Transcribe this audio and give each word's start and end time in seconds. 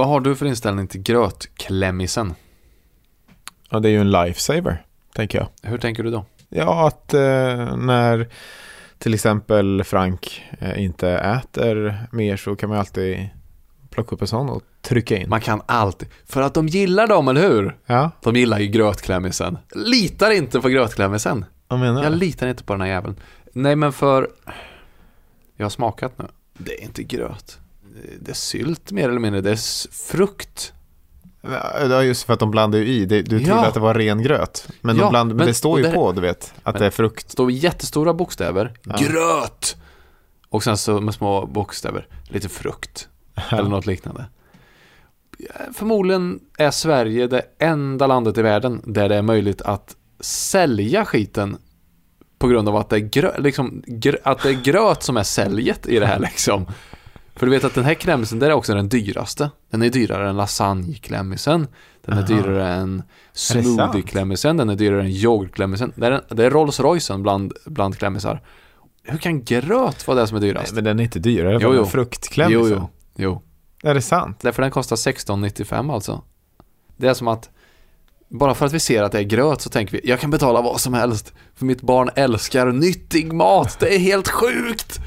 Vad 0.00 0.08
har 0.08 0.20
du 0.20 0.36
för 0.36 0.46
inställning 0.46 0.86
till 0.88 1.02
grötklämmisen? 1.02 2.34
Ja, 3.70 3.80
det 3.80 3.88
är 3.88 3.90
ju 3.90 4.00
en 4.00 4.10
lifesaver, 4.10 4.84
tänker 5.14 5.38
jag. 5.38 5.70
Hur 5.70 5.78
tänker 5.78 6.02
du 6.02 6.10
då? 6.10 6.24
Ja, 6.48 6.86
att 6.86 7.14
eh, 7.14 7.76
när 7.76 8.28
till 8.98 9.14
exempel 9.14 9.84
Frank 9.84 10.42
eh, 10.58 10.82
inte 10.84 11.08
äter 11.10 12.06
mer 12.12 12.36
så 12.36 12.56
kan 12.56 12.68
man 12.68 12.78
alltid 12.78 13.28
plocka 13.90 14.14
upp 14.14 14.20
en 14.22 14.28
sån 14.28 14.48
och 14.48 14.62
trycka 14.82 15.16
in. 15.16 15.28
Man 15.28 15.40
kan 15.40 15.62
alltid, 15.66 16.08
för 16.26 16.42
att 16.42 16.54
de 16.54 16.68
gillar 16.68 17.06
dem, 17.06 17.28
eller 17.28 17.48
hur? 17.48 17.76
Ja, 17.86 18.10
De 18.22 18.36
gillar 18.36 18.58
ju 18.58 18.66
grötklämmisen. 18.66 19.58
Litar 19.74 20.30
inte 20.30 20.60
på 20.60 20.68
grötklämmisen. 20.68 21.44
vad 21.68 21.80
menar 21.80 22.02
Jag 22.02 22.12
du? 22.12 22.16
litar 22.18 22.48
inte 22.48 22.64
på 22.64 22.72
den 22.72 22.80
här 22.80 22.88
jäveln. 22.88 23.16
Nej, 23.52 23.76
men 23.76 23.92
för... 23.92 24.28
Jag 25.56 25.64
har 25.64 25.70
smakat 25.70 26.18
nu. 26.18 26.24
Det 26.58 26.80
är 26.80 26.82
inte 26.84 27.02
gröt. 27.02 27.58
Det 28.20 28.30
är 28.30 28.34
sylt 28.34 28.92
mer 28.92 29.08
eller 29.08 29.20
mindre. 29.20 29.40
Det 29.40 29.50
är 29.50 29.90
frukt. 29.92 30.72
Ja, 31.90 32.02
just 32.02 32.22
för 32.22 32.32
att 32.32 32.40
de 32.40 32.50
blandar 32.50 32.78
ju 32.78 32.86
i. 32.86 33.06
Du 33.06 33.22
trodde 33.22 33.44
Ja. 33.46 33.66
att 33.66 33.74
det 33.74 33.80
var 33.80 33.94
ren 33.94 34.22
gröt. 34.22 34.68
Men, 34.80 34.96
Ja, 34.96 35.02
de 35.02 35.10
bland, 35.10 35.28
men, 35.28 35.36
men- 35.36 35.46
det 35.46 35.54
står 35.54 35.78
ju 35.78 35.84
det- 35.86 35.92
på, 35.92 36.12
du 36.12 36.20
vet, 36.20 36.54
att 36.62 36.78
det 36.78 36.86
är 36.86 36.90
frukt. 36.90 37.26
Det 37.26 37.32
står 37.32 37.50
jättestora 37.50 38.14
bokstäver. 38.14 38.72
Ja. 38.84 38.96
Gröt! 38.98 39.76
Och 40.48 40.64
sen 40.64 40.76
så 40.76 41.00
med 41.00 41.14
små 41.14 41.46
bokstäver. 41.46 42.06
Lite 42.28 42.48
frukt. 42.48 43.08
Eller 43.50 43.68
något 43.68 43.86
liknande. 43.86 44.24
Förmodligen 45.74 46.40
är 46.58 46.70
Sverige 46.70 47.26
det 47.26 47.42
enda 47.58 48.06
landet 48.06 48.38
i 48.38 48.42
världen 48.42 48.82
där 48.84 49.08
det 49.08 49.16
är 49.16 49.22
möjligt 49.22 49.62
att 49.62 49.96
sälja 50.20 51.04
skiten 51.04 51.56
på 52.38 52.48
grund 52.48 52.68
av 52.68 52.76
att 52.76 52.88
det 52.88 52.96
är, 52.96 53.00
grö, 53.00 53.38
liksom, 53.38 53.82
grö, 53.86 54.16
att 54.24 54.42
det 54.42 54.48
är 54.48 54.62
gröt 54.62 55.02
som 55.02 55.16
är 55.16 55.22
säljet 55.22 55.86
i 55.86 55.98
det 55.98 56.06
här 56.06 56.18
liksom. 56.30 56.66
För 57.40 57.46
du 57.46 57.52
vet 57.52 57.64
att 57.64 57.74
den 57.74 57.84
här 57.84 57.94
klämmisen, 57.94 58.38
det 58.38 58.46
är 58.46 58.52
också 58.52 58.74
den 58.74 58.88
dyraste. 58.88 59.50
Den 59.70 59.82
är 59.82 59.90
dyrare 59.90 60.28
än 60.28 60.36
lasagneklämmisen. 60.36 61.66
Den 62.04 62.18
är 62.18 62.22
Aha. 62.22 62.26
dyrare 62.26 62.68
än 62.74 63.02
smoothie-klämmisen. 63.32 64.56
Den 64.56 64.68
är 64.70 64.76
dyrare 64.76 65.00
än 65.00 65.08
yoghurtklämmisen. 65.10 65.92
Det 65.96 66.06
är, 66.06 66.22
det 66.34 66.44
är 66.46 66.50
Rolls 66.50 66.80
Roycen 66.80 67.22
bland, 67.22 67.52
bland 67.66 67.98
klämmisar. 67.98 68.42
Hur 69.02 69.18
kan 69.18 69.44
gröt 69.44 70.06
vara 70.06 70.20
det 70.20 70.26
som 70.26 70.36
är 70.36 70.40
Nej, 70.40 70.48
dyrast? 70.50 70.72
men 70.72 70.84
den 70.84 71.00
är 71.00 71.04
inte 71.04 71.18
dyrare. 71.18 71.52
Jo, 71.52 71.60
Jo, 71.62 71.74
jo. 71.74 71.86
Fruktkläm. 71.86 72.52
jo, 72.52 72.68
jo, 72.68 72.88
jo. 73.16 73.42
Är 73.82 73.94
det 73.94 74.02
sant? 74.02 74.38
Därför 74.40 74.62
den 74.62 74.70
kostar 74.70 74.96
16,95 74.96 75.92
alltså. 75.94 76.22
Det 76.96 77.08
är 77.08 77.14
som 77.14 77.28
att 77.28 77.50
bara 78.28 78.54
för 78.54 78.66
att 78.66 78.72
vi 78.72 78.80
ser 78.80 79.02
att 79.02 79.12
det 79.12 79.18
är 79.18 79.22
gröt 79.22 79.60
så 79.60 79.70
tänker 79.70 79.92
vi 79.92 80.08
jag 80.08 80.20
kan 80.20 80.30
betala 80.30 80.62
vad 80.62 80.80
som 80.80 80.94
helst 80.94 81.32
för 81.54 81.64
mitt 81.66 81.82
barn 81.82 82.10
älskar 82.16 82.72
nyttig 82.72 83.32
mat. 83.32 83.76
Det 83.80 83.94
är 83.94 83.98
helt 83.98 84.28
sjukt. 84.28 85.00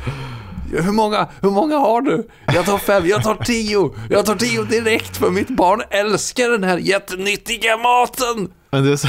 Hur 0.82 0.92
många, 0.92 1.28
hur 1.42 1.50
många 1.52 1.78
har 1.78 2.02
du? 2.02 2.28
Jag 2.48 2.66
tar 2.66 2.78
fem, 2.78 3.08
jag 3.08 3.24
tar 3.24 3.36
tio. 3.36 3.92
Jag 4.10 4.26
tar 4.26 4.36
tio 4.36 4.64
direkt 4.64 5.18
för 5.18 5.30
mitt 5.30 5.50
barn 5.50 5.82
älskar 5.90 6.50
den 6.50 6.64
här 6.64 6.78
jättenyttiga 6.78 7.78
maten. 7.78 8.52
Men 8.72 8.84
det 8.84 8.92
är 8.92 8.96
så, 8.96 9.08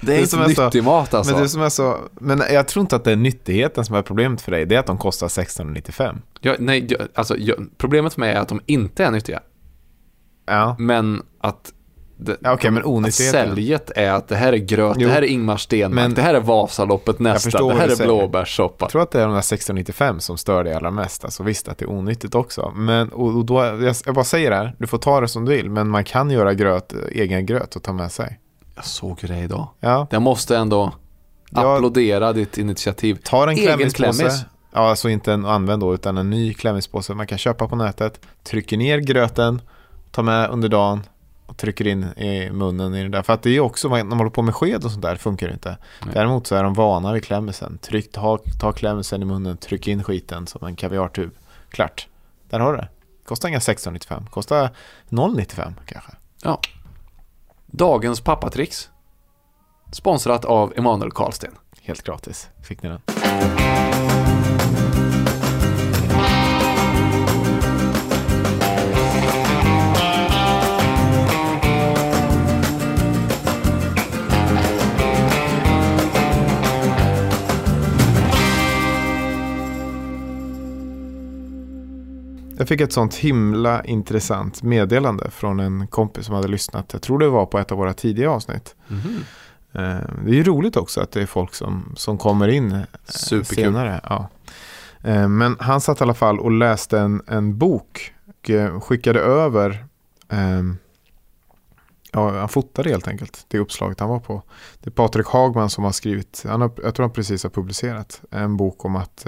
Det 0.00 0.12
är, 0.12 0.16
Det 0.16 0.16
inte 0.16 0.30
som 0.30 0.40
är 0.42 0.48
så- 0.48 0.64
nyttig 0.64 0.84
mat 0.84 1.14
alltså. 1.14 1.32
men 1.32 1.42
det 1.42 1.48
som 1.48 1.62
är 1.62 1.68
så, 1.68 1.96
men 2.20 2.42
jag 2.52 2.68
tror 2.68 2.80
inte 2.80 2.96
att 2.96 3.04
det 3.04 3.12
är 3.12 3.16
nyttigheten 3.16 3.84
som 3.84 3.94
är 3.96 4.02
problemet 4.02 4.40
för 4.40 4.50
dig. 4.52 4.66
Det 4.66 4.74
är 4.74 4.78
att 4.78 4.86
de 4.86 4.98
kostar 4.98 5.28
16,95. 5.28 6.16
jag, 6.40 6.60
nej, 6.60 6.86
jag, 6.88 7.08
alltså, 7.14 7.36
jag, 7.36 7.56
problemet 7.78 8.14
för 8.14 8.20
mig 8.20 8.32
är 8.32 8.40
att 8.40 8.48
de 8.48 8.60
inte 8.66 9.04
är 9.04 9.10
nyttiga. 9.10 9.40
Ja, 10.46 10.76
Men 10.78 11.22
att 11.40 11.72
okej, 12.46 12.70
men 12.70 12.82
att 12.82 12.84
onyttigheten. 12.88 13.48
säljet 13.48 13.90
är 13.96 14.10
att 14.12 14.28
det 14.28 14.36
här 14.36 14.52
är 14.52 14.56
gröt, 14.56 14.96
Jo. 14.98 15.08
det 15.08 15.14
här 15.14 15.22
är 15.22 15.26
Ingmar 15.26 15.56
Stenmark, 15.56 15.94
Men- 15.94 16.14
det 16.14 16.22
här 16.22 16.34
är 16.34 16.40
Vasaloppet 16.40 17.18
nästa, 17.18 17.64
det 17.68 17.74
här 17.74 17.88
är 17.88 18.04
blåbärssoppa. 18.04 18.84
jag 18.84 18.90
tror 18.90 19.02
att 19.02 19.10
det 19.10 19.20
är 19.22 19.26
de 19.26 19.34
där 19.34 19.40
16,95 19.40 20.18
som 20.18 20.38
stör 20.38 20.64
dig 20.64 20.74
allra 20.74 20.90
mest. 20.90 21.24
Alltså 21.24 21.42
visst 21.42 21.68
att 21.68 21.78
det 21.78 21.84
är 21.84 21.90
onyttigt 21.90 22.34
också. 22.34 22.72
Men 22.76 23.08
och, 23.08 23.36
och 23.36 23.44
då, 23.44 23.64
jag, 23.64 23.94
jag 24.06 24.14
bara 24.14 24.24
säger 24.24 24.50
det 24.50 24.56
här, 24.56 24.74
du 24.78 24.86
får 24.86 24.98
ta 24.98 25.20
det 25.20 25.28
som 25.28 25.44
du 25.44 25.52
vill. 25.56 25.70
Men 25.70 25.88
man 25.88 26.04
kan 26.04 26.30
göra 26.30 26.54
gröt, 26.54 26.92
egen 27.12 27.46
gröt 27.46 27.76
och 27.76 27.82
ta 27.82 27.92
med 27.92 28.12
sig. 28.12 28.38
Jag 28.74 28.84
såg 28.84 29.18
det 29.22 29.38
idag. 29.38 29.68
Ja, 29.80 30.06
Jag 30.10 30.22
måste 30.22 30.56
ändå 30.56 30.92
Ja. 31.50 31.76
applådera 31.76 32.32
ditt 32.32 32.58
initiativ. 32.58 33.18
ta 33.24 33.42
en 33.42 33.48
Egen 33.58 33.90
klämmis. 33.90 34.44
Ja, 34.72 34.90
alltså 34.90 35.08
inte 35.08 35.32
en 35.32 35.44
använd 35.46 35.82
då, 35.82 35.94
utan 35.94 36.18
en 36.18 36.30
ny 36.30 36.54
klämmispåse 36.54 37.14
man 37.14 37.26
kan 37.26 37.38
köpa 37.38 37.68
på 37.68 37.76
nätet. 37.76 38.20
Trycker 38.44 38.76
ner 38.76 38.98
gröten, 38.98 39.62
tar 40.10 40.22
med 40.22 40.50
under 40.50 40.68
dagen 40.68 41.02
och 41.48 41.56
trycker 41.56 41.86
in 41.86 42.04
i 42.04 42.50
munnen 42.52 42.94
i 42.94 43.02
den 43.02 43.10
där. 43.10 43.22
För 43.22 43.32
att 43.32 43.42
det 43.42 43.50
är 43.50 43.60
också, 43.60 43.88
när 43.88 44.04
man 44.04 44.18
håller 44.18 44.30
på 44.30 44.42
med 44.42 44.54
sked 44.54 44.84
och 44.84 44.90
sånt 44.90 45.02
där, 45.02 45.16
funkar 45.16 45.46
det 45.46 45.52
inte. 45.52 45.76
Nej. 46.04 46.14
Däremot 46.14 46.46
så 46.46 46.54
är 46.54 46.62
de 46.62 46.74
vana 46.74 47.12
vid 47.12 47.24
klämmisen. 47.24 47.78
Tryck, 47.78 48.12
ta, 48.12 48.38
ta 48.60 48.72
klämmisen 48.72 49.22
i 49.22 49.24
munnen, 49.24 49.56
tryck 49.56 49.88
in 49.88 50.04
skiten 50.04 50.46
som 50.46 50.66
en 50.66 50.76
kaviartub. 50.76 51.30
Klart. 51.70 52.08
Där 52.48 52.60
har 52.60 52.72
du 52.72 52.78
det. 52.78 52.88
Kostar 53.24 53.48
inga 53.48 53.58
16,95. 53.58 54.30
Kostar 54.30 54.70
0,95 55.08 55.72
kanske. 55.86 56.12
Ja. 56.42 56.60
Dagens 57.66 58.20
pappatricks. 58.20 58.90
Sponsrat 59.92 60.44
av 60.44 60.72
Emanuel 60.76 61.10
Karlsten. 61.10 61.54
Helt 61.82 62.02
gratis. 62.02 62.48
Fick 62.62 62.82
ni 62.82 62.88
den? 62.88 63.00
Jag 82.68 82.78
fick 82.78 82.80
ett 82.80 82.92
sånt 82.92 83.14
himla 83.14 83.84
intressant 83.84 84.62
meddelande 84.62 85.30
från 85.30 85.60
en 85.60 85.86
kompis 85.86 86.26
som 86.26 86.34
hade 86.34 86.48
lyssnat. 86.48 86.92
Jag 86.92 87.02
tror 87.02 87.18
det 87.18 87.28
var 87.28 87.46
på 87.46 87.58
ett 87.58 87.72
av 87.72 87.78
våra 87.78 87.94
tidiga 87.94 88.30
avsnitt. 88.30 88.74
Eh, 89.72 89.96
Det 90.24 90.30
är 90.30 90.34
ju 90.34 90.44
roligt 90.44 90.76
också 90.76 91.00
att 91.00 91.12
det 91.12 91.22
är 91.22 91.26
folk 91.26 91.54
som, 91.54 91.92
som 91.96 92.18
kommer 92.18 92.48
in 92.48 92.72
eh, 92.72 92.80
Superkul. 93.04 93.56
senare. 93.64 94.00
Ja. 94.04 94.28
Eh, 95.04 95.28
Men 95.28 95.56
han 95.60 95.80
satt 95.80 96.00
i 96.00 96.04
alla 96.04 96.14
fall 96.14 96.40
och 96.40 96.50
läste 96.52 96.98
en, 96.98 97.22
en 97.26 97.58
bok 97.58 98.14
och 98.76 98.84
skickade 98.84 99.20
över 99.20 99.84
ehm, 100.28 100.76
Ja, 102.12 102.38
han 102.38 102.48
fotade 102.48 102.90
helt 102.90 103.08
enkelt 103.08 103.44
det 103.48 103.58
uppslaget 103.58 104.00
han 104.00 104.08
var 104.08 104.20
på. 104.20 104.42
Det 104.80 104.88
är 104.88 104.92
Patrik 104.92 105.26
Hagman 105.26 105.70
som 105.70 105.84
har 105.84 105.92
skrivit, 105.92 106.44
han 106.48 106.60
har, 106.60 106.70
jag 106.82 106.94
tror 106.94 107.04
han 107.04 107.12
precis 107.12 107.42
har 107.42 107.50
publicerat 107.50 108.22
en 108.30 108.56
bok 108.56 108.84
om 108.84 108.96
att 108.96 109.26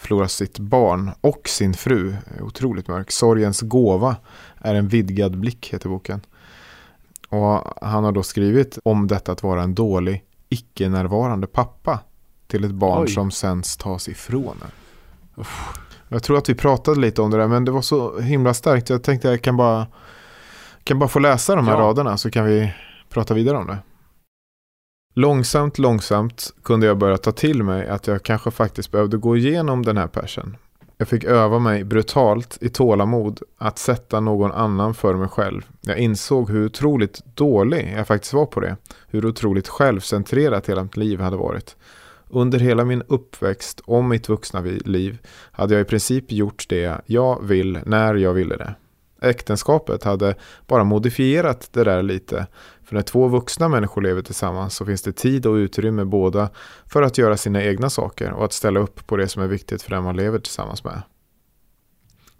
eh, 0.00 0.06
förlora 0.06 0.28
sitt 0.28 0.58
barn 0.58 1.10
och 1.20 1.48
sin 1.48 1.74
fru. 1.74 2.16
Otroligt 2.40 2.88
mörk. 2.88 3.10
Sorgens 3.10 3.60
gåva 3.60 4.16
är 4.58 4.74
en 4.74 4.88
vidgad 4.88 5.38
blick 5.38 5.68
heter 5.72 5.88
boken. 5.88 6.20
Och 7.28 7.64
han 7.82 8.04
har 8.04 8.12
då 8.12 8.22
skrivit 8.22 8.78
om 8.84 9.06
detta 9.06 9.32
att 9.32 9.42
vara 9.42 9.62
en 9.62 9.74
dålig 9.74 10.24
icke-närvarande 10.48 11.46
pappa 11.46 11.98
till 12.46 12.64
ett 12.64 12.70
barn 12.70 13.02
Oj. 13.02 13.08
som 13.08 13.30
sen 13.30 13.62
tas 13.78 14.08
ifrån 14.08 14.56
en. 14.62 14.70
Jag 16.08 16.22
tror 16.22 16.38
att 16.38 16.48
vi 16.48 16.54
pratade 16.54 17.00
lite 17.00 17.22
om 17.22 17.30
det 17.30 17.36
där 17.36 17.48
men 17.48 17.64
det 17.64 17.70
var 17.70 17.82
så 17.82 18.20
himla 18.20 18.54
starkt. 18.54 18.90
Jag 18.90 19.02
tänkte 19.02 19.28
jag 19.28 19.42
kan 19.42 19.56
bara, 19.56 19.86
kan 20.84 20.98
bara 20.98 21.08
få 21.08 21.18
läsa 21.18 21.56
de 21.56 21.66
här 21.68 21.74
Ja. 21.74 21.80
raderna 21.80 22.16
så 22.16 22.30
kan 22.30 22.44
vi 22.44 22.72
prata 23.08 23.34
vidare 23.34 23.56
om 23.56 23.66
det. 23.66 23.78
Långsamt, 25.14 25.78
långsamt 25.78 26.54
kunde 26.62 26.86
jag 26.86 26.98
börja 26.98 27.16
ta 27.16 27.32
till 27.32 27.62
mig 27.62 27.88
att 27.88 28.06
jag 28.06 28.22
kanske 28.22 28.50
faktiskt 28.50 28.90
behövde 28.90 29.16
gå 29.16 29.36
igenom 29.36 29.84
den 29.84 29.96
här 29.96 30.06
persen. 30.06 30.56
Jag 30.96 31.08
fick 31.08 31.24
öva 31.24 31.58
mig 31.58 31.84
brutalt 31.84 32.58
i 32.60 32.68
tålamod 32.68 33.42
att 33.58 33.78
sätta 33.78 34.20
någon 34.20 34.52
annan 34.52 34.94
för 34.94 35.14
mig 35.14 35.28
själv. 35.28 35.62
Jag 35.80 35.98
insåg 35.98 36.50
hur 36.50 36.66
otroligt 36.66 37.22
dålig 37.36 37.94
jag 37.96 38.06
faktiskt 38.06 38.32
var 38.32 38.46
på 38.46 38.60
det. 38.60 38.76
Hur 39.08 39.26
otroligt 39.26 39.68
självcentrerat 39.68 40.68
hela 40.68 40.82
mitt 40.82 40.96
liv 40.96 41.20
hade 41.20 41.36
varit. 41.36 41.76
Under 42.28 42.58
hela 42.58 42.84
min 42.84 43.02
uppväxt 43.08 43.80
och 43.80 44.04
mitt 44.04 44.28
vuxna 44.28 44.60
liv 44.84 45.18
hade 45.52 45.74
jag 45.74 45.80
i 45.80 45.84
princip 45.84 46.32
gjort 46.32 46.66
det 46.68 47.00
jag 47.06 47.42
vill 47.42 47.78
när 47.86 48.14
jag 48.14 48.32
ville 48.32 48.56
det. 48.56 48.74
Äktenskapet 49.22 50.04
hade 50.04 50.34
bara 50.66 50.84
modifierat 50.84 51.68
det 51.72 51.84
där 51.84 52.02
lite. 52.02 52.46
För 52.84 52.94
när 52.94 53.02
två 53.02 53.28
vuxna 53.28 53.68
människor 53.68 54.02
lever 54.02 54.22
tillsammans 54.22 54.74
så 54.74 54.86
finns 54.86 55.02
det 55.02 55.12
tid 55.12 55.46
och 55.46 55.54
utrymme 55.54 56.04
båda 56.04 56.50
för 56.86 57.02
att 57.02 57.18
göra 57.18 57.36
sina 57.36 57.62
egna 57.62 57.90
saker 57.90 58.32
och 58.32 58.44
att 58.44 58.52
ställa 58.52 58.80
upp 58.80 59.06
på 59.06 59.16
det 59.16 59.28
som 59.28 59.42
är 59.42 59.46
viktigt 59.46 59.82
för 59.82 59.90
den 59.90 60.04
man 60.04 60.16
lever 60.16 60.38
tillsammans 60.38 60.84
med. 60.84 61.02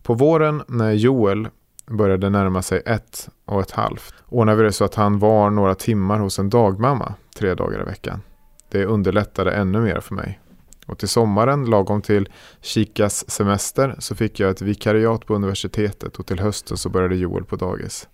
På 0.03 0.15
våren 0.15 0.62
när 0.69 0.93
Joel 0.93 1.49
började 1.87 2.31
närma 2.31 2.62
sig 2.62 2.83
ett 2.87 3.29
och 3.44 3.61
ett 3.61 3.71
halvt 3.71 4.15
ordnade 4.26 4.59
vi 4.59 4.65
det 4.65 4.73
så 4.73 4.85
att 4.85 4.94
han 4.94 5.19
var 5.19 5.50
några 5.50 5.75
timmar 5.75 6.19
hos 6.19 6.38
en 6.38 6.50
dagmamma 6.50 7.15
tre 7.37 7.55
dagar 7.55 7.83
i 7.83 7.85
veckan. 7.85 8.23
Det 8.71 8.85
underlättade 8.85 9.53
ännu 9.53 9.81
mer 9.81 10.00
för 10.00 10.15
mig. 10.15 10.41
Och 10.91 10.99
till 10.99 11.09
sommaren, 11.09 11.65
lagom 11.65 12.03
till 12.03 12.29
Chikas 12.61 13.31
semester, 13.31 13.97
så 13.99 14.15
fick 14.15 14.41
jag 14.41 14.51
ett 14.51 14.63
vikariat 14.63 15.27
på 15.27 15.35
universitetet 15.35 16.17
och 16.17 16.27
till 16.27 16.41
hösten 16.41 16.77
så 16.77 16.89
började 16.89 17.17
Joel 17.17 17.45
på 17.45 17.57
dagis. 17.57 18.09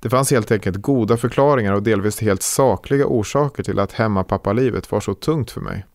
Det 0.00 0.10
fanns 0.10 0.30
helt 0.30 0.50
enkelt 0.50 0.76
goda 0.76 1.16
förklaringar 1.16 1.72
och 1.72 1.82
delvis 1.82 2.20
helt 2.20 2.42
sakliga 2.42 3.06
orsaker 3.06 3.62
till 3.62 3.78
att 3.78 3.92
hemmapappalivet 3.92 4.92
var 4.92 5.00
så 5.00 5.14
tungt 5.14 5.50
för 5.50 5.60
mig. 5.60 5.86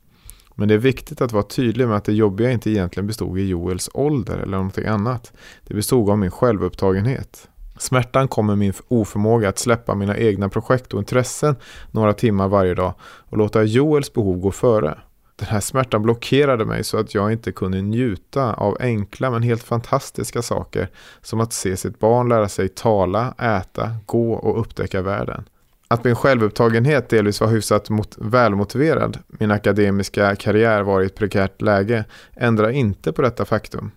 Men 0.56 0.68
det 0.68 0.74
är 0.74 0.78
viktigt 0.78 1.22
att 1.22 1.32
vara 1.32 1.44
tydlig 1.44 1.88
med 1.88 1.98
att 1.98 2.06
det 2.06 2.14
jobbiga 2.14 2.52
inte 2.52 2.70
egentligen 2.70 3.08
bestod 3.08 3.40
i 3.40 3.48
Joels 3.48 3.90
ålder 3.94 4.38
eller 4.38 4.58
någonting 4.58 4.86
annat. 4.86 5.34
Det 5.64 5.74
bestod 5.74 6.10
av 6.10 6.18
min 6.18 6.32
självupptagenhet. 6.32 7.50
Smärtan 7.78 8.28
kom 8.28 8.46
med 8.46 8.58
min 8.58 8.74
oförmåga 8.88 9.50
att 9.50 9.60
släppa 9.60 9.96
mina 9.96 10.18
egna 10.18 10.50
projekt 10.50 10.94
och 10.94 11.00
intressen 11.00 11.56
några 11.92 12.14
timmar 12.14 12.48
varje 12.48 12.74
dag 12.74 12.94
och 13.02 13.38
låta 13.38 13.64
Joels 13.64 14.14
behov 14.14 14.40
gå 14.40 14.52
före. 14.52 14.98
Den 15.36 15.48
här 15.48 15.60
smärtan 15.60 16.02
blockerade 16.02 16.66
mig 16.66 16.84
så 16.84 16.98
att 16.98 17.16
jag 17.16 17.32
inte 17.32 17.52
kunde 17.52 17.82
njuta 17.82 18.54
av 18.54 18.78
enkla 18.80 19.32
men 19.32 19.44
helt 19.44 19.64
fantastiska 19.64 20.42
saker 20.42 20.90
som 21.22 21.40
att 21.40 21.54
se 21.54 21.78
sitt 21.78 22.00
barn 22.00 22.30
lära 22.30 22.50
sig 22.50 22.70
tala, 22.70 23.34
äta, 23.40 23.96
gå 24.06 24.34
och 24.34 24.60
upptäcka 24.60 25.02
världen. 25.02 25.44
Att 25.88 26.04
min 26.04 26.16
självupptagenhet 26.16 27.10
delvis 27.10 27.42
var 27.42 27.48
hyfsat 27.48 27.90
mot 27.90 28.16
välmotiverad, 28.18 29.20
min 29.28 29.52
akademiska 29.52 30.36
karriär 30.36 30.82
var 30.82 31.02
i 31.02 31.06
ett 31.06 31.16
prekärt 31.16 31.62
läge, 31.62 32.06
ändrar 32.34 32.70
inte 32.70 33.14
på 33.14 33.22
detta 33.22 33.46
faktum. 33.46 33.92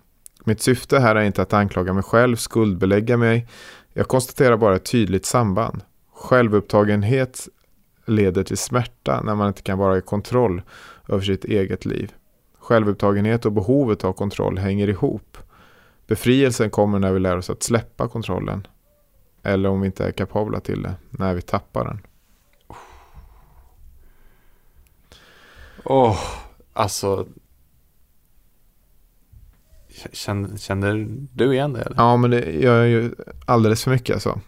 Mitt 0.45 0.63
syfte 0.63 0.99
här 0.99 1.17
är 1.17 1.23
inte 1.23 1.43
att 1.43 1.53
anklaga 1.53 1.93
mig 1.93 2.03
själv, 2.03 2.37
skuldbelägga 2.37 3.17
mig. 3.17 3.49
Jag 3.93 4.09
konstaterar 4.09 4.57
bara 4.57 4.77
ett 4.77 4.91
tydligt 4.91 5.27
samband. 5.27 5.83
Självupptagenhet 6.15 7.49
leder 8.09 8.45
till 8.45 8.59
smärta 8.59 9.23
när 9.25 9.35
man 9.35 9.49
inte 9.49 9.63
kan 9.63 9.79
vara 9.79 9.99
i 9.99 10.01
kontroll 10.01 10.63
över 11.09 11.23
sitt 11.23 11.45
eget 11.45 11.85
liv. 11.85 12.13
Självupptagenhet 12.59 13.47
och 13.47 13.53
behovet 13.53 14.05
av 14.05 14.13
kontroll 14.13 14.59
hänger 14.59 14.89
ihop. 14.89 15.39
Befrielsen 16.07 16.71
kommer 16.71 16.99
när 16.99 17.13
vi 17.13 17.21
lär 17.21 17.37
oss 17.37 17.51
att 17.51 17.63
släppa 17.63 18.09
kontrollen. 18.09 18.67
Eller 19.43 19.69
om 19.69 19.81
vi 19.81 19.87
inte 19.87 20.07
är 20.07 20.13
kapabla 20.13 20.61
till 20.61 20.83
det, 20.83 20.95
när 21.11 21.35
vi 21.35 21.43
tappar 21.43 21.85
den. 21.85 22.01
Åh, 25.85 26.11
oh, 26.11 26.19
alltså. 26.73 27.27
Känner, 30.13 30.57
känner 30.57 31.07
du 31.33 31.53
igen 31.53 31.73
det? 31.73 31.81
Eller? 31.81 31.97
Ja, 31.97 32.17
men 32.17 32.31
det 32.31 32.51
gör 32.51 32.79
jag 32.79 32.89
ju 32.89 33.15
alldeles 33.47 33.85
för 33.85 33.91
mycket 33.91 34.15
alltså. 34.15 34.41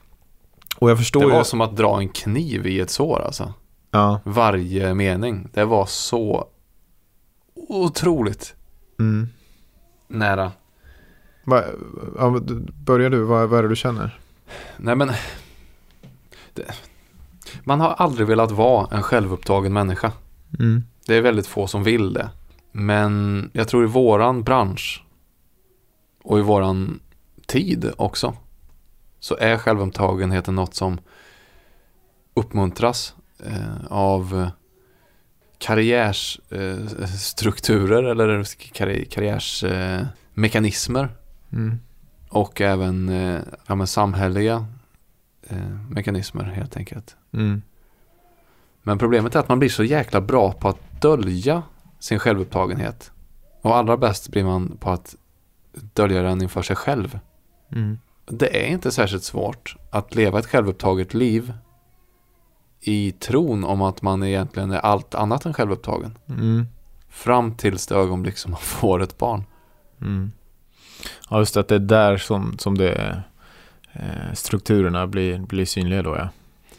Och 0.76 0.90
jag 0.90 0.98
förstår 0.98 1.20
Det 1.20 1.26
var 1.26 1.38
ju... 1.38 1.44
som 1.44 1.60
att 1.60 1.76
dra 1.76 1.98
en 1.98 2.08
kniv 2.08 2.66
i 2.66 2.80
ett 2.80 2.90
sår 2.90 3.22
alltså. 3.26 3.54
Ja. 3.90 4.20
Varje 4.24 4.94
mening. 4.94 5.48
Det 5.52 5.64
var 5.64 5.86
så 5.86 6.48
otroligt 7.54 8.54
Mm. 8.98 9.28
nära. 10.08 10.52
Va, 11.44 11.62
ja, 12.18 12.40
börjar 12.84 13.10
du, 13.10 13.22
vad, 13.22 13.48
vad 13.48 13.58
är 13.58 13.62
det 13.62 13.68
du 13.68 13.76
känner? 13.76 14.18
Nej 14.76 14.96
men. 14.96 15.10
Det, 16.54 16.64
man 17.64 17.80
har 17.80 17.88
aldrig 17.90 18.26
velat 18.26 18.50
vara 18.50 18.96
en 18.96 19.02
självupptagen 19.02 19.72
människa. 19.72 20.12
Mm. 20.58 20.82
Det 21.06 21.14
är 21.14 21.20
väldigt 21.22 21.46
få 21.46 21.66
som 21.66 21.84
vill 21.84 22.12
det. 22.12 22.30
Men 22.72 23.50
jag 23.52 23.68
tror 23.68 23.84
i 23.84 23.86
våran 23.86 24.42
bransch 24.42 25.04
och 26.22 26.38
i 26.38 26.42
våran 26.42 27.00
tid 27.46 27.90
också 27.96 28.34
så 29.20 29.36
är 29.36 29.56
självupptagenheten 29.56 30.54
något 30.54 30.74
som 30.74 31.00
uppmuntras 32.34 33.14
eh, 33.44 33.86
av 33.88 34.50
karriärsstrukturer 35.58 38.04
eh, 38.04 38.10
eller 38.10 38.44
karri 38.72 39.04
karriärsmekanismer 39.04 41.08
Mm. 41.52 41.78
och 42.28 42.60
även 42.60 43.08
eh, 43.08 43.40
ja, 43.66 43.74
men 43.74 43.86
samhälleliga 43.86 44.66
eh, 45.42 45.68
mekanismer 45.90 46.44
helt 46.44 46.76
enkelt. 46.76 47.16
Mm. 47.32 47.62
Men 48.82 48.98
problemet 48.98 49.34
är 49.34 49.40
att 49.40 49.48
man 49.48 49.58
blir 49.58 49.68
så 49.68 49.84
jäkla 49.84 50.20
bra 50.20 50.52
på 50.52 50.68
att 50.68 51.02
dölja 51.02 51.62
sin 51.98 52.18
självupptagenhet. 52.18 53.12
Och 53.62 53.76
allra 53.76 53.96
bäst 53.96 54.28
blir 54.28 54.44
man 54.44 54.76
på 54.76 54.90
att 54.90 55.16
dölja 55.72 56.22
den 56.22 56.42
inför 56.42 56.62
sig 56.62 56.76
själv. 56.76 57.18
Mm. 57.72 57.98
Det 58.26 58.64
är 58.64 58.68
inte 58.68 58.92
särskilt 58.92 59.24
svårt 59.24 59.76
att 59.90 60.14
leva 60.14 60.38
ett 60.38 60.46
självupptaget 60.46 61.14
liv 61.14 61.52
i 62.80 63.12
tron 63.12 63.64
om 63.64 63.82
att 63.82 64.02
man 64.02 64.22
egentligen 64.22 64.70
är 64.70 64.78
allt 64.78 65.14
annat 65.14 65.44
än 65.44 65.54
självupptagen. 65.54 66.18
Mm. 66.28 66.66
Fram 67.08 67.54
tills 67.54 67.86
det 67.86 67.94
ögonblick 67.94 68.38
som 68.38 68.50
man 68.50 68.60
får 68.62 69.02
ett 69.02 69.18
barn. 69.18 69.44
Mm. 70.00 70.32
Ja, 71.30 71.38
just 71.38 71.56
att 71.56 71.68
det 71.68 71.74
är 71.74 71.78
där 71.78 72.16
som, 72.16 72.58
som 72.58 72.78
det, 72.78 73.22
eh, 73.92 74.32
strukturerna 74.34 75.06
blir, 75.06 75.38
blir 75.38 75.64
synliga 75.64 76.02
då 76.02 76.16
ja. 76.16 76.28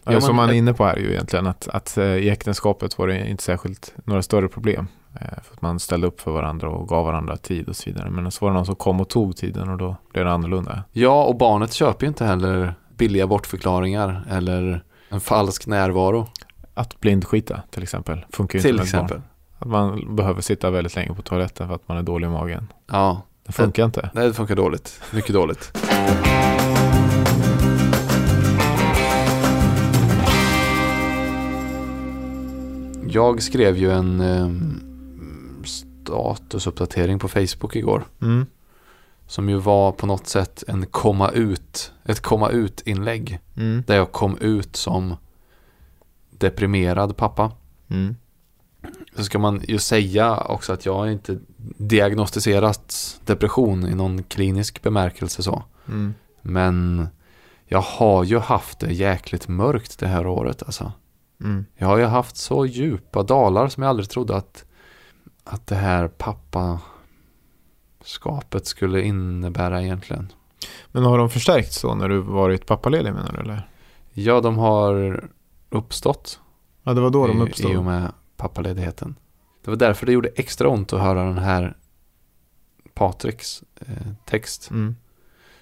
Ja, 0.03 0.21
som 0.21 0.35
man 0.35 0.49
är 0.49 0.53
inne 0.53 0.73
på 0.73 0.85
här 0.85 0.95
är 0.95 0.99
ju 0.99 1.11
egentligen 1.11 1.47
att, 1.47 1.67
att 1.67 1.97
eh, 1.97 2.05
i 2.05 2.29
äktenskapet 2.29 2.97
var 2.97 3.07
det 3.07 3.29
inte 3.29 3.43
särskilt 3.43 3.93
några 4.03 4.21
större 4.21 4.47
problem. 4.47 4.87
Eh, 5.15 5.27
för 5.43 5.53
att 5.53 5.61
man 5.61 5.79
ställde 5.79 6.07
upp 6.07 6.21
för 6.21 6.31
varandra 6.31 6.69
och 6.69 6.87
gav 6.87 7.05
varandra 7.05 7.37
tid 7.37 7.69
och 7.69 7.75
så 7.75 7.89
vidare. 7.89 8.09
Men 8.09 8.31
så 8.31 8.45
var 8.45 8.51
det 8.51 8.55
någon 8.57 8.65
som 8.65 8.75
kom 8.75 9.01
och 9.01 9.09
tog 9.09 9.35
tiden 9.35 9.69
och 9.69 9.77
då 9.77 9.95
blev 10.13 10.25
det 10.25 10.31
annorlunda. 10.31 10.83
Ja, 10.91 11.23
och 11.23 11.35
barnet 11.37 11.73
köper 11.73 12.05
ju 12.05 12.07
inte 12.07 12.25
heller 12.25 12.73
billiga 12.97 13.27
bortförklaringar 13.27 14.23
eller 14.29 14.83
en 15.09 15.21
falsk 15.21 15.67
närvaro. 15.67 16.27
Att 16.73 16.99
blindskita 16.99 17.61
till 17.69 17.83
exempel 17.83 18.25
funkar 18.29 18.59
ju 18.59 18.63
Till 18.63 18.71
inte 18.71 18.83
ett 18.83 18.91
barn. 18.93 19.03
exempel. 19.05 19.21
Att 19.59 19.67
man 19.67 20.15
behöver 20.15 20.41
sitta 20.41 20.69
väldigt 20.69 20.95
länge 20.95 21.13
på 21.13 21.21
toaletten 21.21 21.67
för 21.67 21.75
att 21.75 21.87
man 21.87 21.97
är 21.97 22.03
dålig 22.03 22.27
i 22.27 22.29
magen. 22.29 22.67
Ja, 22.91 23.21
Det 23.45 23.51
funkar 23.51 23.85
inte. 23.85 24.09
nej, 24.13 24.27
det 24.27 24.33
funkar 24.33 24.55
dåligt. 24.55 25.01
Mycket 25.13 25.33
dåligt. 25.33 25.71
Jag 33.07 33.41
skrev 33.43 33.77
ju 33.77 33.91
en 33.91 34.21
eh, 34.21 34.49
statusuppdatering 36.05 37.19
på 37.19 37.27
Facebook 37.27 37.75
igår. 37.75 38.05
Mm. 38.21 38.45
Som 39.27 39.49
ju 39.49 39.55
var 39.55 39.91
på 39.91 40.05
något 40.05 40.27
sätt 40.27 40.63
en 40.67 40.85
komma 40.85 41.29
ut, 41.29 41.93
ett 42.05 42.19
komma 42.19 42.49
ut 42.49 42.87
inlägg. 42.87 43.39
Mm. 43.57 43.83
Där 43.87 43.95
jag 43.95 44.11
kom 44.11 44.37
ut 44.37 44.75
som 44.75 45.15
deprimerad 46.29 47.17
pappa. 47.17 47.51
Mm. 47.89 48.15
Så 49.15 49.23
ska 49.23 49.39
man 49.39 49.61
ju 49.67 49.79
säga 49.79 50.37
också 50.37 50.73
att 50.73 50.85
jag 50.85 51.11
inte 51.11 51.39
diagnostiserat 51.77 53.19
depression 53.25 53.85
i 53.85 53.95
någon 53.95 54.23
klinisk 54.23 54.81
bemärkelse 54.81 55.43
så. 55.43 55.63
Mm. 55.87 56.13
Men 56.41 57.07
jag 57.65 57.81
har 57.81 58.23
ju 58.23 58.39
haft 58.39 58.79
det 58.79 58.93
jäkligt 58.93 59.47
mörkt 59.47 59.99
det 59.99 60.07
här 60.07 60.27
året 60.27 60.63
alltså. 60.63 60.91
Mm. 61.43 61.65
Jag 61.75 61.87
har 61.87 61.97
ju 61.97 62.05
haft 62.05 62.37
så 62.37 62.65
djupa 62.65 63.23
dalar 63.23 63.67
som 63.67 63.83
jag 63.83 63.89
aldrig 63.89 64.09
trodde 64.09 64.35
att, 64.35 64.65
att 65.43 65.67
det 65.67 65.75
här 65.75 66.07
pappaskapet 66.07 66.85
skulle 68.65 69.01
innebära 69.01 69.81
egentligen. 69.83 70.31
Men 70.87 71.03
har 71.03 71.17
de 71.17 71.29
förstärkt 71.29 71.73
så 71.73 71.95
när 71.95 72.09
du 72.09 72.21
varit 72.21 72.65
pappaledig 72.65 73.13
menar 73.13 73.33
du 73.33 73.39
eller? 73.39 73.67
Ja, 74.13 74.41
de 74.41 74.57
har 74.57 75.23
uppstått 75.69 76.39
Ja, 76.83 76.93
det 76.93 77.01
var 77.01 77.09
då 77.09 77.27
de 77.27 77.37
i, 77.37 77.39
i 77.39 77.43
och 77.43 77.47
uppstod. 77.47 77.85
med 77.85 78.11
pappaledigheten. 78.37 79.15
Det 79.63 79.71
var 79.71 79.77
därför 79.77 80.05
det 80.05 80.11
gjorde 80.11 80.29
extra 80.35 80.69
ont 80.69 80.93
att 80.93 81.01
höra 81.01 81.23
den 81.23 81.37
här 81.37 81.77
Patriks 82.93 83.63
eh, 83.79 84.07
text. 84.25 84.69
Mm. 84.71 84.95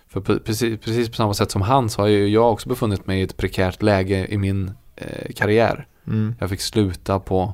För 0.08 0.22
precis, 0.22 0.80
precis 0.80 1.10
på 1.10 1.16
samma 1.16 1.34
sätt 1.34 1.52
som 1.52 1.62
han 1.62 1.90
så 1.90 2.02
har 2.02 2.08
ju 2.08 2.28
jag 2.28 2.52
också 2.52 2.70
befunnit 2.70 3.08
mig 3.08 3.20
i 3.20 3.24
ett 3.24 3.38
prekärt 3.38 3.82
läge 3.82 4.28
i 4.28 4.38
min 4.38 4.72
eh, 4.96 5.34
karriär. 5.36 5.88
Mm. 6.08 6.36
Jag 6.40 6.50
fick 6.50 6.62
sluta 6.62 7.20
på 7.20 7.54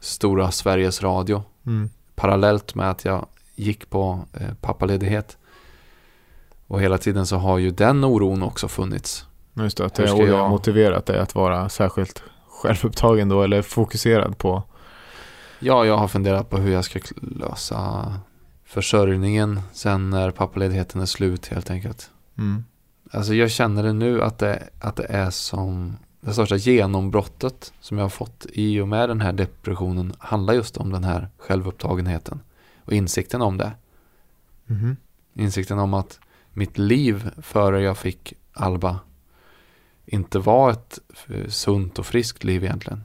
Stora 0.00 0.50
Sveriges 0.50 1.02
Radio 1.02 1.42
Mm. 1.66 1.90
parallellt 2.14 2.74
med 2.74 2.90
att 2.90 3.04
jag 3.04 3.26
gick 3.54 3.90
på 3.90 4.24
eh, 4.32 4.54
pappaledighet. 4.60 5.36
Och 6.66 6.80
hela 6.80 6.98
tiden 6.98 7.26
så 7.26 7.36
har 7.36 7.58
ju 7.58 7.70
den 7.70 8.04
oron 8.04 8.42
också 8.42 8.68
funnits. 8.68 9.26
Just 9.54 9.76
det, 9.76 9.84
att 9.86 9.94
det 9.94 10.08
har 10.10 10.26
jag- 10.26 10.50
motiverat 10.50 11.06
dig 11.06 11.18
att 11.18 11.34
vara 11.34 11.68
särskilt 11.68 12.22
självupptagen 12.48 13.28
då 13.28 13.42
eller 13.42 13.62
fokuserad 13.62 14.38
på. 14.38 14.62
Ja, 15.58 15.84
jag 15.84 15.96
har 15.96 16.08
funderat 16.08 16.50
på 16.50 16.56
hur 16.58 16.72
jag 16.72 16.84
ska 16.84 17.00
lösa 17.22 18.12
försörjningen 18.64 19.60
sen 19.72 20.10
när 20.10 20.30
pappaledigheten 20.30 21.00
är 21.00 21.06
slut 21.06 21.46
helt 21.46 21.70
enkelt. 21.70 22.10
Mm. 22.38 22.64
Alltså 23.12 23.34
jag 23.34 23.50
känner 23.50 23.82
det 23.82 23.92
nu 23.92 24.22
att 24.22 24.38
det, 24.38 24.62
att 24.80 24.96
det 24.96 25.04
är 25.08 25.30
som 25.30 25.96
det 26.20 26.32
största 26.32 26.56
genombrottet 26.56 27.72
som 27.80 27.98
jag 27.98 28.04
har 28.04 28.10
fått 28.10 28.46
i 28.52 28.80
och 28.80 28.88
med 28.88 29.08
den 29.08 29.20
här 29.20 29.32
depressionen 29.32 30.12
handlar 30.18 30.54
just 30.54 30.76
om 30.76 30.92
den 30.92 31.04
här 31.04 31.28
självupptagenheten 31.38 32.40
och 32.84 32.92
insikten 32.92 33.42
om 33.42 33.56
det. 33.56 33.72
Mhm. 34.66 34.96
Insikten 35.34 35.78
om 35.78 35.94
att 35.94 36.20
mitt 36.52 36.78
liv 36.78 37.30
före 37.42 37.82
jag 37.82 37.98
fick 37.98 38.34
Alba 38.52 38.98
inte 40.06 40.38
var 40.38 40.70
ett 40.70 40.98
eh, 41.28 41.48
sunt 41.48 41.98
och 41.98 42.06
friskt 42.06 42.44
liv 42.44 42.64
egentligen. 42.64 43.04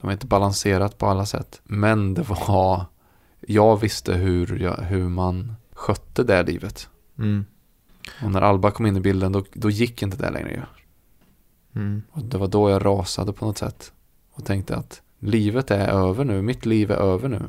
Det 0.00 0.06
var 0.06 0.12
inte 0.12 0.26
balanserat 0.26 0.98
på 0.98 1.06
alla 1.06 1.26
sätt. 1.26 1.60
Men 1.64 2.14
det 2.14 2.22
var, 2.22 2.84
jag 3.40 3.80
visste 3.80 4.14
hur, 4.14 4.58
jag, 4.58 4.76
hur 4.76 5.08
man 5.08 5.54
skötte 5.72 6.24
det 6.24 6.42
livet. 6.42 6.88
Mm. 7.18 7.44
Och 8.22 8.30
när 8.30 8.42
Alba 8.42 8.70
kom 8.70 8.86
in 8.86 8.96
i 8.96 9.00
bilden 9.00 9.32
då, 9.32 9.44
då 9.52 9.70
gick 9.70 10.02
inte 10.02 10.16
det 10.16 10.30
längre. 10.30 10.66
Mm. 11.74 12.02
Och 12.10 12.24
det 12.24 12.38
var 12.38 12.48
då 12.48 12.70
jag 12.70 12.84
rasade 12.84 13.32
på 13.32 13.44
något 13.46 13.58
sätt. 13.58 13.92
Och 14.32 14.44
tänkte 14.44 14.76
att 14.76 15.02
livet 15.18 15.70
är 15.70 15.88
över 15.88 16.24
nu, 16.24 16.42
mitt 16.42 16.66
liv 16.66 16.90
är 16.90 16.96
över 16.96 17.28
nu. 17.28 17.42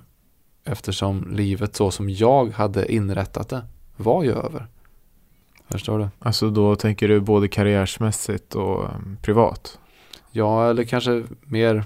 Eftersom 0.64 1.28
livet 1.32 1.76
så 1.76 1.92
som 1.92 2.10
jag 2.10 2.52
hade 2.52 2.94
inrättat 2.94 3.50
det 3.50 3.62
var 3.98 4.24
ju 4.24 4.32
över. 4.32 4.68
Förstår 5.70 6.00
du? 6.00 6.08
Alltså 6.20 6.50
då 6.50 6.76
tänker 6.76 7.08
du 7.08 7.20
både 7.20 7.48
karriärsmässigt 7.48 8.56
och 8.56 8.84
um, 8.84 9.18
privat? 9.22 9.80
Ja, 10.32 10.70
eller 10.70 10.84
kanske 10.84 11.24
mer 11.42 11.84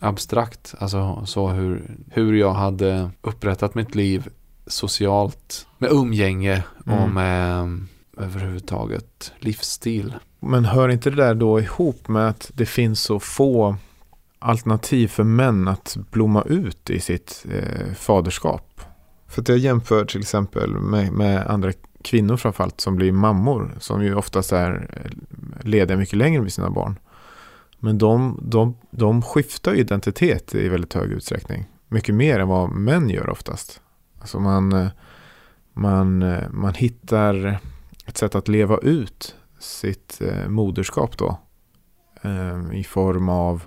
abstrakt. 0.00 0.74
Alltså 0.78 1.26
så 1.26 1.48
hur, 1.48 1.96
hur 2.10 2.32
jag 2.32 2.52
hade 2.52 3.10
upprättat 3.20 3.74
mitt 3.74 3.94
liv 3.94 4.28
socialt 4.66 5.66
med 5.78 5.90
umgänge 5.92 6.64
och 6.78 6.92
Mm. 6.92 7.14
med 7.14 7.60
um, 7.62 7.88
överhuvudtaget 8.16 9.32
livsstil. 9.38 10.14
Men 10.46 10.64
hör 10.64 10.88
inte 10.88 11.10
det 11.10 11.16
där 11.16 11.34
då 11.34 11.60
ihop 11.60 12.08
med 12.08 12.28
att 12.28 12.50
det 12.54 12.66
finns 12.66 13.00
så 13.00 13.20
få 13.20 13.76
alternativ 14.38 15.08
för 15.08 15.24
män 15.24 15.68
att 15.68 15.96
blomma 16.10 16.42
ut 16.42 16.90
i 16.90 17.00
sitt 17.00 17.46
eh, 17.50 17.92
faderskap? 17.94 18.80
För 19.28 19.42
att 19.42 19.48
jag 19.48 19.58
jämför 19.58 20.04
till 20.04 20.20
exempel 20.20 20.70
med, 20.70 21.12
med 21.12 21.46
andra 21.46 21.72
kvinnor 22.02 22.36
framförallt 22.36 22.80
som 22.80 22.96
blir 22.96 23.12
mammor 23.12 23.74
som 23.78 24.04
ju 24.04 24.14
oftast 24.14 24.52
är 24.52 24.88
eh, 24.92 25.10
lediga 25.66 25.96
mycket 25.96 26.18
längre 26.18 26.42
med 26.42 26.52
sina 26.52 26.70
barn. 26.70 26.98
Men 27.78 27.98
de, 27.98 28.40
de, 28.42 28.76
de 28.90 29.22
skiftar 29.22 29.74
identitet 29.74 30.54
i 30.54 30.68
väldigt 30.68 30.94
hög 30.94 31.12
utsträckning. 31.12 31.64
Mycket 31.88 32.14
mer 32.14 32.40
än 32.40 32.48
vad 32.48 32.70
män 32.70 33.10
gör 33.10 33.30
oftast. 33.30 33.80
Alltså 34.20 34.40
man, 34.40 34.72
eh, 34.72 34.88
man, 35.72 36.22
eh, 36.22 36.50
man 36.50 36.74
hittar 36.74 37.60
ett 38.06 38.16
sätt 38.16 38.34
att 38.34 38.48
leva 38.48 38.78
ut 38.78 39.34
sitt 39.58 40.20
eh, 40.20 40.48
moderskap 40.48 41.18
då. 41.18 41.38
Eh, 42.22 42.74
I 42.74 42.84
form 42.84 43.28
av, 43.28 43.62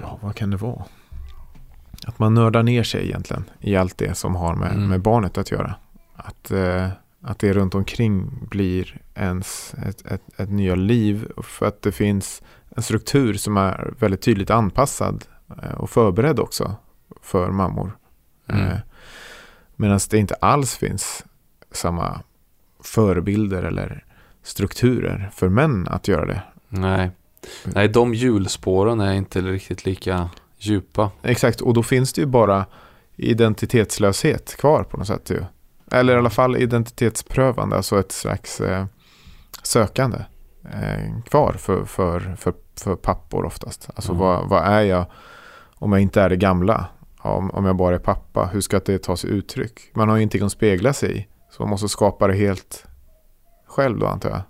ja 0.00 0.18
vad 0.22 0.34
kan 0.36 0.50
det 0.50 0.56
vara? 0.56 0.84
Att 2.06 2.18
man 2.18 2.34
nördar 2.34 2.62
ner 2.62 2.82
sig 2.82 3.04
egentligen 3.04 3.44
i 3.60 3.76
allt 3.76 3.98
det 3.98 4.14
som 4.14 4.36
har 4.36 4.54
med, 4.54 4.72
Mm. 4.72 4.88
med 4.88 5.00
barnet 5.00 5.38
att 5.38 5.50
göra. 5.50 5.74
Att, 6.16 6.50
eh, 6.50 6.88
att 7.20 7.38
det 7.38 7.52
runt 7.52 7.74
omkring 7.74 8.30
blir 8.50 9.00
ens 9.14 9.74
ett, 9.74 10.06
ett, 10.06 10.40
ett 10.40 10.50
nya 10.50 10.74
liv. 10.74 11.28
För 11.42 11.66
att 11.66 11.82
det 11.82 11.92
finns 11.92 12.42
en 12.76 12.82
struktur 12.82 13.34
som 13.34 13.56
är 13.56 13.94
väldigt 13.98 14.22
tydligt 14.22 14.50
anpassad 14.50 15.24
eh, 15.62 15.72
och 15.74 15.90
förberedd 15.90 16.40
också 16.40 16.74
för 17.22 17.50
mammor. 17.50 17.98
Mm. 18.48 18.66
Eh, 18.66 18.78
Medan 19.76 20.00
det 20.10 20.18
inte 20.18 20.34
alls 20.34 20.76
finns 20.76 21.24
samma 21.70 22.20
förebilder 22.84 23.62
eller 23.62 24.04
strukturer 24.42 25.30
för 25.34 25.48
män 25.48 25.88
att 25.88 26.08
göra 26.08 26.26
det. 26.26 26.42
Nej. 26.68 27.10
Nej, 27.64 27.88
de 27.88 28.14
hjulspåren 28.14 29.00
är 29.00 29.12
inte 29.12 29.40
riktigt 29.40 29.84
lika 29.84 30.30
djupa. 30.58 31.10
Exakt, 31.22 31.60
och 31.60 31.74
då 31.74 31.82
finns 31.82 32.12
det 32.12 32.20
ju 32.20 32.26
bara 32.26 32.66
identitetslöshet 33.16 34.56
kvar 34.56 34.84
på 34.84 34.96
något 34.96 35.06
sätt. 35.06 35.30
Ju. 35.30 35.44
Eller 35.90 36.14
i 36.14 36.18
alla 36.18 36.30
fall 36.30 36.56
identitetsprövande, 36.56 37.76
alltså 37.76 38.00
ett 38.00 38.12
slags 38.12 38.60
eh, 38.60 38.84
sökande 39.62 40.18
eh, 40.64 41.22
kvar 41.28 41.52
för, 41.58 41.84
för, 41.84 42.36
för, 42.38 42.54
för 42.76 42.96
pappor 42.96 43.44
oftast. 43.44 43.90
Alltså 43.94 44.12
Mm. 44.12 44.20
vad, 44.20 44.48
vad 44.48 44.64
är 44.64 44.82
jag 44.82 45.06
om 45.74 45.92
jag 45.92 46.00
inte 46.00 46.20
är 46.20 46.28
det 46.28 46.36
gamla? 46.36 46.86
Om, 47.18 47.50
om 47.50 47.64
jag 47.64 47.76
bara 47.76 47.94
är 47.94 47.98
pappa, 47.98 48.50
hur 48.52 48.60
ska 48.60 48.78
det 48.78 48.98
ta 48.98 49.16
sig 49.16 49.30
uttryck? 49.30 49.80
Man 49.94 50.08
har 50.08 50.16
ju 50.16 50.22
ingenting 50.22 50.42
att 50.42 50.52
spegla 50.52 50.92
sig 50.92 51.18
i, 51.18 51.26
så 51.52 51.62
man 51.62 51.70
måste 51.70 51.88
skapa 51.88 52.26
det 52.26 52.34
helt 52.34 52.86
själv 53.66 53.98
då 53.98 54.06
antar 54.06 54.30
jag. 54.30 54.40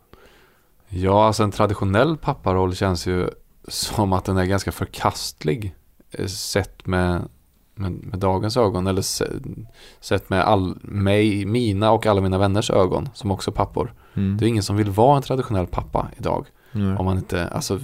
Ja, 0.89 1.27
alltså 1.27 1.43
en 1.43 1.51
traditionell 1.51 2.17
papparoll 2.17 2.75
känns 2.75 3.07
ju 3.07 3.29
som 3.69 4.13
att 4.13 4.25
den 4.25 4.37
är 4.37 4.45
ganska 4.45 4.73
förkastlig 4.73 5.75
eh, 6.11 6.27
sett 6.27 6.87
med, 6.87 7.29
med, 7.75 7.93
med 7.93 8.19
dagens 8.19 8.57
ögon 8.57 8.87
eller 8.87 9.03
se, 9.03 9.25
sett 10.01 10.31
med 10.31 10.43
all, 10.43 10.79
mig, 10.83 11.47
mina 11.47 11.91
och 11.91 12.07
alla 12.07 12.21
mina 12.21 12.39
vänners 12.39 12.71
ögon 12.71 13.09
som 13.15 13.31
också 13.31 13.53
pappor. 13.53 13.95
Mm. 14.15 14.37
Det 14.37 14.45
är 14.45 14.49
ingen 14.49 14.63
som 14.63 14.77
vill 14.77 14.91
vara 14.91 15.17
en 15.17 15.23
traditionell 15.23 15.67
pappa 15.67 16.09
idag. 16.17 16.47
Nej. 16.73 16.97
Om 16.97 17.05
man 17.05 17.19
inte, 17.19 17.49
alltså, 17.49 17.81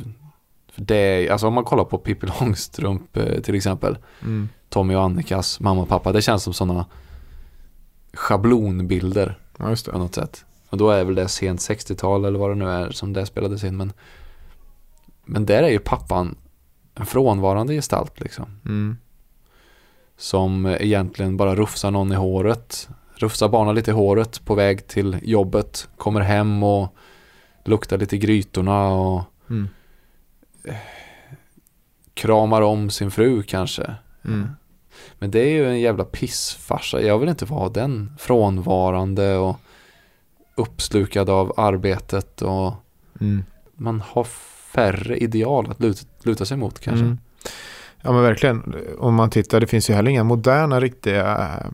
det 0.77 0.97
är, 0.97 1.33
alltså 1.33 1.47
om 1.47 1.55
man 1.55 1.65
kollar 1.65 1.85
på 1.85 1.99
Pippi 1.99 2.27
Långstrump 2.41 3.17
eh, 3.17 3.41
till 3.41 3.55
exempel. 3.55 3.99
Mm. 4.23 4.49
Tommy 4.69 4.95
och 4.95 5.03
Annikas 5.03 5.61
mamma 5.61 5.83
och 5.83 5.89
pappa. 5.89 6.13
Det 6.13 6.23
känns 6.23 6.43
som 6.43 6.53
sådana 6.53 6.87
schablonbilder 8.19 9.39
Ja, 9.59 9.71
just 9.71 9.87
på 9.87 9.93
det. 9.93 9.99
något 9.99 10.15
sätt. 10.15 10.45
Och 10.71 10.79
då 10.79 10.91
är 10.91 11.05
väl 11.05 11.15
det 11.15 11.29
sent 11.29 11.61
60-tal 11.61 12.25
eller 12.25 12.39
vad 12.39 12.51
det 12.51 12.55
nu 12.55 12.71
är 12.71 12.91
som 12.91 13.13
det 13.13 13.27
spelades 13.27 13.65
in. 13.65 13.77
Men, 13.77 13.93
men 15.25 15.47
där 15.47 15.63
är 15.63 15.69
ju 15.69 15.79
pappan 15.79 16.35
en 16.95 17.07
frånvarande 17.07 17.75
gestalt 17.75 18.21
liksom. 18.21 18.45
Mm. 18.65 18.97
Som 20.17 20.67
egentligen 20.67 21.37
bara 21.37 21.55
rufsar 21.55 21.91
någon 21.91 22.13
i 22.13 22.15
håret. 22.15 22.89
Rufsar 23.15 23.49
barnen 23.49 23.75
lite 23.75 23.91
i 23.91 23.95
håret 23.95 24.45
på 24.45 24.55
väg 24.55 24.87
till 24.87 25.17
jobbet. 25.23 25.89
Kommer 25.97 26.21
hem 26.21 26.63
och 26.63 26.95
luktar 27.65 27.99
lite 27.99 28.17
i 28.17 28.19
grytorna 28.19 28.89
och 28.89 29.23
Mm. 29.51 29.69
kramar 32.15 32.63
om 32.63 32.91
sin 32.91 33.11
fru 33.11 33.43
kanske. 33.43 33.95
Mm. 34.25 34.49
Men 35.19 35.31
det 35.31 35.39
är 35.41 35.51
ju 35.51 35.69
en 35.69 35.81
jävla 35.81 36.05
pissfarsa. 36.05 37.03
Jag 37.03 37.19
vill 37.19 37.29
inte 37.29 37.45
vara 37.45 37.69
den 37.69 38.13
frånvarande 38.19 39.37
och 39.37 39.57
uppslukad 40.55 41.31
av 41.31 41.53
arbetet 41.57 42.43
och 42.43 42.75
Mm. 43.21 43.45
man 43.75 44.03
har 44.07 44.25
färre 44.75 45.17
ideal 45.17 45.71
att 45.71 45.81
luta, 45.81 46.07
luta 46.23 46.45
sig 46.45 46.57
mot 46.57 46.81
kanske. 46.81 47.05
Mm. 47.05 47.19
Ja 48.03 48.13
men 48.13 48.23
verkligen. 48.23 48.75
Om 48.99 49.15
man 49.15 49.31
tittar, 49.31 49.61
det 49.61 49.67
finns 49.67 49.91
ju 49.91 49.95
heller 49.95 50.11
inga 50.11 50.25
moderna 50.25 50.81
riktiga 50.81 51.39
äh, 51.39 51.71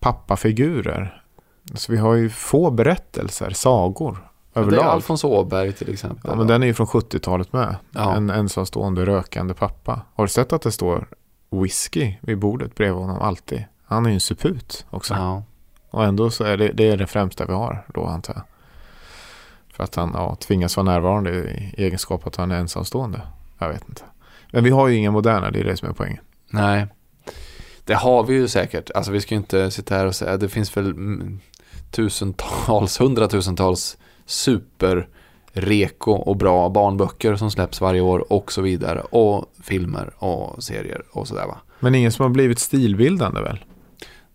pappafigurer. 0.00 1.22
Så 1.74 1.92
vi 1.92 1.98
har 1.98 2.14
ju 2.14 2.30
få 2.30 2.70
berättelser, 2.70 3.50
sagor 3.50 4.18
Ja, 4.52 4.60
det 4.60 4.60
är 4.60 4.66
överlag. 4.66 4.84
Alfons 4.84 5.24
Åberg 5.24 5.72
till 5.72 5.92
exempel. 5.92 6.30
Ja, 6.30 6.36
men 6.36 6.46
den 6.46 6.62
är 6.62 6.66
ju 6.66 6.74
från 6.74 6.86
70-talet 6.86 7.52
med. 7.52 7.76
Ja. 7.90 8.16
En 8.16 8.30
ensamstående 8.30 9.06
rökande 9.06 9.54
pappa. 9.54 10.00
Har 10.14 10.24
du 10.24 10.28
sett 10.28 10.52
att 10.52 10.62
det 10.62 10.72
står 10.72 11.08
whisky 11.50 12.14
vid 12.20 12.38
bordet 12.38 12.74
bredvid 12.74 13.00
honom 13.00 13.20
alltid? 13.20 13.64
Han 13.84 14.06
är 14.06 14.10
ju 14.10 14.14
en 14.14 14.20
suput 14.20 14.86
också. 14.90 15.14
ja. 15.14 15.42
Och 15.90 16.04
ändå 16.04 16.30
så 16.30 16.44
är 16.44 16.56
det, 16.56 16.72
det 16.72 16.88
är 16.88 16.96
det 16.96 17.06
främsta 17.06 17.46
vi 17.46 17.52
har 17.52 17.84
då 17.94 18.06
antar 18.06 18.34
jag. 18.34 18.42
För 19.72 19.84
att 19.84 19.94
han 19.94 20.10
ja, 20.14 20.36
tvingas 20.40 20.76
vara 20.76 20.84
närvarande 20.84 21.30
i 21.30 21.74
egenskap 21.76 22.26
att 22.26 22.36
han 22.36 22.50
är 22.50 22.58
ensamstående. 22.58 23.20
Jag 23.58 23.68
vet 23.68 23.88
inte. 23.88 24.02
Men 24.52 24.64
vi 24.64 24.70
har 24.70 24.88
ju 24.88 24.96
inga 24.96 25.10
moderna, 25.10 25.50
det 25.50 25.60
är 25.60 25.64
det 25.64 25.76
som 25.76 25.88
är 25.88 25.92
poängen. 25.92 26.24
Nej. 26.50 26.86
Det 27.84 27.94
har 27.94 28.24
vi 28.24 28.34
ju 28.34 28.48
säkert. 28.48 28.90
Alltså 28.90 29.12
vi 29.12 29.20
ska 29.20 29.34
ju 29.34 29.38
inte 29.38 29.70
sitta 29.70 29.94
här 29.94 30.06
och 30.06 30.14
säga. 30.14 30.36
Det 30.36 30.48
finns 30.48 30.76
väl 30.76 30.94
tusentals, 31.90 33.00
hundratusentals 33.00 33.98
super 34.26 35.08
reko 35.52 36.12
och 36.12 36.36
bra 36.36 36.68
barnböcker 36.68 37.36
som 37.36 37.50
släpps 37.50 37.80
varje 37.80 38.00
år 38.00 38.32
och 38.32 38.52
så 38.52 38.62
vidare. 38.62 39.00
Och 39.00 39.44
filmer 39.62 40.10
och 40.18 40.62
serier 40.64 41.02
och 41.12 41.28
sådär 41.28 41.46
va. 41.46 41.58
Men 41.80 41.94
ingen 41.94 42.12
som 42.12 42.22
har 42.22 42.30
blivit 42.30 42.58
stilbildande 42.58 43.40
väl? 43.40 43.64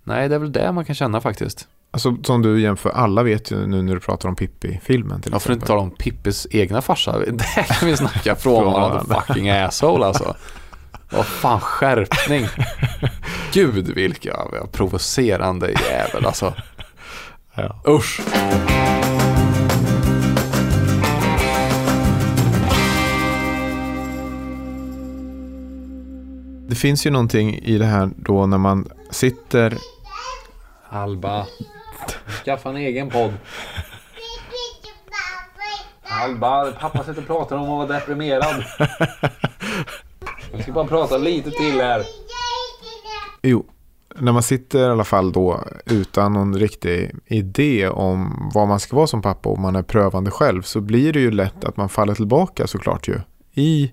Nej, 0.04 0.30
det 0.30 0.36
är 0.36 0.40
väl 0.40 0.52
det 0.52 0.72
man 0.72 0.86
kan 0.86 0.96
känna 0.96 1.22
faktiskt. 1.22 1.68
Alltså 1.92 2.16
som 2.24 2.42
du 2.42 2.62
jämför, 2.62 2.90
alla 2.90 3.24
vet 3.24 3.52
ju 3.52 3.68
nu 3.68 3.82
när 3.82 3.94
du 3.94 4.00
pratar 4.00 4.30
om 4.30 4.36
Pippi-filmen 4.36 5.22
till 5.22 5.32
Ja, 5.32 5.40
för 5.40 5.52
att 5.52 5.56
inte 5.56 5.64
exempel. 5.64 5.68
tala 5.68 5.82
om 5.82 5.92
Pippis 5.92 6.48
egna 6.52 6.82
farsa. 6.82 7.20
Där 7.28 7.64
kan 7.80 7.88
vi 7.88 7.98
snacka 7.98 8.36
frånvarande 8.40 9.00
Frånvarande. 9.00 9.26
fucking 9.28 9.50
asshole 9.50 10.06
alltså. 10.06 10.36
Vad 11.12 11.26
fan 11.26 11.60
skärpning. 11.60 12.46
Gud 13.54 13.88
vilka 13.88 14.38
provocerande 14.72 15.72
jävel 15.90 16.26
alltså. 16.26 16.54
Ja. 17.56 17.82
Usch. 17.88 18.22
Det 26.74 26.78
finns 26.78 27.06
ju 27.06 27.10
någonting 27.10 27.56
i 27.56 27.78
det 27.78 27.86
här 27.86 28.10
då 28.16 28.46
när 28.46 28.58
man 28.58 28.88
sitter 29.10 29.78
Alba. 30.90 31.48
Skaffa 32.46 32.70
en 32.70 32.78
egen 32.78 33.10
podd. 33.10 33.34
Alba, 36.04 36.72
pappa 36.72 37.04
sitter 37.04 37.22
och 37.22 37.28
pratar 37.28 37.56
om 37.56 37.62
att 37.62 37.70
vara 37.70 38.00
deprimerad. 38.00 38.64
Jag 40.52 40.62
ska 40.62 40.72
bara 40.72 40.88
prata 40.88 41.18
lite 41.18 41.52
till 41.52 41.82
här. 41.82 42.04
Jo, 43.42 43.66
när 44.16 44.32
man 44.32 44.44
sitter 44.44 44.80
i 44.80 44.92
alla 44.92 45.04
fall 45.04 45.32
då 45.32 45.64
utan 45.86 46.34
någon 46.34 46.58
riktig 46.58 47.16
idé 47.26 47.90
om 47.90 48.50
vad 48.54 48.68
man 48.68 48.80
ska 48.80 48.96
vara 48.96 49.08
som 49.08 49.22
pappa 49.22 49.50
och 49.50 49.60
man 49.60 49.76
är 49.76 49.84
prövande 49.84 50.32
själv 50.32 50.62
så 50.62 50.82
blir 50.82 51.14
det 51.14 51.20
ju 51.20 51.32
lätt 51.32 51.66
att 51.66 51.78
man 51.78 51.90
faller 51.90 52.16
tillbaka 52.16 52.68
såklart 52.68 53.08
ju 53.08 53.20
i 53.54 53.92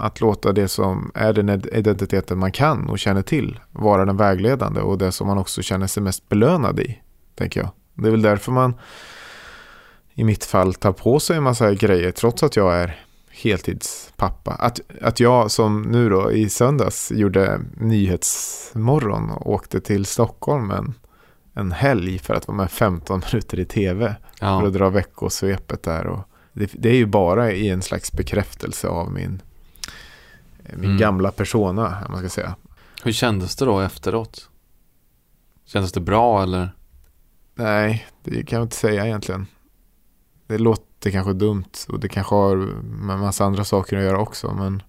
att 0.00 0.20
låta 0.20 0.52
det 0.52 0.68
som 0.68 1.10
är 1.14 1.32
den 1.32 1.48
identiteten 1.72 2.38
man 2.38 2.52
kan 2.52 2.88
och 2.88 2.98
känner 2.98 3.22
till 3.22 3.60
vara 3.70 4.04
den 4.04 4.16
vägledande 4.16 4.80
och 4.80 4.98
det 4.98 5.12
som 5.12 5.26
man 5.26 5.38
också 5.38 5.62
känner 5.62 5.86
sig 5.86 6.02
mest 6.02 6.28
belönad 6.28 6.80
i, 6.80 6.98
tänker 7.34 7.60
jag. 7.60 7.70
Det 7.94 8.06
är 8.06 8.10
väl 8.10 8.22
därför 8.22 8.52
man 8.52 8.74
i 10.14 10.24
mitt 10.24 10.44
fall 10.44 10.74
tar 10.74 10.92
på 10.92 11.20
sig 11.20 11.36
en 11.36 11.42
massa 11.42 11.74
grejer 11.74 12.10
trots 12.10 12.42
att 12.42 12.56
jag 12.56 12.74
är 12.74 13.04
heltidspappa. 13.30 14.50
Att, 14.52 14.80
att 15.02 15.20
jag 15.20 15.50
som 15.50 15.82
nu 15.82 16.08
då 16.08 16.32
i 16.32 16.48
söndags 16.48 17.12
gjorde 17.12 17.60
Nyhetsmorgon 17.76 19.30
och 19.30 19.52
åkte 19.52 19.80
till 19.80 20.06
Stockholm 20.06 20.70
en, 20.70 20.94
en 21.54 21.72
helg 21.72 22.18
för 22.18 22.34
att 22.34 22.48
vara 22.48 22.56
med 22.56 22.70
15 22.70 23.22
minuter 23.32 23.60
i 23.60 23.64
tv. 23.64 24.14
Ja. 24.40 24.60
För 24.60 24.66
att 24.66 24.74
dra 24.74 24.88
veckosvepet 24.88 25.82
där. 25.82 26.06
Och 26.06 26.20
det, 26.52 26.70
det 26.72 26.88
är 26.88 26.96
ju 26.96 27.06
bara 27.06 27.52
i 27.52 27.68
en 27.68 27.82
slags 27.82 28.12
bekräftelse 28.12 28.88
av 28.88 29.12
min, 29.12 29.42
min 30.64 30.84
Mm. 30.84 30.98
gamla 30.98 31.30
persona, 31.30 32.06
man 32.10 32.18
ska 32.18 32.28
säga. 32.28 32.54
Hur 33.02 33.12
kändes 33.12 33.56
det 33.56 33.64
då 33.64 33.80
efteråt? 33.80 34.48
Kändes 35.64 35.92
det 35.92 36.00
bra 36.00 36.42
eller? 36.42 36.74
Nej, 37.54 38.06
det 38.24 38.42
kan 38.42 38.56
jag 38.58 38.66
inte 38.66 38.76
säga 38.76 39.06
egentligen. 39.06 39.46
Det 40.46 40.58
låter 40.58 41.10
kanske 41.10 41.32
dumt 41.32 41.72
och 41.88 42.00
det 42.00 42.08
kanske 42.08 42.34
har 42.34 42.56
med 42.82 43.18
massa 43.18 43.44
andra 43.44 43.64
saker 43.64 43.96
att 43.96 44.02
göra 44.04 44.18
också. 44.18 44.54
Men 44.54 44.82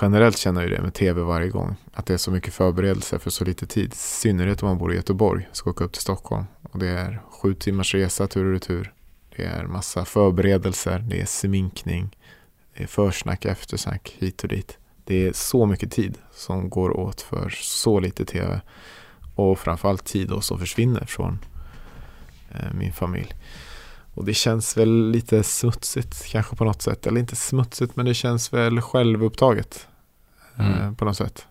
generellt 0.00 0.38
känner 0.38 0.60
jag 0.60 0.70
ju 0.70 0.76
det 0.76 0.82
med 0.82 0.94
tv 0.94 1.22
varje 1.22 1.48
gång. 1.48 1.76
Att 1.92 2.06
det 2.06 2.14
är 2.14 2.18
så 2.18 2.30
mycket 2.30 2.54
förberedelse 2.54 3.18
för 3.18 3.30
så 3.30 3.44
lite 3.44 3.66
tid. 3.66 3.92
I 3.92 3.96
synnerhet 3.96 4.62
om 4.62 4.68
man 4.68 4.78
bor 4.78 4.92
i 4.92 4.96
Göteborg. 4.96 5.48
Ska 5.52 5.70
åka 5.70 5.84
upp 5.84 5.92
till 5.92 6.02
Stockholm. 6.02 6.44
Och 6.62 6.78
det 6.78 6.88
är 6.88 7.22
sju 7.30 7.54
timmars 7.54 7.94
resa 7.94 8.26
tur 8.26 8.44
och 8.44 8.52
retur. 8.52 8.92
Det 9.36 9.44
är 9.44 9.66
massa 9.66 10.04
förberedelser. 10.04 10.98
Det 10.98 11.20
är 11.20 11.26
sminkning. 11.26 12.16
Det 12.76 12.82
är 12.82 12.86
försnack, 12.86 13.44
eftersnack 13.44 14.16
hit 14.18 14.42
och 14.42 14.48
dit. 14.48 14.78
Det 15.06 15.26
är 15.26 15.32
så 15.32 15.66
mycket 15.66 15.92
tid 15.92 16.18
som 16.34 16.70
går 16.70 16.96
åt 16.96 17.20
för 17.20 17.48
så 17.62 18.00
lite 18.00 18.24
tv. 18.24 18.60
Och 19.34 19.58
framförallt 19.58 20.04
tid 20.04 20.28
då 20.28 20.40
som 20.40 20.58
försvinner 20.58 21.04
från 21.04 21.38
eh, 22.50 22.72
min 22.74 22.92
familj. 22.92 23.34
Och 24.14 24.24
det 24.24 24.34
känns 24.34 24.76
väl 24.76 25.10
lite 25.10 25.42
smutsigt 25.42 26.26
kanske 26.26 26.56
på 26.56 26.64
något 26.64 26.82
sätt. 26.82 27.06
Eller 27.06 27.20
inte 27.20 27.36
smutsigt 27.36 27.96
men 27.96 28.06
det 28.06 28.14
känns 28.14 28.52
väl 28.52 28.80
självupptaget 28.80 29.88
eh, 30.56 30.78
Mm. 30.80 30.94
på 30.96 31.04
något 31.04 31.16
sätt. 31.16 31.46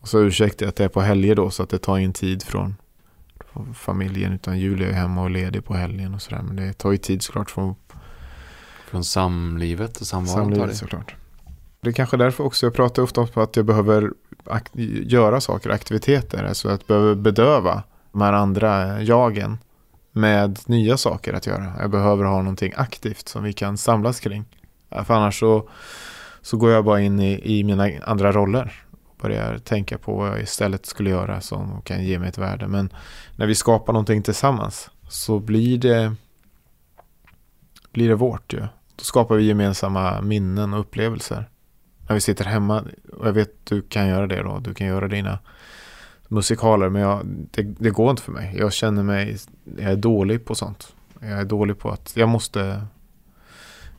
Och 0.00 0.08
så 0.08 0.20
ursäktar 0.20 0.66
jag 0.66 0.68
att 0.68 0.76
det 0.76 0.84
är 0.84 0.88
på 0.88 1.00
helger 1.00 1.34
då 1.34 1.50
så 1.50 1.62
att 1.62 1.68
det 1.70 1.78
tar 1.78 1.98
in 1.98 2.12
tid 2.12 2.42
från 2.42 2.76
från 3.52 3.74
familjen. 3.74 4.32
Utan 4.32 4.58
Julia 4.58 4.88
är 4.88 4.92
hemma 4.92 5.22
och 5.22 5.30
ledig 5.30 5.64
på 5.64 5.74
helgen 5.74 6.14
och 6.14 6.22
sådär. 6.22 6.42
Men 6.42 6.56
det 6.56 6.72
tar 6.72 6.92
ju 6.92 6.98
tid 6.98 7.22
såklart 7.22 7.50
från 7.50 7.74
Från 8.90 9.04
samlivet 9.04 10.00
och 10.00 10.06
samvaron 10.06 10.44
samlivet 10.44 10.76
såklart. 10.76 11.14
Det 11.80 11.88
är 11.88 11.92
kanske 11.92 12.16
därför 12.16 12.44
också 12.44 12.66
jag 12.66 12.74
pratar 12.74 13.02
ofta 13.02 13.20
om 13.20 13.28
att 13.34 13.56
jag 13.56 13.64
behöver 13.66 14.10
ak- 14.44 15.02
göra 15.06 15.40
saker, 15.40 15.70
aktiviteter. 15.70 16.44
Alltså 16.44 16.68
att 16.68 16.80
jag 16.86 16.86
behöver 16.86 17.14
bedöva 17.14 17.82
de 18.12 18.20
här 18.20 18.32
andra 18.32 19.02
jagen 19.02 19.58
med 20.12 20.58
nya 20.66 20.96
saker 20.96 21.32
att 21.34 21.46
göra. 21.46 21.72
Jag 21.80 21.90
behöver 21.90 22.24
ha 22.24 22.38
någonting 22.38 22.72
aktivt 22.76 23.28
som 23.28 23.42
vi 23.44 23.52
kan 23.52 23.78
samlas 23.78 24.20
kring. 24.20 24.44
För 25.04 25.14
annars 25.14 25.40
så, 25.40 25.68
så 26.42 26.56
går 26.56 26.70
jag 26.70 26.84
bara 26.84 27.00
in 27.00 27.20
i, 27.20 27.58
i 27.58 27.64
mina 27.64 27.90
andra 28.04 28.32
roller. 28.32 28.84
Och 29.10 29.16
börjar 29.22 29.58
tänka 29.58 29.98
på 29.98 30.16
vad 30.16 30.28
jag 30.28 30.40
istället 30.42 30.86
skulle 30.86 31.10
göra 31.10 31.40
som 31.40 31.82
kan 31.82 32.04
ge 32.04 32.18
mig 32.18 32.28
ett 32.28 32.38
värde. 32.38 32.68
Men 32.68 32.92
när 33.36 33.46
vi 33.46 33.54
skapar 33.54 33.92
någonting 33.92 34.22
tillsammans 34.22 34.90
så 35.08 35.38
blir 35.38 35.78
det, 35.78 36.14
blir 37.92 38.08
det 38.08 38.14
vårt 38.14 38.52
ju. 38.52 38.60
Då 38.96 39.04
skapar 39.04 39.34
vi 39.36 39.44
gemensamma 39.44 40.20
minnen 40.20 40.74
och 40.74 40.80
upplevelser. 40.80 41.48
När 42.10 42.14
vi 42.14 42.20
sitter 42.20 42.44
hemma, 42.44 42.84
och 43.12 43.28
jag 43.28 43.32
vet 43.32 43.66
du 43.66 43.82
kan 43.82 44.08
göra 44.08 44.26
det 44.26 44.42
då, 44.42 44.58
du 44.58 44.74
kan 44.74 44.86
göra 44.86 45.08
dina 45.08 45.38
musikaler, 46.28 46.88
men 46.88 47.02
jag, 47.02 47.26
det, 47.26 47.62
det 47.62 47.90
går 47.90 48.10
inte 48.10 48.22
för 48.22 48.32
mig. 48.32 48.54
Jag 48.58 48.72
känner 48.72 49.02
mig, 49.02 49.36
jag 49.78 49.92
är 49.92 49.96
dålig 49.96 50.44
på 50.44 50.54
sånt. 50.54 50.94
Jag 51.20 51.30
är 51.30 51.44
dålig 51.44 51.78
på 51.78 51.90
att, 51.90 52.16
jag 52.16 52.28
måste, 52.28 52.86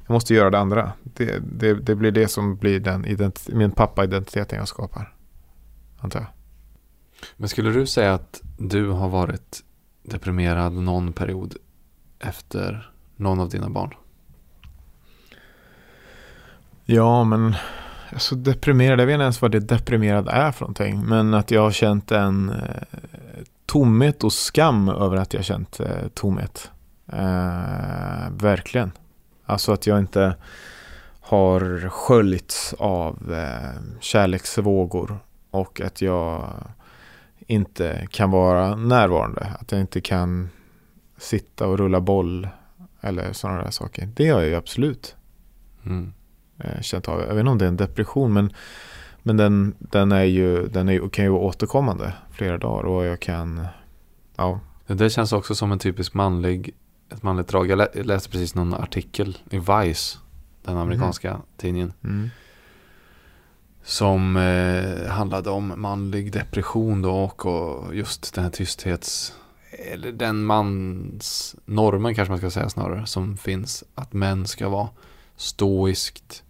jag 0.07 0.13
måste 0.13 0.33
göra 0.33 0.49
det 0.49 0.59
andra. 0.59 0.91
Det, 1.03 1.39
det, 1.39 1.73
det 1.73 1.95
blir 1.95 2.11
det 2.11 2.27
som 2.27 2.55
blir 2.55 2.79
den 2.79 3.05
identi- 3.05 3.55
min 3.55 3.71
pappa-identiteten 3.71 4.59
jag 4.59 4.67
skapar. 4.67 5.15
Antar 5.99 6.19
jag. 6.19 6.29
Men 7.37 7.49
skulle 7.49 7.69
du 7.69 7.85
säga 7.85 8.13
att 8.13 8.41
du 8.57 8.89
har 8.89 9.09
varit 9.09 9.63
deprimerad 10.03 10.73
någon 10.73 11.13
period 11.13 11.55
efter 12.19 12.91
någon 13.15 13.39
av 13.39 13.49
dina 13.49 13.69
barn? 13.69 13.93
Ja, 16.85 17.23
men 17.23 17.55
är 18.15 18.19
så 18.19 18.35
deprimerad. 18.35 18.99
Jag 18.99 19.05
vet 19.05 19.13
inte 19.13 19.23
ens 19.23 19.41
vad 19.41 19.51
det 19.51 19.59
deprimerad 19.59 20.27
är 20.27 20.51
för 20.51 20.61
någonting. 20.61 21.05
Men 21.05 21.33
att 21.33 21.51
jag 21.51 21.61
har 21.61 21.71
känt 21.71 22.11
en 22.11 22.49
eh, 22.49 22.81
tomhet 23.65 24.23
och 24.23 24.33
skam 24.33 24.89
över 24.89 25.17
att 25.17 25.33
jag 25.33 25.39
har 25.39 25.43
känt 25.43 25.79
eh, 25.79 26.07
tomhet. 26.13 26.71
Eh, 27.07 28.29
verkligen. 28.31 28.91
Alltså 29.45 29.71
att 29.71 29.87
jag 29.87 29.99
inte 29.99 30.35
har 31.19 31.89
sköljts 31.89 32.73
av 32.79 33.33
eh, 33.33 33.81
kärleksvågor. 33.99 35.19
Och 35.51 35.81
att 35.81 36.01
jag 36.01 36.53
inte 37.47 38.07
kan 38.11 38.31
vara 38.31 38.75
närvarande. 38.75 39.47
Att 39.59 39.71
jag 39.71 39.81
inte 39.81 40.01
kan 40.01 40.49
sitta 41.17 41.67
och 41.67 41.77
rulla 41.77 42.01
boll. 42.01 42.47
Eller 43.01 43.33
sådana 43.33 43.63
där 43.63 43.71
saker. 43.71 44.09
Det 44.15 44.29
har 44.29 44.39
jag 44.39 44.49
ju 44.49 44.55
absolut 44.55 45.15
Mm 45.85 46.13
eh, 46.63 46.81
känt 46.81 47.07
av. 47.07 47.19
Jag 47.19 47.27
vet 47.27 47.39
inte 47.39 47.51
om 47.51 47.57
det 47.57 47.65
är 47.65 47.69
en 47.69 47.77
depression 47.77 48.33
men, 48.33 48.53
men 49.23 49.37
den, 49.37 49.75
den, 49.79 50.11
är 50.11 50.23
ju, 50.23 50.67
den 50.67 50.89
är, 50.89 50.93
ju- 50.93 51.09
kan 51.09 51.25
ju 51.25 51.31
vara 51.31 51.41
återkommande 51.41 52.13
flera 52.31 52.57
dagar 52.57 52.83
och 52.83 53.05
jag 53.05 53.19
kan, 53.19 53.65
ja, 54.35 54.59
Det 54.87 55.09
känns 55.09 55.33
också 55.33 55.55
som 55.55 55.71
en 55.71 55.79
typisk 55.79 56.13
manlig, 56.13 56.75
ett 57.09 57.23
manligt 57.23 57.47
drag. 57.47 57.69
Jag 57.69 57.77
lä- 57.77 57.89
jag 57.93 58.05
läste 58.05 58.29
precis 58.29 58.55
någon 58.55 58.73
artikel 58.73 59.37
i 59.49 59.59
Vice, 59.59 60.17
den 60.63 60.77
amerikanska 60.77 61.37
tidningen, 61.57 61.93
mm, 62.03 62.29
som 63.83 64.37
eh, 64.37 65.07
handlade 65.11 65.49
om 65.49 65.73
manlig 65.77 66.31
depression 66.31 67.01
då 67.01 67.11
och, 67.11 67.45
och 67.45 67.95
just 67.95 68.33
den 68.33 68.43
här 68.43 68.51
tysthets, 68.51 69.33
eller 69.93 70.11
den 70.11 70.43
mans, 70.43 71.55
normen 71.65 72.15
kanske 72.15 72.31
man 72.31 72.37
ska 72.37 72.49
säga 72.51 72.69
snarare, 72.69 73.05
som 73.05 73.37
finns 73.37 73.83
att 73.95 74.13
män 74.13 74.47
ska 74.47 74.69
vara 74.69 74.89
stoiskt, 75.35 76.43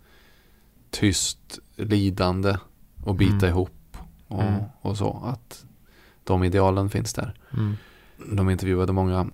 tyst, 0.92 1.60
lidande 1.76 2.58
och 3.04 3.16
bita 3.16 3.36
Mm. 3.36 3.50
ihop 3.50 3.98
och, 4.28 4.42
Mm. 4.44 4.62
och 4.82 4.98
så. 4.98 5.22
Att 5.26 5.66
de 6.24 6.44
idealen 6.44 6.90
finns 6.90 7.14
där. 7.14 7.34
mm, 7.54 7.78
De 8.36 8.50
intervjuade 8.50 8.94
många 8.94 9.28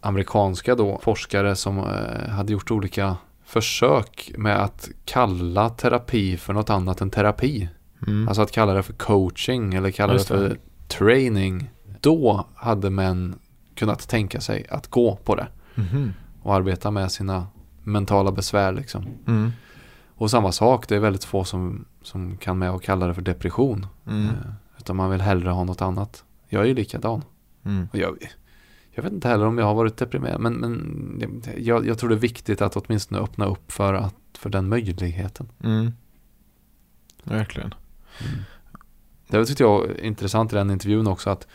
amerikanska 0.00 0.74
då 0.74 0.98
forskare 1.02 1.56
som 1.56 1.78
eh, 1.78 2.28
hade 2.30 2.52
gjort 2.52 2.70
olika 2.70 3.16
försök 3.44 4.32
med 4.36 4.62
att 4.62 4.88
kalla 5.04 5.68
terapi 5.70 6.36
för 6.36 6.52
något 6.52 6.70
annat 6.70 7.00
än 7.00 7.10
terapi. 7.10 7.68
mm, 8.06 8.28
Alltså 8.28 8.42
att 8.42 8.52
kalla 8.52 8.72
det 8.74 8.82
för 8.82 8.92
coaching 8.92 9.74
eller 9.74 9.90
kalla 9.90 10.12
det 10.12 10.16
Just 10.18 10.28
det. 10.28 10.34
för 10.34 10.58
training. 10.88 11.70
Då 12.00 12.46
hade 12.54 12.90
män 12.90 13.38
kunnat 13.74 14.08
tänka 14.08 14.40
sig 14.40 14.66
att 14.70 14.86
gå 14.88 15.16
på 15.16 15.34
det 15.34 15.46
mhm, 15.74 16.12
och 16.42 16.54
arbeta 16.54 16.90
med 16.90 17.12
sina 17.12 17.46
mentala 17.82 18.32
besvär 18.32 18.72
liksom. 18.72 19.06
mm, 19.26 19.52
Och 20.18 20.30
samma 20.30 20.52
sak, 20.52 20.88
det 20.88 20.96
är 20.96 21.00
väldigt 21.00 21.24
få 21.24 21.44
som, 21.44 21.84
som 22.02 22.36
kan 22.36 22.58
med 22.58 22.70
att 22.70 22.82
kalla 22.82 23.06
det 23.06 23.14
för 23.14 23.22
depression. 23.22 23.86
mm, 24.06 24.24
Eh, 24.26 24.32
Utan 24.78 24.96
man 24.96 25.10
vill 25.10 25.20
hellre 25.20 25.50
ha 25.50 25.64
något 25.64 25.82
annat. 25.82 26.24
Jag 26.48 26.62
är 26.62 26.66
ju 26.66 26.74
likadan. 26.74 27.22
mm, 27.64 27.88
Och 27.92 27.98
jag, 27.98 28.16
jag 28.90 29.02
vet 29.02 29.12
inte 29.12 29.28
heller 29.28 29.46
om 29.46 29.58
jag 29.58 29.64
har 29.64 29.74
varit 29.74 29.96
deprimerad. 29.96 30.40
Men, 30.40 30.54
men 30.54 31.42
jag, 31.56 31.86
jag 31.86 31.98
tror 31.98 32.08
det 32.10 32.14
är 32.14 32.18
viktigt 32.20 32.62
att 32.62 32.76
åtminstone 32.76 33.20
öppna 33.20 33.46
upp 33.46 33.72
för, 33.72 33.94
att, 33.94 34.14
för 34.38 34.50
den 34.50 34.68
möjligheten. 34.68 35.48
mm. 35.64 35.92
Verkligen. 37.24 37.74
Det 39.28 39.44
tyckte 39.46 39.62
jag 39.62 39.78
var 39.78 40.00
intressant 40.00 40.52
i 40.52 40.56
den 40.56 40.70
intervjun 40.70 41.06
också. 41.06 41.30
att 41.30 41.46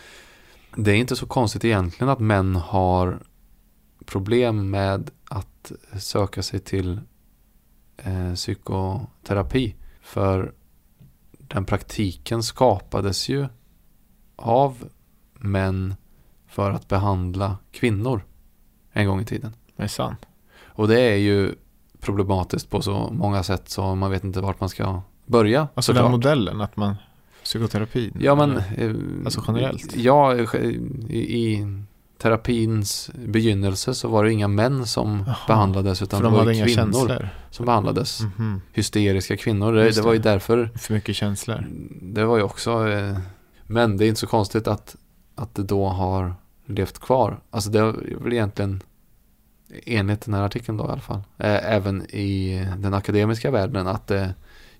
Det 0.75 0.91
är 0.91 0.95
inte 0.95 1.15
så 1.15 1.25
konstigt 1.25 1.65
egentligen 1.65 2.09
att 2.09 2.19
män 2.19 2.55
har 2.55 3.19
problem 4.05 4.69
med 4.69 5.11
att 5.29 5.71
söka 5.99 6.43
sig 6.43 6.59
till 6.59 6.99
eh, 7.97 8.33
psykoterapi. 8.33 9.75
För 10.01 10.53
den 11.37 11.65
praktiken 11.65 12.43
skapades 12.43 13.29
ju 13.29 13.47
av 14.35 14.89
män 15.33 15.95
för 16.47 16.71
att 16.71 16.87
behandla 16.87 17.57
kvinnor 17.71 18.25
en 18.91 19.07
gång 19.07 19.21
i 19.21 19.25
tiden. 19.25 19.53
Det 19.75 19.83
är 19.83 19.87
sant. 19.87 20.25
Och 20.65 20.87
det 20.87 20.99
är 20.99 21.15
ju 21.15 21.55
problematiskt 21.99 22.69
på 22.69 22.81
så 22.81 23.09
många 23.11 23.43
sätt 23.43 23.69
så 23.69 23.95
man 23.95 24.11
vet 24.11 24.23
inte 24.23 24.41
vart 24.41 24.59
man 24.59 24.69
ska 24.69 25.01
börja. 25.25 25.67
Alltså 25.73 25.93
den 25.93 25.99
såklart. 25.99 26.11
modellen 26.11 26.61
att 26.61 26.77
man, 26.77 26.95
psykoterapin. 27.43 28.17
Ja 28.19 28.35
men... 28.35 28.51
eller? 28.51 28.89
eh, 28.89 29.25
Alltså 29.25 29.43
generellt? 29.47 29.95
Ja, 29.95 30.35
i, 30.35 30.77
i 31.09 31.67
terapins 32.23 33.11
begynnelse 33.13 33.93
så 33.93 34.07
var 34.07 34.23
det 34.23 34.31
inga 34.31 34.47
män 34.47 34.85
som 34.85 35.23
Jaha, 35.27 35.35
behandlades 35.47 36.01
utan 36.01 36.19
För 36.19 36.29
det 36.29 36.35
de 36.37 36.45
var 36.45 36.51
ju 36.53 36.63
kvinnor 36.65 36.75
känslor. 36.75 37.29
som 37.49 37.65
behandlades. 37.65 38.19
Mhm. 38.21 38.61
Hysteriska 38.73 39.37
kvinnor. 39.37 39.73
Det, 39.73 39.91
det 39.91 40.01
var 40.01 40.13
ju 40.13 40.19
därför 40.19 40.69
För 40.75 40.93
mycket 40.93 41.15
känslor. 41.15 41.65
det 42.01 42.25
var 42.25 42.37
ju 42.37 42.43
också 42.43 42.87
eh, 42.89 43.17
Men 43.67 43.97
det 43.97 44.05
är 44.05 44.07
inte 44.09 44.19
så 44.19 44.27
konstigt 44.27 44.67
att 44.67 44.95
Att 45.35 45.55
det 45.55 45.63
då 45.63 45.87
har 45.87 46.35
levt 46.65 46.99
kvar 46.99 47.39
Alltså 47.51 47.69
det 47.69 47.79
är 47.79 48.17
väl 48.23 48.33
egentligen 48.33 48.81
enligt 49.85 50.21
den 50.21 50.33
här 50.33 50.41
artikeln 50.41 50.77
då 50.77 50.83
i 50.85 50.87
alla 50.87 51.01
fall, 51.01 51.21
eh, 51.37 51.73
även 51.73 52.01
i 52.15 52.67
den 52.77 52.93
akademiska 52.93 53.51
världen 53.51 53.87
att 53.87 54.11
eh, 54.11 54.27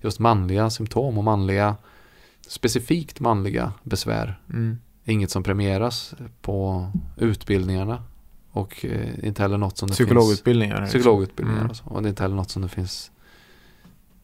just 0.00 0.18
manliga 0.18 0.70
symptom 0.70 1.18
och 1.18 1.24
manliga, 1.24 1.76
specifikt 2.48 3.20
manliga 3.20 3.72
besvär 3.82 4.40
Mm. 4.50 4.78
Inget 5.04 5.30
som 5.30 5.42
premieras 5.42 6.14
på 6.40 6.86
utbildningarna 7.16 8.02
och 8.50 8.84
eh, 8.84 9.24
inte 9.26 9.42
heller 9.42 9.58
något 9.58 9.78
som 9.78 9.88
det 9.88 9.94
finns 9.94 10.06
Psykologutbildningar. 10.08 10.80
liksom. 10.80 10.88
psykologutbildningar 11.00 11.62
Mm. 11.64 11.76
och 11.84 12.02
det 12.02 12.08
är 12.08 12.10
inte 12.10 12.22
heller 12.22 12.36
något 12.36 12.50
som 12.50 12.62
det 12.62 12.68
finns 12.68 13.10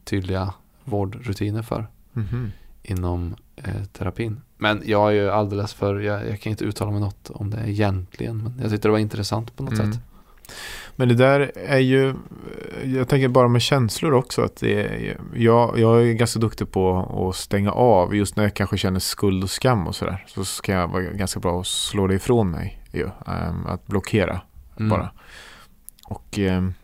tydliga 0.05 0.55
vårdrutiner 0.85 1.62
för 1.62 1.87
Mhm. 2.12 2.53
inom 2.83 3.35
eh, 3.57 3.85
terapin. 3.93 4.40
Men 4.59 4.83
jag 4.85 5.09
är 5.09 5.12
ju 5.14 5.31
alldeles 5.31 5.75
för, 5.75 6.01
jag, 6.01 6.29
jag 6.29 6.40
kan 6.40 6.51
inte 6.51 6.64
uttala 6.64 6.90
mig 6.90 7.01
något 7.01 7.31
om 7.31 7.51
det 7.51 7.71
egentligen. 7.71 8.37
Men 8.43 8.55
jag 8.62 8.71
tyckte 8.71 8.88
det 8.88 8.93
var 8.93 8.99
intressant 8.99 9.57
på 9.57 9.62
något 9.62 9.73
Mm. 9.79 9.93
sätt. 9.93 10.01
Men 11.01 11.09
det 11.09 11.15
där 11.15 11.53
är 11.55 11.79
ju, 11.79 12.15
jag 12.85 13.09
tänker 13.09 13.29
bara 13.29 13.49
med 13.49 13.63
känslor 13.63 14.13
också. 14.13 14.43
Att 14.43 14.57
det 14.57 14.81
är, 14.81 15.19
jag, 15.35 15.79
jag 15.79 16.03
är 16.03 16.13
ganska 16.13 16.39
duktig 16.39 16.73
på 16.73 16.99
att 17.29 17.37
stänga 17.37 17.73
av. 17.73 18.15
Just 18.15 18.37
när 18.37 18.45
jag 18.45 18.55
kanske 18.55 18.79
känner 18.79 19.01
skuld 19.01 19.45
och 19.45 19.51
skam 19.51 19.87
och 19.87 19.95
sådär. 19.95 20.25
Så 20.29 20.45
ska 20.45 20.73
jag 20.73 20.89
vara 20.89 21.03
ganska 21.03 21.41
bra 21.41 21.61
att 21.61 21.67
slå 21.67 22.07
det 22.07 22.15
ifrån 22.15 22.51
mig. 22.51 22.83
Ju. 22.93 23.09
Ehm, 23.27 23.67
att 23.67 23.87
blockera 23.87 24.41
Mm. 24.77 24.89
bara. 24.91 25.11
Och, 26.05 26.39
ehm, 26.39 26.75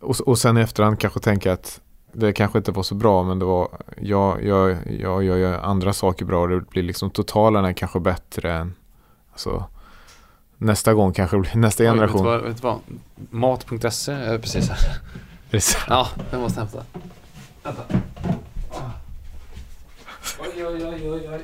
och, 0.00 0.20
och 0.20 0.38
sen 0.38 0.56
i 0.58 0.60
efterhand 0.60 1.00
kanske 1.00 1.20
tänka 1.20 1.52
att 1.52 1.80
det 2.12 2.32
kanske 2.32 2.58
inte 2.58 2.72
var 2.72 2.82
så 2.82 2.94
bra 2.94 3.22
men 3.22 3.38
det 3.38 3.44
var, 3.44 3.68
jag, 3.96 4.44
jag, 4.44 4.76
jag 5.00 5.24
gör 5.24 5.36
ju 5.36 5.54
andra 5.54 5.92
saker 5.92 6.24
bra 6.24 6.42
och 6.42 6.48
det 6.48 6.60
blir 6.60 6.82
liksom 6.82 7.10
totalen 7.10 7.64
är 7.64 7.72
kanske 7.72 8.00
bättre 8.00 8.52
än, 8.52 8.74
alltså 9.32 9.64
nästa 10.58 10.94
gång 10.94 11.12
kanske 11.12 11.38
blir 11.38 11.56
nästa 11.56 11.82
Oj, 11.82 11.88
generation. 11.88 12.42
Vet 12.42 12.56
du 12.56 12.62
vad? 12.62 12.80
Vad? 13.40 13.60
Mat.se 13.70 14.12
är 14.12 14.38
precis 14.38 14.68
här. 14.68 14.78
Är 15.50 15.52
det 15.56 15.60
så? 15.60 15.78
Ja, 15.88 16.08
jag 16.30 16.40
måste 16.40 16.60
hämta. 16.60 16.84
Vänta. 17.62 17.82
Oj, 20.38 20.66
oj, 20.66 20.86
oj, 20.86 21.10
oj, 21.10 21.28
oj. 21.28 21.40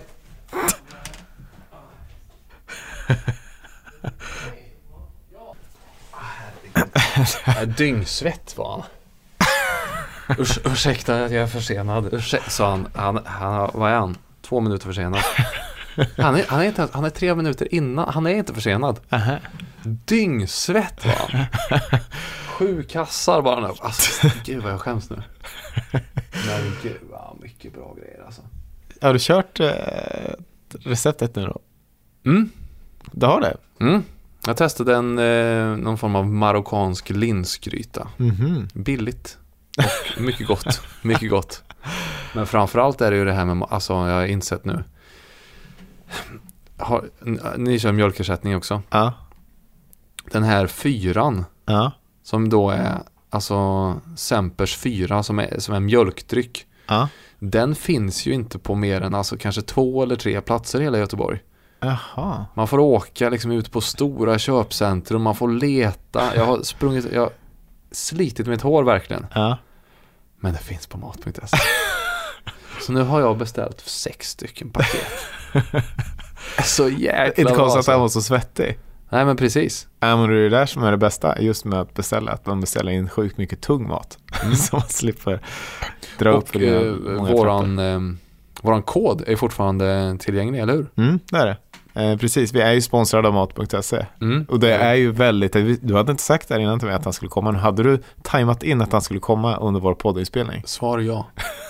Jag 7.46 7.56
är 7.56 7.66
dyngsvett 7.66 8.54
var 8.56 8.70
han. 8.70 8.82
Urs, 10.38 10.58
ursäkta 10.64 11.24
att 11.24 11.32
jag 11.32 11.42
är 11.42 11.46
försenad. 11.46 12.14
Ursäkta, 12.14 12.50
sa 12.50 12.70
han. 12.70 12.88
han, 12.94 13.20
han. 13.24 13.70
Vad 13.74 13.90
är 13.90 13.94
han? 13.94 14.16
Två 14.42 14.60
minuter 14.60 14.86
försenad. 14.86 15.20
Han 16.16 16.36
är, 16.36 16.44
han, 16.48 16.60
är 16.60 16.64
inte, 16.64 16.88
han 16.92 17.04
är 17.04 17.10
tre 17.10 17.34
minuter 17.34 17.74
innan. 17.74 18.08
Han 18.08 18.26
är 18.26 18.34
inte 18.34 18.54
försenad. 18.54 19.00
Dyngsvett 19.84 21.04
var 21.06 21.12
han. 21.28 21.46
Sju 22.46 22.82
kassar 22.82 23.42
bara 23.42 23.60
nu. 23.60 23.74
Alltså, 23.80 24.28
gud 24.44 24.62
vad 24.62 24.72
jag 24.72 24.80
skäms 24.80 25.10
nu. 25.10 25.22
Men 26.46 26.76
gud 26.82 27.00
vad 27.10 27.36
mycket 27.42 27.74
bra 27.74 27.94
grejer 27.98 28.24
alltså. 28.26 28.42
Har 29.00 29.12
du 29.12 29.18
kört 29.18 29.60
eh, 29.60 29.68
receptet 30.70 31.36
nu 31.36 31.46
då? 31.46 31.58
Mm. 32.26 32.50
Du 33.12 33.26
har 33.26 33.40
det? 33.40 33.56
Mm. 33.80 34.02
Jag 34.46 34.56
testade 34.56 34.96
en, 34.96 35.18
eh, 35.18 35.76
någon 35.76 35.98
form 35.98 36.16
av 36.16 36.26
marockansk 36.26 37.10
linsgryta. 37.10 38.08
Mhm. 38.16 38.68
Billigt 38.74 39.38
och 40.16 40.22
mycket 40.22 40.46
gott. 40.46 40.82
Mycket 41.02 41.30
gott. 41.30 41.62
Men 42.34 42.46
framförallt 42.46 43.00
är 43.00 43.10
det 43.10 43.16
ju 43.16 43.24
det 43.24 43.32
här 43.32 43.44
med, 43.44 43.66
alltså 43.70 43.92
jag 43.92 44.14
har 44.14 44.26
insett 44.26 44.64
nu. 44.64 44.84
Har, 46.78 47.04
ni 47.56 47.78
kör 47.78 47.92
mjölkersättning 47.92 48.56
också. 48.56 48.82
Ja. 48.90 49.12
Den 50.32 50.42
här 50.42 50.66
fyran 50.66 51.44
Ja. 51.66 51.92
som 52.22 52.48
då 52.48 52.70
är 52.70 53.02
alltså 53.30 53.94
Sempers 54.16 54.76
fyra 54.76 55.22
som 55.22 55.38
är, 55.38 55.58
som 55.58 55.74
är 55.74 55.80
mjölkdryck. 55.80 56.66
Ja. 56.86 57.08
Den 57.38 57.74
finns 57.74 58.26
ju 58.26 58.32
inte 58.32 58.58
på 58.58 58.74
mer 58.74 59.00
än 59.00 59.14
alltså 59.14 59.36
kanske 59.38 59.62
två 59.62 60.02
eller 60.02 60.16
tre 60.16 60.40
platser 60.40 60.80
i 60.80 60.84
hela 60.84 60.98
Göteborg. 60.98 61.38
Jaha. 61.80 62.46
Man 62.54 62.68
får 62.68 62.78
åka 62.78 63.28
liksom 63.28 63.50
ut 63.50 63.72
på 63.72 63.80
stora 63.80 64.38
köpcentrum, 64.38 65.22
man 65.22 65.34
får 65.34 65.48
leta. 65.48 66.36
Jag 66.36 66.46
har 66.46 66.62
sprungit, 66.62 67.06
jag 67.12 67.20
har 67.20 67.30
slitit 67.90 68.46
mitt 68.46 68.62
hår 68.62 68.82
verkligen. 68.82 69.26
Ja. 69.34 69.58
Men 70.40 70.52
det 70.52 70.58
finns 70.58 70.86
på 70.86 70.98
mat.se. 70.98 71.56
Så 72.86 72.92
nu 72.92 73.02
har 73.02 73.20
jag 73.20 73.38
beställt 73.38 73.80
sex 73.80 74.30
stycken 74.30 74.70
paket. 74.70 75.06
Så 76.64 76.88
jäkla 76.88 77.42
Inte 77.42 77.54
konstigt 77.54 77.58
att 77.58 77.64
han 77.64 77.74
alltså. 77.74 77.98
var 77.98 78.08
så 78.08 78.22
svettig. 78.22 78.78
Nej 79.08 79.24
men 79.24 79.36
precis. 79.36 79.88
Ja, 80.00 80.16
men 80.16 80.30
det 80.30 80.36
är 80.36 80.42
det 80.42 80.48
där 80.48 80.66
som 80.66 80.82
är 80.82 80.90
det 80.90 80.96
bästa 80.96 81.40
just 81.40 81.64
med 81.64 81.80
att 81.80 81.94
beställa. 81.94 82.32
Att 82.32 82.46
man 82.46 82.60
beställer 82.60 82.92
in 82.92 83.08
sjukt 83.08 83.38
mycket 83.38 83.60
tung 83.60 83.88
mat. 83.88 84.18
så 84.56 84.76
man 84.76 84.88
slipper 84.88 85.40
dra 86.18 86.30
upp 86.30 86.42
Och 86.42 86.48
för 86.48 86.58
det 86.58 86.88
eh, 86.88 87.34
våran, 87.34 87.78
eh, 87.78 88.00
våran 88.62 88.82
kod 88.82 89.22
är 89.26 89.36
fortfarande 89.36 90.16
tillgänglig, 90.20 90.60
eller 90.60 90.72
hur? 90.72 90.86
Mm, 90.96 91.18
det 91.30 91.36
är 91.36 91.46
det. 91.46 91.56
Eh, 91.94 92.16
precis, 92.16 92.52
vi 92.52 92.60
är 92.60 92.72
ju 92.72 92.80
sponsrade 92.80 93.28
av 93.28 93.34
mat.se. 93.34 94.06
Mm. 94.20 94.46
Och 94.48 94.60
det 94.60 94.74
är 94.74 94.94
ju 94.94 95.12
väldigt, 95.12 95.52
du 95.82 95.94
hade 95.94 96.10
inte 96.10 96.22
sagt 96.22 96.48
där 96.48 96.58
innan 96.58 96.78
till 96.78 96.88
mig 96.88 96.96
att 96.96 97.04
han 97.04 97.12
skulle 97.12 97.28
komma. 97.28 97.50
Nu 97.50 97.58
hade 97.58 97.82
du 97.82 98.02
tajmat 98.22 98.62
in 98.62 98.80
att 98.82 98.92
han 98.92 99.02
skulle 99.02 99.20
komma 99.20 99.56
under 99.56 99.80
vår 99.80 99.94
poddinspelning. 99.94 100.62
Svar 100.66 100.98
ja. 100.98 101.26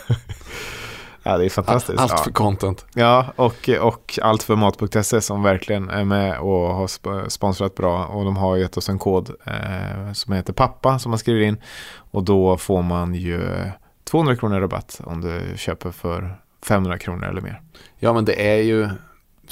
Ja, 1.22 1.38
det 1.38 1.44
är 1.44 1.48
fantastiskt. 1.48 2.00
Allt 2.00 2.20
för 2.20 2.30
content. 2.30 2.86
Ja, 2.94 3.26
och, 3.36 3.68
och 3.80 4.18
allt 4.22 4.42
för 4.42 4.56
mat.se 4.56 5.20
som 5.20 5.42
verkligen 5.42 5.90
är 5.90 6.04
med 6.04 6.38
och 6.38 6.74
har 6.74 6.86
sp- 6.86 7.28
sponsrat 7.28 7.74
bra. 7.74 8.06
Och 8.06 8.24
de 8.24 8.36
har 8.36 8.56
gett 8.56 8.76
oss 8.76 8.88
en 8.88 8.98
kod 8.98 9.30
eh, 9.44 10.12
som 10.12 10.32
heter 10.32 10.52
pappa 10.52 10.98
som 10.98 11.10
man 11.10 11.18
skriver 11.18 11.40
in. 11.40 11.56
Och 11.94 12.22
då 12.24 12.56
får 12.56 12.82
man 12.82 13.14
ju 13.14 13.70
200 14.10 14.36
kronor 14.36 14.60
rabatt 14.60 15.00
om 15.04 15.20
du 15.20 15.56
köper 15.56 15.90
för 15.90 16.36
500 16.66 16.98
kronor 16.98 17.24
eller 17.28 17.40
mer. 17.40 17.60
Ja 17.98 18.12
men 18.12 18.24
det 18.24 18.50
är 18.50 18.62
ju 18.62 18.88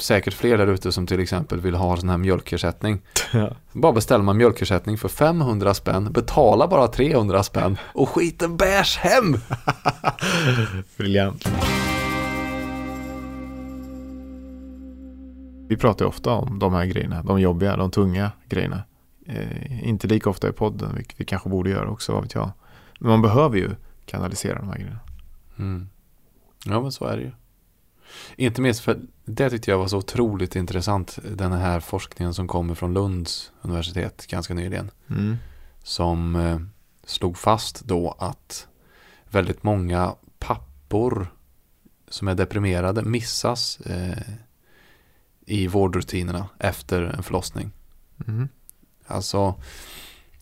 säkert 0.01 0.33
fler 0.33 0.57
där 0.57 0.67
ute 0.67 0.91
som 0.91 1.07
till 1.07 1.19
exempel 1.19 1.59
vill 1.59 1.75
ha 1.75 1.97
sån 1.97 2.09
här 2.09 2.17
mjölkersättning. 2.17 3.01
Ja. 3.33 3.55
Bara 3.71 3.93
beställer 3.93 4.23
man 4.23 4.37
mjölkersättning 4.37 4.97
för 4.97 5.09
500 5.09 5.73
spänn, 5.73 6.11
betala 6.11 6.67
bara 6.67 6.87
300 6.87 7.43
spänn 7.43 7.77
och 7.93 8.09
skiten 8.09 8.57
bärs 8.57 8.97
hem. 8.97 9.37
Briljant. 10.97 11.49
Vi 15.67 15.77
pratar 15.77 16.05
ofta 16.05 16.31
om 16.31 16.59
de 16.59 16.73
här 16.73 16.85
grejerna, 16.85 17.23
de 17.23 17.41
jobbiga, 17.41 17.77
de 17.77 17.91
tunga 17.91 18.31
grejerna. 18.49 18.83
Eh, 19.27 19.87
inte 19.89 20.07
lika 20.07 20.29
ofta 20.29 20.49
i 20.49 20.51
podden, 20.51 20.95
vilket 20.95 21.19
vi 21.19 21.25
kanske 21.25 21.49
borde 21.49 21.69
göra 21.69 21.89
också, 21.89 22.13
vad 22.13 22.23
vet 22.23 22.33
jag. 22.33 22.51
Men 22.99 23.09
man 23.09 23.21
behöver 23.21 23.57
ju 23.57 23.69
kanalisera 24.05 24.59
de 24.59 24.67
här 24.67 24.75
grejerna. 24.75 24.99
Mm. 25.59 25.89
Ja 26.65 26.81
men 26.81 26.91
så 26.91 27.05
är 27.05 27.17
det 27.17 27.23
ju. 27.23 27.31
Inte 28.35 28.61
minst 28.61 28.81
för 28.81 28.99
det 29.25 29.49
tyckte 29.49 29.71
jag 29.71 29.77
var 29.77 29.87
så 29.87 29.97
otroligt 29.97 30.55
intressant. 30.55 31.19
Den 31.35 31.51
här 31.51 31.79
forskningen 31.79 32.33
som 32.33 32.47
kommer 32.47 32.75
från 32.75 32.93
Lunds 32.93 33.51
universitet 33.61 34.27
ganska 34.27 34.53
nyligen. 34.53 34.91
Mm. 35.09 35.37
Som 35.83 36.35
eh, 36.35 36.59
slog 37.05 37.37
fast 37.37 37.81
då 37.85 38.15
att 38.19 38.67
väldigt 39.29 39.63
många 39.63 40.15
pappor 40.39 41.27
som 42.09 42.27
är 42.27 42.35
deprimerade 42.35 43.03
missas 43.03 43.79
eh, 43.79 44.23
i 45.45 45.67
vårdrutinerna 45.67 46.49
efter 46.59 47.01
en 47.01 47.23
förlossning. 47.23 47.71
Mm. 48.27 48.49
Alltså 49.07 49.55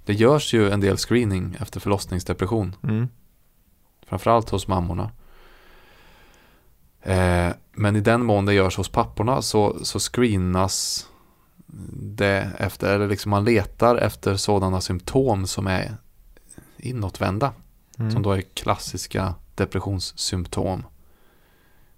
det 0.06 0.14
görs 0.14 0.54
ju 0.54 0.70
en 0.70 0.80
del 0.80 0.98
screening 0.98 1.58
efter 1.60 1.80
förlossningsdepression. 1.80 2.76
Mm. 2.84 3.08
Framförallt 4.08 4.50
hos 4.50 4.68
mammorna. 4.68 5.12
Eh, 7.02 7.50
men 7.72 7.96
i 7.96 8.02
den 8.02 8.26
mån 8.26 8.46
det 8.46 8.54
görs 8.54 8.78
hos 8.78 8.90
papporna 8.90 9.42
så, 9.42 9.86
så 9.86 10.00
screenas 10.00 11.08
det 11.94 12.52
efter, 12.58 12.96
eller 12.96 13.08
liksom 13.08 13.30
man 13.30 13.44
letar 13.46 13.96
efter 13.96 14.36
sådana 14.36 14.82
symptom 14.82 15.48
som 15.48 15.68
är 15.68 15.98
inåtvända. 16.78 17.54
Mm. 18.00 18.12
Som 18.12 18.22
då 18.22 18.32
är 18.32 18.42
klassiska 18.42 19.36
depressionssymptom. 19.56 20.84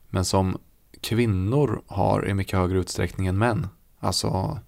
Men 0.09 0.25
som 0.25 0.57
kvinnor 1.01 1.81
har 1.87 2.27
i 2.27 2.33
mycket 2.33 2.59
högre 2.59 2.79
utsträckning 2.79 3.27
än 3.27 3.37
män. 3.37 3.67
Alltså 3.99 4.59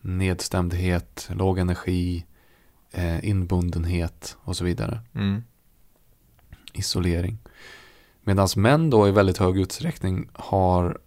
nedstämdhet, 0.00 1.28
låg 1.32 1.58
energi, 1.58 2.24
eh, 2.90 3.28
inbundenhet 3.28 4.36
och 4.40 4.56
så 4.56 4.64
vidare 4.64 5.00
Mm. 5.14 5.42
isolering. 6.72 7.38
Medan 8.26 8.48
män 8.56 8.90
då 8.90 9.08
i 9.08 9.10
väldigt 9.10 9.38
hög 9.38 9.58
utsträckning 9.58 10.28
har, 10.32 10.98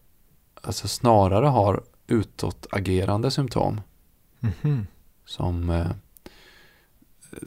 alltså 0.61 0.87
snarare 0.87 1.45
har 1.45 1.83
utåtagerande 2.07 3.31
symptom. 3.31 3.81
Mhm. 4.39 4.87
Som 5.25 5.69
eh, 5.69 5.91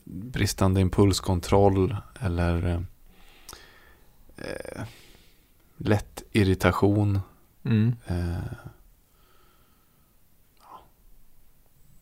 bristande 0.04 0.80
impulskontroll 0.80 1.96
eller 2.20 2.84
eh, 4.36 4.82
lätt 5.76 6.22
irritation. 6.32 7.20
Mm. 7.62 7.96
Eh, 8.06 8.52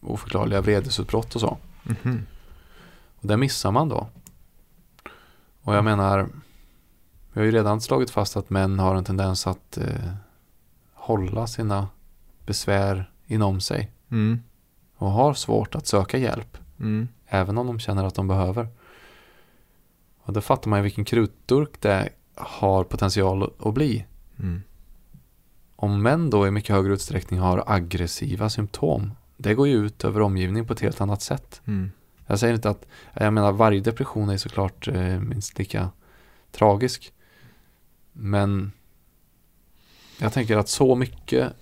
oförklarliga 0.00 0.60
vredesutbrott 0.60 1.34
och 1.34 1.40
så. 1.40 1.58
Mhm. 1.82 2.26
Och 3.20 3.28
det 3.28 3.36
missar 3.36 3.70
man 3.72 3.88
då. 3.88 4.08
Och 5.62 5.74
jag 5.74 5.84
menar, 5.84 6.28
vi 7.32 7.40
har 7.40 7.44
ju 7.46 7.52
redan 7.52 7.80
slagit 7.80 8.10
fast 8.10 8.36
att 8.36 8.50
män 8.50 8.78
har 8.78 8.94
en 8.94 9.04
tendens 9.04 9.46
att 9.46 9.76
eh, 9.76 10.12
hålla 10.94 11.46
sina 11.46 11.88
besvär 12.46 13.10
inom 13.26 13.60
sig. 13.60 13.90
Mm. 14.10 14.42
Och 14.96 15.10
har 15.10 15.34
svårt 15.34 15.74
att 15.74 15.86
söka 15.86 16.18
hjälp. 16.18 16.58
Mm. 16.80 17.08
Även 17.26 17.58
om 17.58 17.66
de 17.66 17.78
känner 17.78 18.04
att 18.04 18.14
de 18.14 18.28
behöver. 18.28 18.68
Och 20.22 20.32
då 20.32 20.40
fattar 20.40 20.70
man 20.70 20.78
ju 20.78 20.82
vilken 20.82 21.04
krutdurk 21.04 21.80
det 21.80 22.08
har 22.34 22.84
potential 22.84 23.52
att 23.58 23.74
bli. 23.74 24.06
Mm. 24.38 24.62
Om 25.76 26.02
män 26.02 26.30
då 26.30 26.46
i 26.46 26.50
mycket 26.50 26.76
högre 26.76 26.92
utsträckning 26.92 27.40
har 27.40 27.64
aggressiva 27.66 28.50
symptom. 28.50 29.12
Det 29.36 29.54
går 29.54 29.68
ju 29.68 29.74
ut 29.74 30.04
över 30.04 30.20
omgivningen 30.20 30.66
på 30.66 30.72
ett 30.72 30.80
helt 30.80 31.00
annat 31.00 31.22
sätt. 31.22 31.60
Mm. 31.64 31.90
Jag 32.26 32.38
säger 32.38 32.54
inte 32.54 32.70
att, 32.70 32.86
jag 33.14 33.32
menar 33.32 33.52
varje 33.52 33.80
depression 33.80 34.28
är 34.28 34.36
såklart 34.36 34.88
eh, 34.88 35.20
minst 35.20 35.58
lika 35.58 35.90
tragisk. 36.52 37.12
Men 38.20 38.72
jag 40.20 40.32
tänker 40.32 40.56
att 40.56 40.68
så 40.68 40.94
mycket 40.94 41.52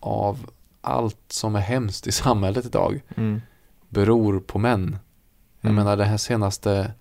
av 0.00 0.50
allt 0.80 1.18
som 1.28 1.54
är 1.56 1.60
hemskt 1.60 2.06
i 2.06 2.12
samhället 2.12 2.66
idag 2.66 3.02
Mm. 3.16 3.40
beror 3.88 4.40
på 4.40 4.58
män. 4.58 4.98
Jag 5.60 5.70
Mm. 5.70 5.84
menar 5.84 5.96
den 5.96 6.08
här 6.08 6.16
senaste 6.16 6.92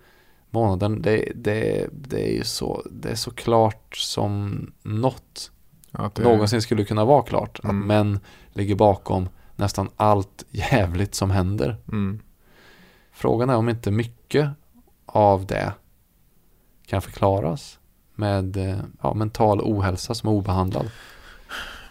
månaden, 0.49 1.01
det, 1.01 1.31
det, 1.36 1.88
det 1.91 2.29
är 2.31 2.34
ju 2.38 2.43
så, 2.43 2.84
det 2.91 3.10
är 3.12 3.15
så 3.15 3.31
klart 3.31 3.95
som 3.97 4.71
något 4.84 5.51
att 5.91 6.15
det- 6.15 6.23
någonsin 6.23 6.62
skulle 6.62 6.86
kunna 6.86 7.05
vara 7.05 7.23
klart. 7.23 7.60
Att 7.60 7.63
Mm. 7.65 7.88
män 7.88 8.19
ligger 8.53 8.75
bakom 8.75 9.29
nästan 9.55 9.89
allt 9.95 10.45
jävligt 10.49 11.15
som 11.15 11.31
händer. 11.31 11.77
Mm. 11.88 12.19
Frågan 13.12 13.49
är 13.49 13.55
om 13.55 13.69
inte 13.69 13.91
mycket 13.91 14.49
av 15.05 15.45
det 15.45 15.73
kan 16.86 17.01
förklaras 17.01 17.79
med 18.21 18.57
eh, 18.57 18.75
ja, 19.01 19.13
mental 19.13 19.62
ohälsa 19.62 20.13
som 20.13 20.29
är 20.29 20.34
obehandlad. 20.34 20.89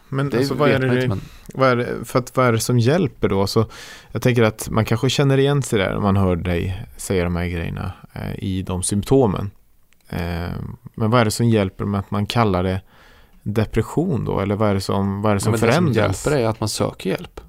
Men 0.08 0.30
Det 0.30 0.38
alltså, 0.38 0.54
vad, 0.54 0.70
är 0.70 0.78
det, 0.78 0.94
inte, 0.94 1.08
men 1.08 1.20
vad, 1.54 1.68
är 1.68 1.76
det, 1.76 2.04
för 2.04 2.18
att, 2.18 2.36
vad 2.36 2.46
är 2.46 2.52
det 2.52 2.60
som 2.60 2.78
hjälper 2.78 3.28
då? 3.28 3.46
Så 3.46 3.66
jag 4.12 4.22
tänker 4.22 4.42
att 4.42 4.68
man 4.70 4.84
kanske 4.84 5.10
känner 5.10 5.38
igen 5.38 5.62
sig 5.62 5.78
där 5.78 5.92
när 5.92 6.00
man 6.00 6.16
hör 6.16 6.36
dig 6.36 6.86
säga 6.96 7.24
de 7.24 7.36
här 7.36 7.46
grejerna 7.46 7.92
eh, 8.12 8.34
i 8.44 8.62
de 8.62 8.82
symptomen. 8.82 9.50
Eh, 10.08 10.50
men 10.94 11.10
vad 11.10 11.20
är 11.20 11.24
det 11.24 11.30
som 11.30 11.48
hjälper 11.48 11.84
med 11.84 12.00
att 12.00 12.10
man 12.10 12.26
kallar 12.26 12.62
det 12.62 12.80
depression 13.42 14.24
då? 14.24 14.40
Eller 14.40 14.54
vad 14.56 14.70
är 14.70 14.74
det 14.74 14.80
som, 14.80 15.22
vad 15.22 15.30
är 15.32 15.34
det 15.34 15.38
Ja, 15.38 15.40
som 15.40 15.50
men 15.52 15.60
det 15.60 15.66
som 15.66 15.68
förändras? 15.94 16.26
hjälper 16.26 16.40
är 16.42 16.48
att 16.48 16.60
man 16.60 16.68
söker 16.68 17.10
hjälp. 17.10 17.40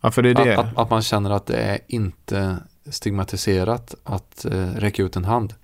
Ja, 0.00 0.10
för 0.10 0.22
det 0.22 0.30
är 0.30 0.34
det. 0.34 0.58
Att, 0.58 0.66
att, 0.66 0.78
att 0.78 0.90
man 0.90 1.02
känner 1.02 1.30
att 1.30 1.46
det 1.46 1.56
är 1.56 1.78
inte 1.86 2.56
stigmatiserat 2.90 3.94
att 4.04 4.44
eh, 4.44 4.66
räcka 4.76 5.02
ut 5.02 5.16
en 5.16 5.24
hand. 5.24 5.54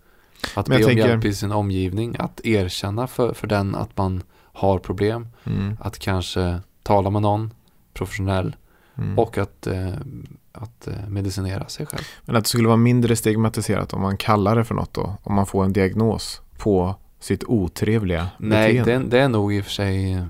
Att 0.54 0.68
Men 0.68 0.78
be 0.78 0.84
om 0.84 0.88
tänker- 0.88 1.08
hjälp 1.08 1.24
i 1.24 1.34
sin 1.34 1.52
omgivning, 1.52 2.16
att 2.18 2.40
erkänna 2.44 3.06
för, 3.06 3.34
för 3.34 3.46
den 3.46 3.74
att 3.74 3.96
man 3.96 4.22
har 4.52 4.78
problem, 4.78 5.28
Mm, 5.44 5.76
att 5.80 5.98
kanske 5.98 6.60
tala 6.82 7.10
med 7.10 7.22
någon 7.22 7.50
professionell 7.94 8.56
mm. 8.98 9.18
och 9.18 9.38
att, 9.38 9.66
eh, 9.66 9.94
att 10.52 10.86
eh, 10.88 11.08
medicinera 11.08 11.68
sig 11.68 11.86
själv. 11.86 12.02
Men 12.22 12.36
att 12.36 12.44
det 12.44 12.48
skulle 12.48 12.66
vara 12.68 12.76
mindre 12.76 13.16
stigmatiserat 13.16 13.92
om 13.92 14.02
man 14.02 14.16
kallar 14.16 14.56
det 14.56 14.64
för 14.64 14.74
något 14.74 14.94
då? 14.94 15.16
Om 15.22 15.34
man 15.34 15.46
får 15.46 15.64
en 15.64 15.72
diagnos 15.72 16.40
på 16.58 16.94
sitt 17.20 17.44
otrevliga 17.44 18.28
Nej, 18.38 18.78
beteende? 18.78 19.04
det, 19.08 19.10
det 19.18 19.24
är 19.24 19.28
nog 19.28 19.54
i 19.54 19.60
och 19.60 19.64
för 19.64 19.70
sig 19.72 20.24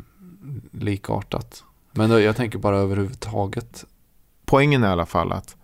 likartat. 0.72 1.64
Men 1.92 2.10
då, 2.10 2.20
jag 2.20 2.36
tänker 2.36 2.58
bara 2.58 2.76
överhuvudtaget. 2.78 3.84
Poängen 4.44 4.84
är 4.84 4.88
i 4.88 4.90
alla 4.90 5.06
fall 5.06 5.32
att 5.32 5.56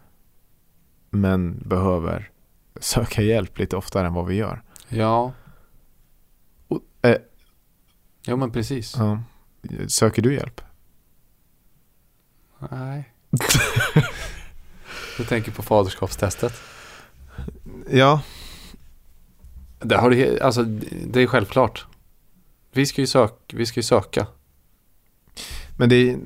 män 1.10 1.62
behöver 1.66 2.30
söka 2.82 3.22
hjälp 3.22 3.58
lite 3.58 3.76
oftare 3.76 4.06
än 4.06 4.14
vad 4.14 4.26
vi 4.26 4.34
gör. 4.34 4.62
Ja. 4.88 5.32
Och, 6.68 6.80
eh, 7.02 7.16
Jo 8.26 8.36
men 8.36 8.50
precis. 8.50 8.94
Ja. 8.98 9.22
Söker 9.88 10.22
du 10.22 10.34
hjälp? 10.34 10.60
Nej. 12.70 13.12
du 15.18 15.24
tänker 15.24 15.52
på 15.52 15.62
faderskapstestet. 15.62 16.52
Ja. 17.90 18.22
Det, 19.78 19.96
har 19.96 20.10
du, 20.10 20.40
alltså, 20.40 20.62
det 21.06 21.20
är 21.20 21.26
självklart. 21.26 21.86
Vi 22.72 22.86
ska 22.86 23.00
ju, 23.00 23.06
sök, 23.06 23.32
vi 23.52 23.66
ska 23.66 23.78
ju 23.78 23.84
söka. 23.84 24.26
Men 25.78 25.88
det 25.88 25.96
är, 25.96 26.18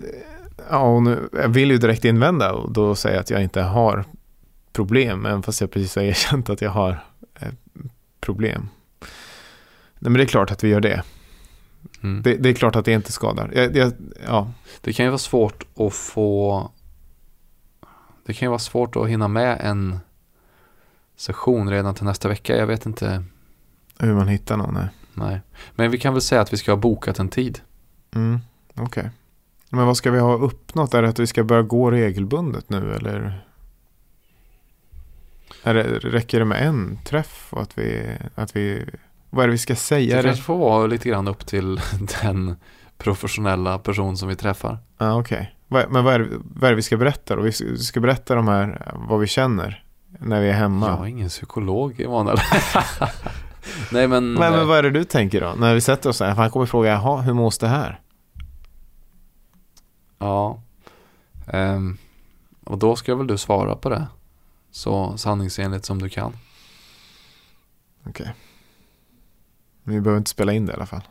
ja, 0.70 0.78
och 0.78 1.02
nu, 1.02 1.28
jag 1.32 1.48
vill 1.48 1.70
ju 1.70 1.78
direkt 1.78 2.04
invända 2.04 2.52
och 2.52 2.72
då 2.72 2.94
säga 2.94 3.20
att 3.20 3.30
jag 3.30 3.42
inte 3.42 3.62
har 3.62 4.04
problem, 4.76 5.26
även 5.26 5.42
fast 5.42 5.60
jag 5.60 5.70
precis 5.70 5.96
har 5.96 6.02
erkänt 6.02 6.50
att 6.50 6.60
jag 6.60 6.70
har 6.70 7.04
eh, 7.34 7.52
problem. 8.20 8.68
Nej, 9.98 10.10
men 10.10 10.12
det 10.12 10.22
är 10.22 10.26
klart 10.26 10.50
att 10.50 10.64
vi 10.64 10.68
gör 10.68 10.80
det. 10.80 11.02
Mm. 12.02 12.22
Det, 12.22 12.36
det 12.36 12.48
är 12.48 12.54
klart 12.54 12.76
att 12.76 12.84
det 12.84 12.92
inte 12.92 13.12
skadar. 13.12 13.50
Jag, 13.54 13.76
jag, 13.76 13.92
ja, 14.26 14.52
Det 14.80 14.92
kan 14.92 15.04
ju 15.04 15.10
vara 15.10 15.18
svårt 15.18 15.66
att 15.76 15.94
få 15.94 16.70
Det 18.26 18.34
kan 18.34 18.46
ju 18.46 18.50
vara 18.50 18.58
svårt 18.58 18.96
att 18.96 19.08
hinna 19.08 19.28
med 19.28 19.60
en 19.60 19.98
session 21.16 21.70
redan 21.70 21.94
till 21.94 22.04
nästa 22.04 22.28
vecka. 22.28 22.56
Jag 22.56 22.66
vet 22.66 22.86
inte. 22.86 23.24
hur 23.98 24.14
man 24.14 24.28
hittar 24.28 24.56
någon. 24.56 24.74
Nej. 24.74 24.88
Nej. 25.14 25.40
Men 25.74 25.90
vi 25.90 25.98
kan 25.98 26.12
väl 26.12 26.22
säga 26.22 26.40
att 26.40 26.52
vi 26.52 26.56
ska 26.56 26.72
ha 26.72 26.76
bokat 26.76 27.18
en 27.18 27.28
tid. 27.28 27.60
Mm, 28.14 28.40
Okej. 28.74 29.10
Men 29.70 29.86
vad 29.86 29.96
ska 29.96 30.10
vi 30.10 30.18
ha 30.18 30.34
uppnått? 30.34 30.94
Är 30.94 31.02
det 31.02 31.08
att 31.08 31.18
vi 31.18 31.26
ska 31.26 31.44
börja 31.44 31.62
gå 31.62 31.90
regelbundet 31.90 32.70
nu 32.70 32.94
eller? 32.94 33.45
Räcker 35.74 36.38
det 36.38 36.44
med 36.44 36.66
en 36.66 36.98
träff? 37.04 37.46
Och 37.50 37.62
att 37.62 37.78
vi, 37.78 38.06
att 38.34 38.56
vi, 38.56 38.84
vad 39.30 39.42
är 39.42 39.48
det 39.48 39.52
vi 39.52 39.58
ska 39.58 39.76
säga? 39.76 40.16
Det 40.16 40.22
kanske 40.22 40.42
får 40.44 40.58
vara 40.58 40.86
lite 40.86 41.08
grann 41.08 41.28
upp 41.28 41.46
till 41.46 41.80
den 42.22 42.56
professionella 42.98 43.78
person 43.78 44.16
som 44.16 44.28
vi 44.28 44.36
träffar. 44.36 44.78
Ja, 44.98 45.20
okej. 45.20 45.54
Vad- 45.68 45.90
Men 45.90 46.04
vad 46.04 46.14
är, 46.14 46.18
det, 46.18 46.26
vad 46.54 46.64
är 46.64 46.72
det 46.72 46.76
vi 46.76 46.82
ska 46.82 46.96
berätta 46.96 47.36
då? 47.36 47.42
Vi 47.42 47.52
ska, 47.78 48.00
berätta 48.00 48.34
de 48.34 48.48
här, 48.48 48.92
vad 49.08 49.20
vi 49.20 49.26
känner 49.26 49.84
när 50.20 50.40
vi 50.40 50.48
är 50.48 50.52
hemma. 50.52 50.86
Jag 50.88 51.00
är 51.00 51.04
ingen 51.06 51.28
psykolog 51.28 52.00
Emanuel. 52.00 52.38
Nej 53.92 54.08
men, 54.08 54.32
men, 54.32 54.52
men 54.52 54.68
vad 54.68 54.78
är 54.78 54.82
det 54.82 54.90
du 54.90 55.04
tänker 55.04 55.40
då? 55.40 55.54
När 55.58 55.74
vi 55.74 55.80
sätter 55.80 56.10
oss 56.10 56.20
här, 56.20 56.34
han 56.34 56.50
kommer 56.50 56.66
fråga, 56.66 56.90
jaha, 56.90 57.20
hur 57.20 57.32
mås 57.32 57.58
det 57.58 57.68
här? 57.68 58.00
ja. 60.18 60.62
Ehm, 61.46 61.98
och 62.64 62.78
då 62.78 62.96
ska 62.96 63.14
väl 63.14 63.26
du 63.26 63.38
svara 63.38 63.74
på 63.74 63.88
det. 63.88 64.06
Så 64.76 65.16
sanningsenligt 65.16 65.84
som 65.84 66.02
du 66.02 66.08
kan. 66.08 66.36
Okej. 68.06 68.34
Men 69.82 69.94
vi 69.94 70.00
behöver 70.00 70.18
inte 70.18 70.30
spela 70.30 70.52
in 70.52 70.66
det 70.66 70.72
i 70.72 70.74
alla 70.74 70.86
fall. 70.86 71.02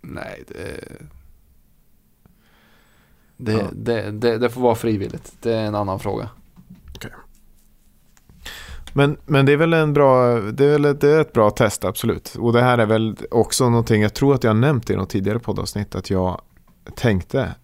Nej, 0.00 0.44
det... 0.48 0.80
Det, 3.36 3.52
Ja. 3.52 3.68
det, 3.72 4.10
det, 4.10 4.38
det 4.38 4.50
får 4.50 4.60
vara 4.60 4.74
frivilligt. 4.74 5.36
Det 5.40 5.54
är 5.54 5.64
en 5.64 5.74
annan 5.74 6.00
fråga. 6.00 6.30
Men, 8.92 9.16
men 9.26 9.46
det 9.46 9.52
är 9.52 9.56
väl 9.56 9.72
en 9.72 9.92
bra, 9.92 10.40
det 10.40 10.64
är 10.64 10.72
väl 10.72 10.84
ett, 10.84 11.00
det 11.00 11.10
är 11.10 11.20
ett 11.20 11.32
bra 11.32 11.50
test, 11.50 11.84
absolut. 11.84 12.34
Och 12.38 12.52
det 12.52 12.62
här 12.62 12.78
är 12.78 12.86
väl 12.86 13.16
också 13.30 13.68
någonting, 13.68 14.02
jag 14.02 14.14
tror 14.14 14.34
att 14.34 14.44
jag 14.44 14.56
nämnt 14.56 14.90
i 14.90 14.96
något 14.96 15.10
tidigare 15.10 15.38
poddavsnitt, 15.38 15.94
att 15.94 16.10
jag 16.10 16.42
tänkte 16.94 17.54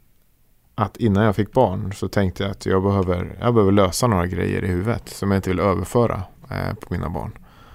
att 0.79 0.97
innan 0.97 1.25
jag 1.25 1.37
fick 1.37 1.53
barn 1.53 1.93
så 1.93 2.09
tänkte 2.09 2.43
jag 2.43 2.51
att 2.51 2.67
jag 2.67 2.83
behöver, 2.83 3.37
jag 3.41 3.55
behöver 3.55 3.73
lösa 3.73 4.07
några 4.07 4.27
grejer 4.27 4.65
i 4.65 4.67
huvudet 4.67 5.09
som 5.09 5.31
jag 5.31 5.39
inte 5.39 5.51
vill 5.51 5.61
överföra 5.61 6.23
eh, 6.51 6.75
på 6.75 6.95
mina 6.95 7.11
barn. 7.11 7.33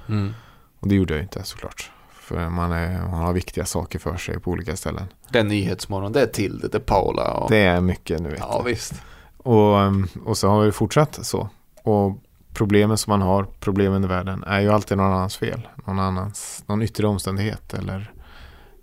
Mm. 0.09 0.33
Och 0.79 0.87
det 0.87 0.95
gjorde 0.95 1.13
jag 1.13 1.23
inte 1.23 1.43
såklart. 1.43 1.91
För 2.11 2.49
man, 2.49 2.71
är, 2.71 3.01
man 3.01 3.23
har 3.23 3.33
viktiga 3.33 3.65
saker 3.65 3.99
för 3.99 4.17
sig 4.17 4.39
på 4.39 4.51
olika 4.51 4.75
ställen. 4.75 5.07
Det 5.29 5.39
är 5.39 5.43
Nyhetsmorgon, 5.43 6.11
det 6.11 6.21
är 6.21 6.27
Tilde, 6.27 6.67
det 6.67 6.77
är 6.77 6.79
Paula 6.79 7.33
och... 7.33 7.49
Det 7.49 7.57
är 7.57 7.81
mycket 7.81 8.21
nu 8.21 8.29
vet 8.29 8.39
ja 8.39 8.55
jag. 8.57 8.63
visst. 8.63 8.93
Och, 9.37 9.77
um, 9.77 10.07
och 10.25 10.37
så 10.37 10.49
har 10.49 10.61
vi 10.61 10.71
fortsatt 10.71 11.25
så. 11.25 11.49
Och 11.83 12.17
problemen 12.53 12.97
som 12.97 13.11
man 13.11 13.21
har, 13.21 13.47
problemen 13.59 14.03
i 14.03 14.07
världen, 14.07 14.43
är 14.43 14.59
ju 14.59 14.69
alltid 14.69 14.97
någon 14.97 15.13
annans 15.13 15.37
fel. 15.37 15.67
Någon 15.85 15.99
annans, 15.99 16.63
någon 16.67 16.81
yttre 16.81 17.07
omständighet 17.07 17.73
eller, 17.73 18.13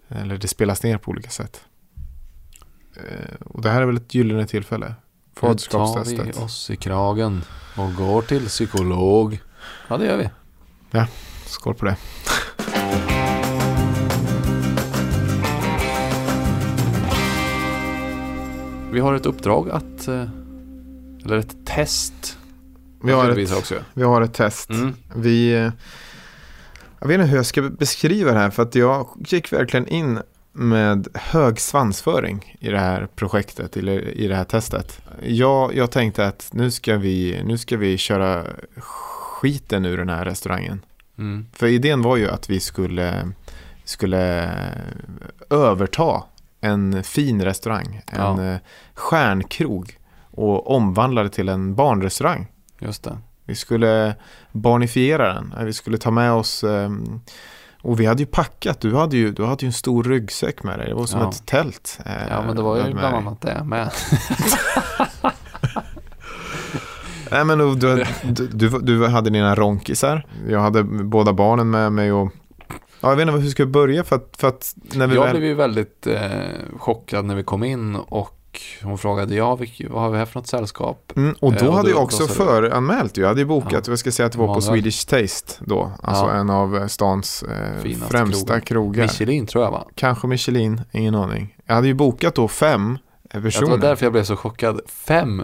eller 0.09 0.38
det 0.38 0.48
spelas 0.48 0.83
ner 0.83 0.98
på 0.98 1.11
olika 1.11 1.30
sätt. 1.30 1.64
Och 3.61 3.64
det 3.64 3.70
här 3.70 3.83
är 3.83 3.87
väl 3.87 3.96
ett 3.96 4.14
gyllene 4.14 4.46
tillfälle. 4.46 4.87
Nu 4.87 4.94
tar 5.40 5.49
vi 5.49 5.59
Faderskapstestet. 5.59 6.37
oss 6.38 6.70
i 6.70 6.77
kragen 6.77 7.42
och 7.77 7.94
går 7.94 8.23
till 8.23 8.46
psykolog. 8.46 9.40
Ja, 9.88 9.96
det 9.96 10.07
gör 10.07 10.16
vi. 10.16 10.29
Skål 11.46 11.75
på 11.75 11.85
det. 11.85 11.96
Vi 18.92 19.01
har 19.01 19.14
ett 19.14 19.27
uppdrag 19.27 19.70
att... 19.70 20.09
eh, 20.09 20.25
Eller 21.25 21.37
ett 21.37 21.66
test. 21.66 22.38
Vi 23.03 23.12
har 23.12 23.31
ett, 23.31 23.57
också. 23.59 23.75
vi 23.94 24.03
har 24.03 24.23
ett 24.23 24.35
test. 24.35 24.70
Mm. 24.70 24.94
Vi, 25.16 25.53
eh, 25.53 25.70
jag 27.01 27.09
vet 27.09 27.14
inte 27.14 27.27
hur 27.31 27.37
jag 27.37 27.46
ska 27.46 27.62
beskriva 27.62 28.33
det 28.33 28.38
här 28.38 28.51
för 28.51 28.62
att 28.62 28.75
jag 28.75 29.07
gick 29.27 29.53
verkligen 29.53 29.87
in 29.88 30.18
med 30.52 31.08
hög 31.14 31.60
svansföring 31.60 32.56
i 32.60 32.68
det 32.68 32.78
här 32.78 33.08
projektet, 33.14 33.76
eller 33.76 34.18
i 34.18 34.28
det 34.28 34.36
här 34.36 34.44
testet. 34.44 35.02
Jag, 35.22 35.74
jag 35.74 35.90
tänkte 35.90 36.26
att 36.26 36.50
nu 36.52 36.70
ska, 36.70 36.96
vi, 36.96 37.42
nu 37.44 37.58
ska 37.58 37.76
vi 37.76 37.98
köra 37.98 38.44
skiten 39.40 39.84
ur 39.84 39.96
den 39.96 40.08
här 40.08 40.24
restaurangen. 40.24 40.84
Mm. 41.18 41.46
För 41.52 41.66
idén 41.66 42.02
var 42.02 42.16
ju 42.16 42.30
att 42.30 42.50
vi 42.50 42.60
skulle, 42.60 43.32
skulle 43.84 44.50
överta 45.50 46.22
en 46.60 47.02
fin 47.02 47.42
restaurang, 47.44 48.02
en 48.06 48.20
Ja. 48.20 48.44
ja. 48.44 48.58
stjärnkrog 48.94 49.98
och 50.30 50.70
omvandla 50.76 51.22
det 51.22 51.30
till 51.30 51.48
en 51.48 51.74
barnrestaurang. 51.74 52.46
Just 52.78 53.04
det. 53.04 53.18
Vi 53.44 53.54
skulle 53.54 54.14
barnifiera 54.52 55.34
den. 55.34 55.54
Vi 55.64 55.72
skulle 55.72 55.98
ta 55.98 56.10
med 56.10 56.32
oss 56.32 56.64
ehm, 56.64 57.20
och 57.82 58.00
vi 58.00 58.06
hade 58.06 58.22
ju 58.22 58.26
packat. 58.26 58.80
Du 58.80 58.94
hade 58.96 59.16
ju, 59.16 59.32
du 59.32 59.44
hade 59.44 59.64
ju 59.64 59.66
en 59.66 59.72
stor 59.72 60.04
ryggsäck 60.04 60.62
med 60.62 60.78
dig. 60.78 60.88
Det 60.88 60.94
var 60.94 61.06
som 61.06 61.20
Ja. 61.20 61.30
ett 61.30 61.46
tält. 61.46 61.98
eh, 62.06 62.12
Ja, 62.30 62.42
men 62.46 62.56
det 62.56 62.62
var 62.62 62.76
ju 62.76 62.92
bland 62.94 63.16
annat 63.16 63.40
det 63.40 63.64
med. 63.64 63.90
Nej, 67.30 67.44
men 67.44 67.58
du, 67.58 67.74
du, 68.22 68.48
du, 68.48 68.68
du 68.68 69.06
hade 69.06 69.30
dina 69.30 69.54
ronkisar. 69.54 70.26
Jag 70.48 70.60
hade 70.60 70.82
båda 70.84 71.32
barnen 71.32 71.70
med 71.70 71.92
mig 71.92 72.12
och 72.12 72.32
ja, 73.00 73.08
jag 73.08 73.16
vet 73.16 73.28
inte 73.28 73.40
hur 73.40 73.50
ska 73.50 73.66
börja 73.66 74.04
för 74.04 74.16
att, 74.16 74.36
för 74.38 74.48
att 74.48 74.74
när 74.94 75.06
vi 75.06 75.14
Jag 75.14 75.22
väl... 75.22 75.30
blev 75.30 75.44
ju 75.44 75.54
väldigt 75.54 76.06
eh, 76.06 76.20
chockad 76.78 77.24
när 77.24 77.34
vi 77.34 77.42
kom 77.42 77.64
in 77.64 77.96
och 77.96 78.36
hon 78.82 78.98
frågade, 78.98 79.34
ja, 79.34 79.58
vad 79.90 80.02
har 80.02 80.10
vi 80.10 80.18
här 80.18 80.24
för 80.26 80.40
något 80.40 80.46
sällskap? 80.46 81.12
Mm, 81.16 81.34
och 81.40 81.52
då 81.52 81.58
Eh, 81.64 81.68
och 81.68 81.74
hade 81.74 81.90
jag 81.90 82.02
också 82.02 82.26
föranmält. 82.26 83.16
Jag 83.16 83.28
hade 83.28 83.40
ju 83.40 83.46
bokat, 83.46 83.72
Ja. 83.72 83.80
jag 83.92 83.98
ska 83.98 84.12
säga 84.12 84.26
att 84.26 84.32
det 84.32 84.38
var 84.38 84.54
på. 84.54 84.60
Swedish 84.60 85.06
Taste 85.06 85.52
då. 85.64 85.92
Alltså 86.02 86.24
Ja. 86.24 86.32
en 86.32 86.50
av 86.50 86.88
stans 86.88 87.42
eh, 87.42 87.98
främsta 88.08 88.60
krogar. 88.60 89.02
Michelin 89.02 89.46
tror 89.46 89.64
jag 89.64 89.70
va? 89.70 89.84
Kanske 89.94 90.26
Michelin, 90.26 90.80
ingen 90.92 91.14
aning. 91.14 91.56
Jag 91.66 91.74
hade 91.74 91.86
ju 91.86 91.94
bokat 91.94 92.34
då 92.34 92.48
fem 92.48 92.98
eh, 93.30 93.36
Det 93.36 93.42
personer. 93.42 93.70
var 93.70 93.78
därför 93.78 94.06
jag 94.06 94.12
blev 94.12 94.24
så 94.24 94.36
chockad. 94.36 94.80
Fem, 94.88 95.42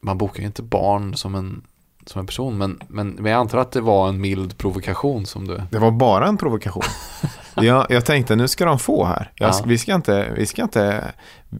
man 0.00 0.18
bokar 0.18 0.40
ju 0.40 0.46
inte 0.46 0.62
barn 0.62 1.14
som 1.14 1.34
en, 1.34 1.62
som 2.06 2.20
en 2.20 2.26
person, 2.26 2.58
men, 2.58 2.80
men, 2.88 3.08
men 3.10 3.32
jag 3.32 3.40
antar 3.40 3.58
att 3.58 3.72
det 3.72 3.80
var 3.80 4.08
en 4.08 4.20
mild 4.20 4.58
provokation 4.58 5.26
som 5.26 5.46
du... 5.48 5.62
Det 5.70 5.78
var 5.78 5.90
bara 5.90 6.26
en 6.26 6.36
provokation. 6.36 6.82
jag, 7.66 7.86
jag 7.88 8.04
tänkte 8.04 8.36
nu 8.36 8.48
ska 8.48 8.64
de 8.64 8.78
få 8.78 9.04
här. 9.04 9.32
Jag, 9.34 9.50
Ja. 9.50 9.62
vi, 9.66 9.78
ska 9.78 9.94
inte, 9.94 10.32
vi 10.36 10.46
ska 10.46 10.62
inte, 10.62 11.04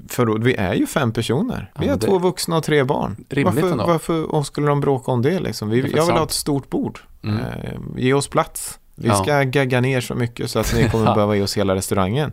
för 0.08 0.38
vi 0.38 0.54
är 0.54 0.74
ju 0.74 0.86
fem 0.86 1.12
personer. 1.12 1.70
Vi 1.78 1.86
Ja, 1.86 1.90
men 1.90 1.98
det- 1.98 2.06
två 2.06 2.18
vuxna 2.18 2.56
och 2.56 2.64
tre 2.64 2.84
barn. 2.84 3.16
Rimligt 3.28 3.54
varför, 3.54 3.72
ändå. 3.72 3.86
varför 3.86 4.42
skulle 4.42 4.66
de 4.66 4.80
bråka 4.80 5.10
om 5.12 5.22
det 5.22 5.40
liksom? 5.40 5.68
Det 5.68 5.74
Vi, 5.74 5.80
är 5.92 5.96
jag 5.96 6.04
vill 6.04 6.12
ha 6.12 6.18
sant. 6.18 6.30
ett 6.30 6.36
stort 6.36 6.70
bord. 6.70 6.98
Mm. 7.24 7.38
Eh, 7.44 7.72
ge 7.96 8.12
oss 8.14 8.28
plats. 8.28 8.78
Vi 8.94 9.08
Ja. 9.08 9.14
ska 9.22 9.42
gagga 9.42 9.80
ner 9.80 10.00
så 10.00 10.14
mycket 10.14 10.50
så 10.50 10.58
att 10.58 10.74
ni 10.74 10.88
kommer 10.90 11.04
behöva 11.14 11.36
ge 11.36 11.42
oss 11.42 11.56
hela 11.56 11.74
restaurangen. 11.74 12.32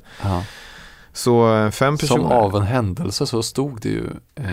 Så 1.14 1.56
eh, 1.56 1.70
fem 1.72 1.98
personer. 1.98 2.22
Som 2.24 2.32
av 2.32 2.56
en 2.56 2.62
händelse 2.64 3.26
så 3.28 3.44
stod 3.44 3.82
det 3.82 3.90
ju 3.90 4.04
eh, 4.36 4.46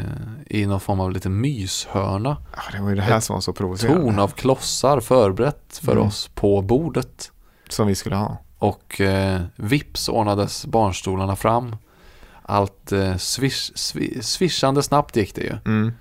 i 0.46 0.66
någon 0.66 0.81
form 0.81 1.01
av 1.01 1.12
lite 1.12 1.29
myshörna. 1.29 2.37
Ja, 2.57 2.62
det 2.77 2.83
var 2.83 2.88
ju 2.90 2.96
det 2.96 3.03
här 3.03 3.20
som 3.20 3.35
var 3.35 3.40
så 3.40 3.53
provocerande. 3.53 4.03
Torn 4.03 4.18
av 4.18 4.29
klossar 4.29 5.01
förberett 5.01 5.81
för 5.85 5.92
Mm. 5.92 6.05
oss 6.07 6.31
på 6.35 6.62
bordet. 6.62 7.31
Som 7.68 7.87
vi 7.87 7.94
skulle 7.94 8.16
ha. 8.16 8.37
Och 8.62 9.01
eh, 9.01 9.40
vips 9.57 10.09
ordnades 10.09 10.66
barnstolarna 10.66 11.37
fram. 11.37 11.77
Allt 12.42 12.92
eh, 12.92 13.16
swish, 13.16 13.70
swi- 13.75 14.20
swishande 14.22 14.83
snabbt 14.83 15.16
gick 15.16 15.35
det 15.35 15.40
ju. 15.42 15.53
Mm. 15.66 15.92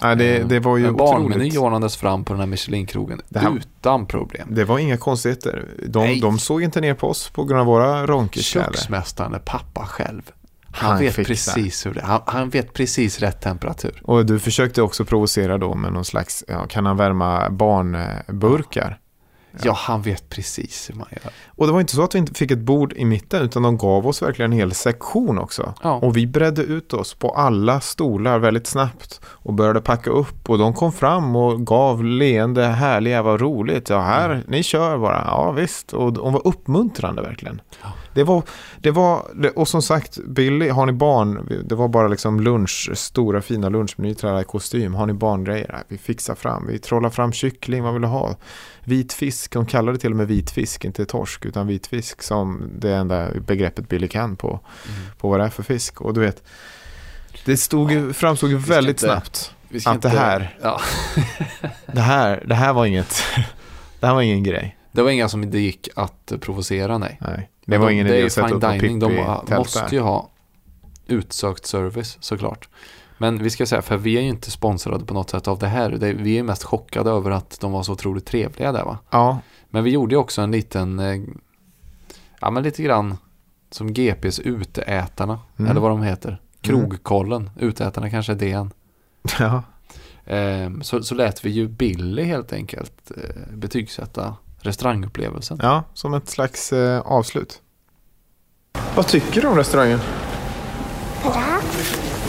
Ja, 0.00 0.14
det, 0.14 0.36
Eh, 0.38 0.46
det 0.46 0.60
var 0.60 0.76
ju 0.76 0.86
en 0.86 0.96
barnmeny 0.96 1.58
ordnades 1.58 1.96
fram 1.96 2.24
på 2.24 2.32
den 2.32 2.40
här 2.40 2.46
Michelin-krogen 2.46 3.20
här- 3.34 3.56
utan 3.56 4.06
problem. 4.06 4.48
Det 4.50 4.64
var 4.64 4.78
inga 4.78 4.96
konstigheter. 4.96 5.68
De, 5.86 5.98
Nej. 6.04 6.20
de 6.20 6.38
såg 6.38 6.62
inte 6.62 6.80
ner 6.80 6.94
på 6.94 7.08
oss 7.08 7.30
på 7.30 7.44
grund 7.44 7.60
av 7.60 7.66
våra 7.66 8.06
ronkiskläder. 8.06 8.66
Köksmästaren 8.72 9.34
är 9.34 9.38
pappa 9.38 9.86
själv. 9.86 10.22
Han, 10.72 10.90
Han 10.90 10.98
vet 11.00 11.16
precis 11.16 11.86
hur 11.86 11.94
det 11.94 12.02
han, 12.04 12.20
han 12.26 12.48
vet 12.50 12.72
precis 12.72 13.18
rätt 13.18 13.40
temperatur. 13.40 14.00
Och 14.04 14.26
du 14.26 14.38
försökte 14.38 14.82
också 14.82 15.04
provocera 15.04 15.58
då 15.58 15.74
med 15.74 15.92
någon 15.92 16.04
slags, 16.04 16.44
ja, 16.48 16.66
kan 16.66 16.86
han 16.86 16.96
värma 16.96 17.50
barnburkar? 17.50 18.98
Ja. 19.62 19.72
han 19.76 20.02
vet 20.02 20.28
precis 20.28 20.90
hur 20.90 20.94
man 20.94 21.06
gör. 21.10 21.32
Och 21.46 21.66
det 21.66 21.72
var 21.72 21.80
inte 21.80 21.94
så 21.94 22.02
att 22.02 22.14
vi 22.14 22.18
inte 22.18 22.34
fick 22.34 22.50
ett 22.50 22.58
bord 22.58 22.92
i 22.92 23.04
mitten 23.04 23.42
utan 23.42 23.62
de 23.62 23.76
gav 23.78 24.06
oss 24.06 24.22
verkligen 24.22 24.52
en 24.52 24.58
hel 24.58 24.74
sektion 24.74 25.38
också. 25.38 25.74
Ja. 25.82 25.92
Och 25.94 26.16
vi 26.16 26.26
bredde 26.26 26.62
ut 26.62 26.92
oss 26.92 27.14
på 27.14 27.30
alla 27.30 27.80
stolar 27.80 28.38
väldigt 28.38 28.66
snabbt 28.66 29.20
och 29.26 29.54
började 29.54 29.80
packa 29.80 30.10
upp 30.10 30.50
och 30.50 30.58
de 30.58 30.74
kom 30.74 30.92
fram 30.92 31.36
och 31.36 31.66
gav 31.66 32.04
leende, 32.04 32.64
härliga, 32.66 33.22
vad 33.22 33.40
roligt. 33.40 33.88
Ja, 33.88 34.00
här, 34.00 34.30
Mm. 34.30 34.44
ni 34.48 34.62
kör 34.62 34.98
bara. 34.98 35.24
Ja, 35.26 35.50
visst. 35.50 35.92
Och 35.92 36.12
de 36.12 36.32
var 36.32 36.46
uppmuntrande 36.46 37.22
verkligen. 37.22 37.60
Ja. 37.82 37.88
Det 38.18 38.24
var, 38.24 38.42
det 38.80 38.90
var, 38.90 39.26
det- 39.34 39.50
och 39.50 39.68
som 39.68 39.82
sagt, 39.82 40.18
Billy, 40.26 40.68
har 40.68 40.86
ni 40.86 40.92
barn? 40.92 41.62
Det 41.68 41.74
var 41.74 41.88
bara 41.88 42.08
liksom 42.08 42.40
lunch, 42.40 42.90
stora 42.94 43.42
fina 43.42 43.68
lunchmeny, 43.68 44.14
träda 44.14 44.40
i 44.40 44.44
kostym. 44.44 44.94
Har 44.94 45.06
ni 45.06 45.12
barngrejer? 45.12 45.82
Vi 45.88 45.98
fixar 45.98 46.34
fram, 46.34 46.66
vi 46.66 46.78
trollar 46.78 47.10
fram 47.10 47.32
kyckling, 47.32 47.82
vad 47.82 47.92
vill 47.92 48.02
du 48.02 48.08
ha? 48.08 48.36
Vit 48.84 49.12
fisk, 49.12 49.52
de 49.52 49.66
kallar 49.66 49.92
det 49.92 49.98
till 49.98 50.10
och 50.10 50.16
med 50.16 50.26
vit 50.26 50.50
fisk, 50.50 50.84
inte 50.84 51.06
torsk, 51.06 51.44
utan 51.44 51.66
vit 51.66 51.86
fisk 51.86 52.22
som 52.22 52.70
det 52.78 52.94
enda 52.94 53.28
begreppet 53.46 53.88
Billy 53.88 54.08
kan 54.08 54.36
på, 54.36 54.48
Mm. 54.48 55.10
på 55.18 55.28
vad 55.28 55.40
det 55.40 55.44
är 55.44 55.50
för 55.50 55.62
fisk. 55.62 56.00
Och 56.00 56.14
du 56.14 56.20
vet, 56.20 56.42
det 57.44 57.56
stod 57.56 57.92
ju, 57.92 58.12
framstod 58.12 58.50
väldigt 58.52 58.90
inte- 59.02 59.06
snabbt. 59.06 59.54
Att 59.64 59.72
det 59.72 60.08
inte- 60.08 60.08
här- 60.08 60.56
Ja, 60.62 60.80
Det 61.92 62.00
här, 62.00 62.44
det 62.46 62.54
här 62.54 62.72
var 62.72 62.86
inget, 62.86 63.22
det 64.00 64.06
här 64.06 64.14
var 64.14 64.22
ingen 64.22 64.42
grej. 64.42 64.76
det 64.92 65.02
var 65.02 65.10
inga 65.10 65.28
som 65.28 65.50
det 65.50 65.60
gick 65.60 65.88
att 65.96 66.32
provocera, 66.40 66.98
nej. 66.98 67.18
Nej, 67.20 67.50
det 67.70 67.78
var 67.78 67.86
de, 67.88 67.92
ingen 67.94 68.06
idé 68.06 68.26
att 68.26 68.32
sätta 68.32 68.54
upp 68.54 68.60
dining, 68.80 68.98
de 68.98 69.14
måste 69.56 69.80
där. 69.80 69.92
ju 69.92 70.00
ha 70.00 70.30
utsökt 71.06 71.66
service 71.66 72.16
såklart. 72.20 72.68
Men 73.18 73.42
vi 73.42 73.50
ska 73.50 73.66
säga, 73.66 73.82
för 73.82 73.96
vi 73.96 74.16
är 74.18 74.20
ju 74.22 74.28
inte 74.28 74.50
sponsrade 74.50 75.04
på 75.04 75.14
något 75.14 75.30
sätt 75.30 75.48
av 75.48 75.58
det 75.58 75.66
här. 75.66 75.90
Det, 75.90 76.12
vi 76.12 76.38
är 76.38 76.42
mest 76.42 76.64
chockade 76.64 77.10
över 77.10 77.30
att 77.30 77.60
de 77.60 77.72
var 77.72 77.82
så 77.82 77.92
otroligt 77.92 78.26
trevliga 78.26 78.72
där 78.72 78.84
va. 78.84 78.98
Ja, 79.10 79.38
Men 79.70 79.84
vi 79.84 79.90
gjorde 79.90 80.14
ju 80.14 80.18
också 80.18 80.42
en 80.42 80.50
liten, 80.50 80.98
eh, 80.98 81.20
ja 82.40 82.50
men 82.50 82.62
lite 82.62 82.82
grann 82.82 83.16
som 83.70 83.92
GPs 83.92 84.40
Uteätarna, 84.40 85.38
Mm. 85.56 85.70
eller 85.70 85.80
vad 85.80 85.90
de 85.90 86.02
heter. 86.02 86.40
Krogkollen, 86.60 87.50
Uteätarna 87.56 88.10
kanske 88.10 88.32
är 88.32 88.42
igen. 88.42 88.70
ja. 89.38 89.62
Eh, 90.34 90.70
så, 90.82 91.02
så 91.02 91.14
lät 91.14 91.44
vi 91.44 91.50
ju 91.50 91.68
Billy 91.68 92.22
helt 92.22 92.52
enkelt 92.52 93.10
eh, 93.16 93.52
betygsätta 93.56 94.36
restaurangupplevelsen. 94.68 95.58
Ja, 95.62 95.82
som 95.94 96.14
ett 96.14 96.28
slags 96.28 96.72
eh, 96.72 97.00
avslut. 97.00 97.60
Vad 98.94 99.06
tycker 99.06 99.40
du 99.40 99.46
om 99.46 99.56
restaurangen? 99.56 100.00
Bra. 101.22 101.42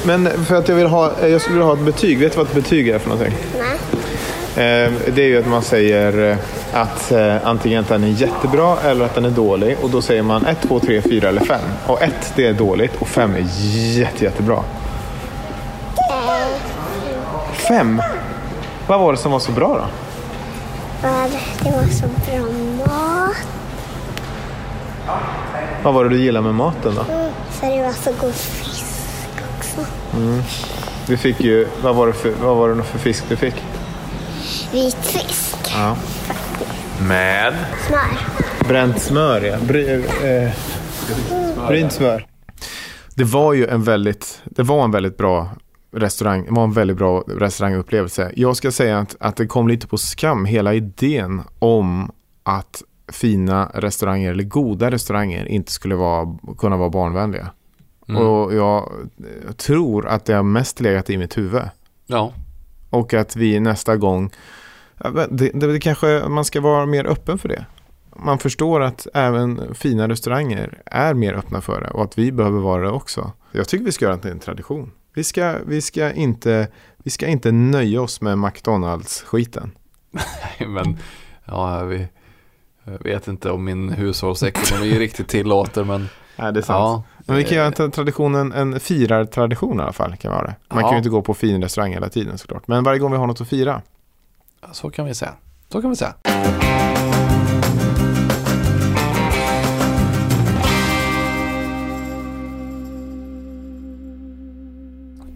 Men 0.06 0.46
för 0.46 0.56
att 0.56 0.70
jag 0.70 0.76
vill 0.76 0.88
ha, 0.88 1.12
eh, 1.22 1.28
jag 1.28 1.42
skulle 1.42 1.56
vilja 1.56 1.68
ha 1.68 1.74
ett 1.74 1.86
betyg. 1.86 2.20
Vet 2.20 2.32
du 2.32 2.38
vad 2.38 2.48
ett 2.48 2.54
betyg 2.54 2.88
är 2.88 3.00
för 3.00 3.10
någonting? 3.10 3.36
Nej. 3.60 3.78
Eh, 4.60 4.92
det 5.16 5.22
är 5.22 5.28
ju 5.28 5.40
att 5.40 5.48
man 5.48 5.62
säger 5.62 6.32
eh, 6.32 6.38
att 6.74 7.12
eh, 7.12 7.36
antingen 7.48 7.80
att 7.80 7.88
den 7.90 8.04
är 8.04 8.08
jättebra 8.08 8.78
eller 8.80 9.06
att 9.06 9.16
den 9.16 9.26
är 9.26 9.30
dålig. 9.30 9.78
Och 9.82 9.90
då 9.90 10.02
säger 10.02 10.24
man 10.24 10.46
1, 10.46 10.62
2, 10.62 10.80
3, 10.80 11.02
4 11.02 11.30
eller 11.30 11.42
5. 11.42 11.60
Och 11.88 12.02
1 12.02 12.34
det 12.36 12.46
är 12.46 12.54
dåligt 12.54 12.96
och 12.96 13.08
5 13.08 13.36
är 13.36 13.46
jätte, 14.00 14.24
jättebra. 14.24 14.64
5? 17.68 18.02
Vad 18.88 19.00
var 19.00 19.12
det 19.12 19.18
som 19.18 19.32
var 19.32 19.40
så 19.40 19.52
bra 19.52 19.68
då? 19.68 19.86
Vad 21.02 21.32
Det 21.64 21.72
var 21.72 21.84
så 21.88 22.08
bra 22.08 22.46
mat. 22.78 23.36
Vad 25.84 25.94
var 25.94 26.04
det 26.04 26.10
du 26.10 26.22
gillade 26.22 26.46
med 26.46 26.56
maten 26.56 26.96
då? 26.96 27.14
Mm, 27.14 27.32
så 27.52 27.66
det 27.66 27.84
var 27.84 27.92
så 27.92 28.12
god 28.22 28.34
fisk 28.34 29.30
också. 29.58 29.86
Vi 31.08 31.18
fick 31.18 31.42
ju, 31.42 31.68
vad 31.84 31.96
var 31.96 32.08
det 32.08 32.14
för, 32.14 32.32
vad 32.32 32.58
var 32.58 32.70
det 32.70 32.84
för 32.84 33.00
fisk 33.00 33.24
du 33.30 33.36
fick? 33.36 33.56
Vit 34.72 34.96
fisk. 34.96 35.58
Ja. 35.74 35.96
Med? 37.02 37.54
Smör. 37.88 38.20
Bränt 38.68 39.02
smör, 39.02 39.42
ja. 39.42 39.58
Bry, 39.62 40.04
eh, 40.24 40.50
brynt 41.68 41.94
smör. 41.94 42.26
Det 43.16 43.24
var 43.24 43.54
ju 43.54 43.68
en 43.68 43.84
väldigt, 43.84 44.42
det 44.46 44.64
var 44.64 44.84
en 44.84 44.92
väldigt 44.92 45.18
bra 45.18 45.50
restaurang, 45.92 46.46
det 46.46 46.52
var 46.52 46.64
en 46.64 46.74
väldigt 46.74 46.98
bra 46.98 47.24
restaurangupplevelse. 47.28 48.32
Jag 48.36 48.58
ska 48.58 48.72
säga 48.72 49.00
att, 49.00 49.16
att 49.20 49.36
det 49.36 49.48
kom 49.48 49.68
lite 49.68 49.88
på 49.88 49.98
skam, 49.98 50.46
hela 50.46 50.74
idén 50.74 51.42
om 51.60 52.12
att 52.44 52.84
fina 53.12 53.72
restauranger 53.74 54.32
eller 54.32 54.44
goda 54.44 54.92
restauranger 54.92 55.46
inte 55.46 55.72
skulle 55.72 55.96
vara, 55.96 56.38
kunna 56.58 56.78
vara 56.78 56.90
barnvänliga. 56.90 57.52
Mm. 58.10 58.22
Och 58.22 58.54
jag 58.54 58.92
tror 59.58 60.08
att 60.08 60.26
det 60.26 60.34
har 60.34 60.44
mest 60.44 60.80
legat 60.80 61.10
i 61.10 61.18
mitt 61.18 61.38
huvud. 61.38 61.62
Ja, 62.08 62.34
Och 62.90 63.14
att 63.14 63.36
vi 63.36 63.60
nästa 63.60 63.98
gång, 63.98 64.32
det, 65.30 65.52
det, 65.54 65.68
det 65.68 65.80
kanske 65.80 66.24
man 66.30 66.46
ska 66.46 66.62
vara 66.62 66.86
mer 66.86 67.06
öppen 67.06 67.38
för 67.38 67.50
det. 67.50 67.66
Man 68.16 68.40
förstår 68.40 68.82
att 68.82 69.08
även 69.14 69.76
fina 69.76 70.08
restauranger 70.08 70.82
är 70.86 71.14
mer 71.14 71.34
öppna 71.34 71.62
för 71.62 71.82
det 71.82 71.90
och 71.90 72.04
att 72.04 72.18
vi 72.18 72.32
behöver 72.32 72.60
vara 72.60 72.84
det 72.84 72.92
också. 72.92 73.32
Jag 73.52 73.68
tycker 73.68 73.86
vi 73.86 73.92
ska 73.92 74.06
göra 74.06 74.16
det 74.16 74.22
till 74.22 74.32
en 74.32 74.40
tradition. 74.40 74.92
Vi 75.14 75.24
ska, 75.24 75.56
vi 75.66 75.82
ska, 75.82 76.12
inte, 76.14 76.68
vi 76.98 77.12
ska 77.12 77.28
inte 77.28 77.52
nöja 77.52 78.02
oss 78.02 78.22
med 78.22 78.38
McDonalds-skiten. 78.38 79.72
men 80.68 80.98
ja, 81.46 81.84
vi, 81.84 82.08
jag 82.84 83.04
vet 83.04 83.28
inte 83.28 83.52
om 83.52 83.64
min 83.64 83.90
hushållsekonomi 83.90 84.92
riktigt 85.00 85.28
tillåter, 85.28 85.84
men 85.84 86.10
Nej, 86.36 86.54
det 86.54 86.60
är 86.60 86.62
sant. 86.62 86.78
Ja, 86.80 87.04
Men 87.26 87.36
vi 87.38 87.44
kan 87.44 87.52
eh, 87.52 87.58
göra 87.58 87.74
en 87.86 87.92
tradition, 87.92 88.36
en, 88.36 88.52
en 88.52 88.80
firartradition 88.80 89.80
i 89.80 89.84
alla 89.84 89.94
fall. 89.94 90.16
Kan 90.18 90.32
vara 90.32 90.44
det. 90.48 90.56
Man 90.70 90.78
kan 90.78 90.88
Ja. 90.88 90.92
ju 90.94 90.98
inte 90.98 91.10
gå 91.10 91.22
på 91.22 91.34
fin 91.34 91.62
restaurang 91.62 91.94
hela 91.94 92.10
tiden 92.10 92.38
såklart. 92.38 92.68
Men 92.68 92.84
varje 92.84 93.00
gång 93.00 93.12
vi 93.12 93.18
har 93.18 93.28
något 93.28 93.42
att 93.42 93.48
fira. 93.50 93.82
Så 94.72 94.90
kan 94.90 95.06
vi 95.06 95.14
säga. 95.14 95.34
Så 95.72 95.82
kan 95.82 95.90
vi 95.90 95.96
säga. 95.96 96.14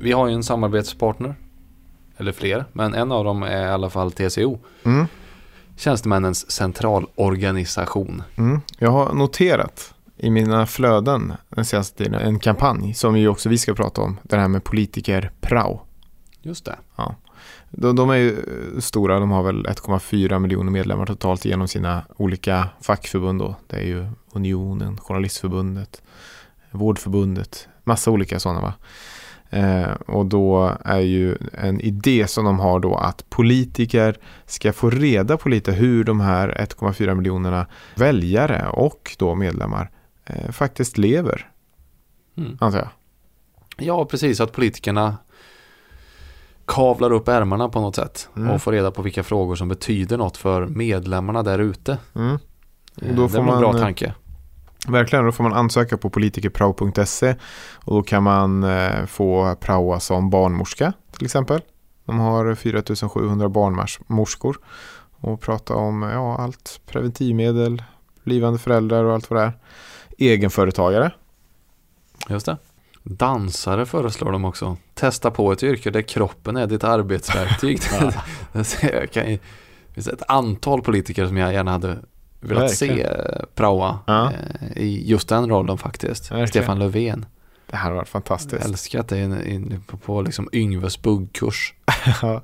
Vi 0.03 0.11
har 0.11 0.27
ju 0.27 0.33
en 0.33 0.43
samarbetspartner. 0.43 1.35
Eller 2.17 2.31
fler, 2.31 2.65
men 2.73 2.93
en 2.93 3.11
av 3.11 3.23
dem 3.23 3.43
är 3.43 3.65
i 3.65 3.69
alla 3.69 3.89
fall 3.89 4.11
TCO. 4.11 4.59
Mm. 4.83 5.05
Tjänstemännens 5.77 6.51
centralorganisation. 6.51 8.23
Mm. 8.35 8.61
Jag 8.77 8.91
har 8.91 9.13
noterat 9.13 9.93
i 10.17 10.29
mina 10.29 10.65
flöden 10.65 11.33
den 11.49 11.65
senaste 11.65 11.97
tiden 11.97 12.21
en 12.21 12.39
kampanj 12.39 12.93
som 12.93 13.17
ju 13.17 13.27
också 13.27 13.49
vi 13.49 13.57
ska 13.57 13.73
prata 13.73 14.01
om. 14.01 14.19
Den 14.23 14.39
här 14.39 14.47
med 14.47 14.63
politiker 14.63 15.31
prao. 15.41 15.81
Just 16.41 16.65
det. 16.65 16.75
De, 17.69 17.95
de 17.95 18.09
är 18.09 18.15
ju 18.15 18.31
eh, 18.31 18.79
stora, 18.79 19.19
de 19.19 19.31
har 19.31 19.43
väl 19.43 19.65
1,4 19.65 20.39
miljoner 20.39 20.71
medlemmar 20.71 21.05
totalt 21.05 21.45
genom 21.45 21.67
sina 21.67 22.03
olika 22.17 22.69
fackförbund. 22.81 23.41
Då. 23.41 23.55
Det 23.67 23.75
är 23.75 23.85
ju 23.85 24.07
Unionen, 24.33 24.97
Journalistförbundet, 24.97 26.01
Vårdförbundet, 26.71 27.67
massa 27.83 28.11
olika 28.11 28.39
sådana 28.39 28.61
va. 28.61 28.73
Eh, 29.53 29.91
och 30.07 30.25
då 30.25 30.77
är 30.85 30.99
ju 30.99 31.37
en 31.53 31.81
idé 31.81 32.27
som 32.27 32.45
de 32.45 32.59
har 32.59 32.79
då 32.79 32.95
att 32.95 33.29
politiker 33.29 34.17
ska 34.45 34.73
få 34.73 34.89
reda 34.89 35.37
på 35.37 35.49
lite 35.49 35.71
hur 35.71 36.03
de 36.03 36.19
här 36.19 36.49
1,4 36.49 37.15
miljonerna 37.15 37.67
väljare 37.95 38.67
och 38.69 39.15
då 39.19 39.35
medlemmar 39.35 39.89
eh, 40.25 40.51
faktiskt 40.51 40.97
lever, 40.97 41.49
Mm. 42.37 42.57
antar 42.61 42.79
jag. 42.79 42.89
Ja, 43.77 44.05
precis. 44.05 44.41
Att 44.41 44.51
politikerna 44.51 45.17
kavlar 46.65 47.11
upp 47.11 47.27
ärmarna 47.27 47.69
på 47.69 47.81
något 47.81 47.95
sätt. 47.95 48.29
Mm. 48.37 48.49
Och 48.49 48.61
får 48.61 48.71
reda 48.71 48.91
på 48.91 49.01
vilka 49.01 49.23
frågor 49.23 49.55
som 49.55 49.69
betyder 49.69 50.17
något 50.17 50.37
för 50.37 50.65
medlemmarna 50.67 51.43
där 51.43 51.59
ute. 51.59 51.97
Mm. 52.15 52.31
Eh, 52.31 52.37
det 52.95 53.07
är 53.23 53.27
väl 53.27 53.39
en 53.39 53.45
man, 53.45 53.59
bra 53.59 53.75
eh, 53.75 53.81
tanke. 53.81 54.13
Verkligen, 54.87 55.25
då 55.25 55.31
får 55.31 55.43
man 55.43 55.53
ansöka 55.53 55.97
på 55.97 56.09
politikerprao.se 56.09 57.35
och 57.75 57.95
då 57.95 58.03
kan 58.03 58.23
man 58.23 58.63
eh, 58.63 59.05
få 59.05 59.55
praoa 59.55 59.99
som 59.99 60.29
barnmorska 60.29 60.93
till 61.11 61.25
exempel. 61.25 61.61
De 62.05 62.19
har 62.19 62.55
4700 62.55 63.49
barnmorskor 63.49 64.57
och 65.19 65.41
prata 65.41 65.75
om 65.75 66.01
ja, 66.01 66.37
allt 66.37 66.81
preventivmedel, 66.85 67.83
blivande 68.23 68.59
föräldrar 68.59 69.03
och 69.03 69.13
allt 69.13 69.29
vad 69.29 69.39
det 69.39 69.45
är. 69.45 69.53
Egenföretagare. 70.17 71.11
Just 72.29 72.45
det. 72.45 72.57
Dansare 73.03 73.85
föreslår 73.85 74.31
de 74.31 74.45
också. 74.45 74.77
Testa 74.93 75.31
på 75.31 75.51
ett 75.51 75.63
yrke 75.63 75.89
där 75.89 76.01
kroppen 76.01 76.57
är 76.57 76.67
ditt 76.67 76.83
arbetsverktyg. 76.83 77.79
ju, 79.13 79.39
det 79.87 79.93
finns 79.93 80.07
ett 80.07 80.23
antal 80.27 80.81
politiker 80.81 81.27
som 81.27 81.37
jag 81.37 81.53
gärna 81.53 81.71
hade 81.71 81.99
velat 82.43 82.63
Verkligen. 82.81 82.97
se 82.97 83.03
eh, 83.03 83.45
praoa 83.55 83.99
Ja. 84.07 84.31
eh, 84.31 84.77
i 84.83 85.03
just 85.09 85.29
den 85.29 85.49
rollen 85.49 85.77
faktiskt. 85.77 86.31
Verkligen. 86.31 86.47
Stefan 86.47 86.79
Löfven. 86.79 87.25
Det 87.65 87.75
här 87.75 87.89
har 87.89 87.95
varit 87.95 88.05
Jag 88.07 88.11
fantastiskt. 88.11 88.65
älskar 88.65 88.99
att 88.99 89.07
det 89.07 89.17
är 89.17 89.79
på, 89.87 89.97
på 89.97 90.21
liksom 90.21 90.49
Yngves 90.53 91.01
buggkurs. 91.01 91.73
Ja. 92.21 92.41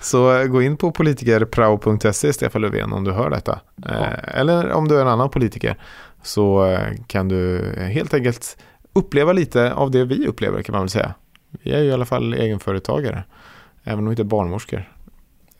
Så 0.00 0.36
eh, 0.38 0.46
gå 0.46 0.62
in 0.62 0.76
på 0.76 0.92
politikerprao.se 0.92 2.32
Stefan 2.32 2.62
Löfven 2.62 2.92
om 2.92 3.04
du 3.04 3.12
hör 3.12 3.30
detta. 3.30 3.60
Eh, 3.88 4.38
Eller 4.40 4.72
om 4.72 4.88
du 4.88 4.96
är 4.96 5.02
en 5.02 5.08
annan 5.08 5.30
politiker 5.30 5.76
så 6.22 6.78
kan 7.06 7.28
du 7.28 7.72
helt 7.92 8.14
enkelt 8.14 8.56
uppleva 8.92 9.32
lite 9.32 9.72
av 9.72 9.90
det 9.90 10.04
vi 10.04 10.26
upplever 10.26 10.62
kan 10.62 10.72
man 10.72 10.82
väl 10.82 10.88
säga. 10.90 11.14
Vi 11.50 11.72
är 11.72 11.78
ju 11.82 11.84
i 11.88 11.92
alla 11.92 12.04
fall 12.04 12.34
egenföretagare. 12.34 13.24
Även 13.84 13.98
om 13.98 14.04
vi 14.04 14.10
inte 14.10 14.22
är 14.22 14.24
barnmorskor. 14.24 14.92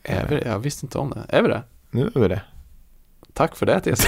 Är 0.03 0.27
vi 0.29 0.35
det? 0.35 0.43
Jag 0.49 0.59
visste 0.59 0.85
inte 0.85 0.97
om 0.97 1.09
det. 1.09 1.37
Är 1.37 1.41
vi 1.41 1.47
det? 1.47 1.63
Nu 1.91 2.11
är 2.15 2.19
vi 2.19 2.27
det. 2.27 2.41
Tack 3.35 3.55
för 3.55 3.65
det 3.65 3.79
TC. 3.79 4.07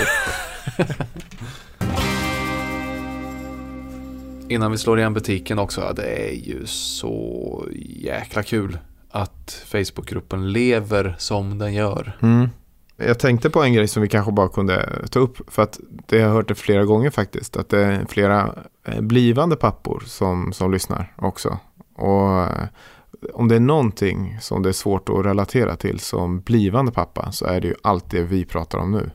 Innan 4.49 4.71
vi 4.71 4.77
slår 4.77 4.99
igen 4.99 5.13
butiken 5.13 5.59
också, 5.59 5.93
det 5.95 6.29
är 6.29 6.33
ju 6.33 6.65
så 6.65 7.65
jäkla 7.85 8.43
kul 8.43 8.77
att 9.11 9.63
Facebookgruppen 9.65 10.51
lever 10.51 11.15
som 11.17 11.57
den 11.57 11.73
gör. 11.73 12.17
Mm. 12.21 12.49
Jag 12.97 13.19
tänkte 13.19 13.49
på 13.49 13.63
en 13.63 13.73
grej 13.73 13.87
som 13.87 14.01
vi 14.01 14.09
kanske 14.09 14.31
bara 14.31 14.49
kunde 14.49 15.07
ta 15.09 15.19
upp. 15.19 15.53
För 15.53 15.61
att 15.61 15.79
det 16.05 16.19
har 16.19 16.27
jag 16.27 16.33
hört 16.33 16.47
det 16.47 16.55
flera 16.55 16.85
gånger 16.85 17.09
faktiskt. 17.09 17.57
Att 17.57 17.69
det 17.69 17.79
är 17.79 18.05
flera 18.09 18.55
eh, 18.85 19.01
blivande 19.01 19.55
pappor 19.55 20.03
som, 20.05 20.53
som 20.53 20.71
lyssnar 20.71 21.13
också. 21.15 21.59
Och 21.95 22.47
om 23.33 23.47
det 23.47 23.55
är 23.55 23.59
någonting 23.59 24.37
som 24.41 24.63
det 24.63 24.69
är 24.69 24.73
svårt 24.73 25.09
att 25.09 25.25
relatera 25.25 25.75
till 25.75 25.99
som 25.99 26.39
blivande 26.39 26.91
pappa 26.91 27.31
så 27.31 27.45
är 27.45 27.61
det 27.61 27.67
ju 27.67 27.75
allt 27.83 28.09
det 28.11 28.21
vi 28.23 28.45
pratar 28.45 28.77
om 28.79 28.91
nu. 28.91 29.11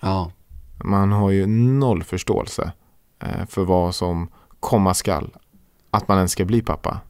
Ja, 0.00 0.30
Man 0.84 1.12
har 1.12 1.30
ju 1.30 1.46
noll 1.46 2.02
förståelse 2.02 2.72
eh, 3.22 3.46
för 3.48 3.64
vad 3.64 3.94
som 3.94 4.28
komma 4.60 4.94
skall. 4.94 5.36
Att 5.90 6.08
man 6.08 6.16
ens 6.16 6.32
ska 6.32 6.44
bli 6.44 6.62
pappa. 6.62 7.00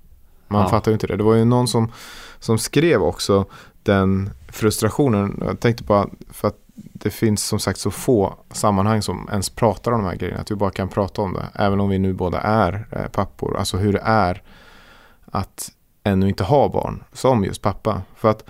Man 0.48 0.62
Ja. 0.62 0.68
fattar 0.68 0.90
ju 0.90 0.94
inte 0.94 1.06
det. 1.06 1.16
Det 1.16 1.22
var 1.24 1.34
ju 1.34 1.44
någon 1.44 1.68
som, 1.68 1.92
som 2.38 2.58
skrev 2.58 3.02
också 3.02 3.44
den 3.82 4.30
frustrationen. 4.48 5.42
Jag 5.46 5.60
tänkte 5.60 5.84
bara 5.84 6.08
för 6.30 6.48
att 6.48 6.56
det 6.74 7.10
finns 7.10 7.44
som 7.44 7.58
sagt 7.58 7.78
så 7.78 7.90
få 7.90 8.34
sammanhang 8.52 9.02
som 9.02 9.28
ens 9.32 9.50
pratar 9.50 9.92
om 9.92 10.02
de 10.02 10.08
här 10.08 10.16
grejerna. 10.16 10.40
Att 10.40 10.50
vi 10.50 10.54
bara 10.54 10.70
kan 10.70 10.88
prata 10.88 11.22
om 11.22 11.32
det. 11.32 11.46
Även 11.54 11.80
om 11.80 11.88
vi 11.88 11.98
nu 11.98 12.12
båda 12.12 12.40
är 12.40 12.86
eh, 12.92 13.06
pappor. 13.08 13.56
Alltså 13.56 13.76
hur 13.76 13.92
det 13.92 14.02
är 14.04 14.42
att 15.24 15.72
ännu 16.06 16.28
inte 16.28 16.44
ha 16.44 16.68
barn 16.68 17.04
som 17.12 17.44
just 17.44 17.62
pappa. 17.62 18.02
För 18.16 18.30
att 18.30 18.44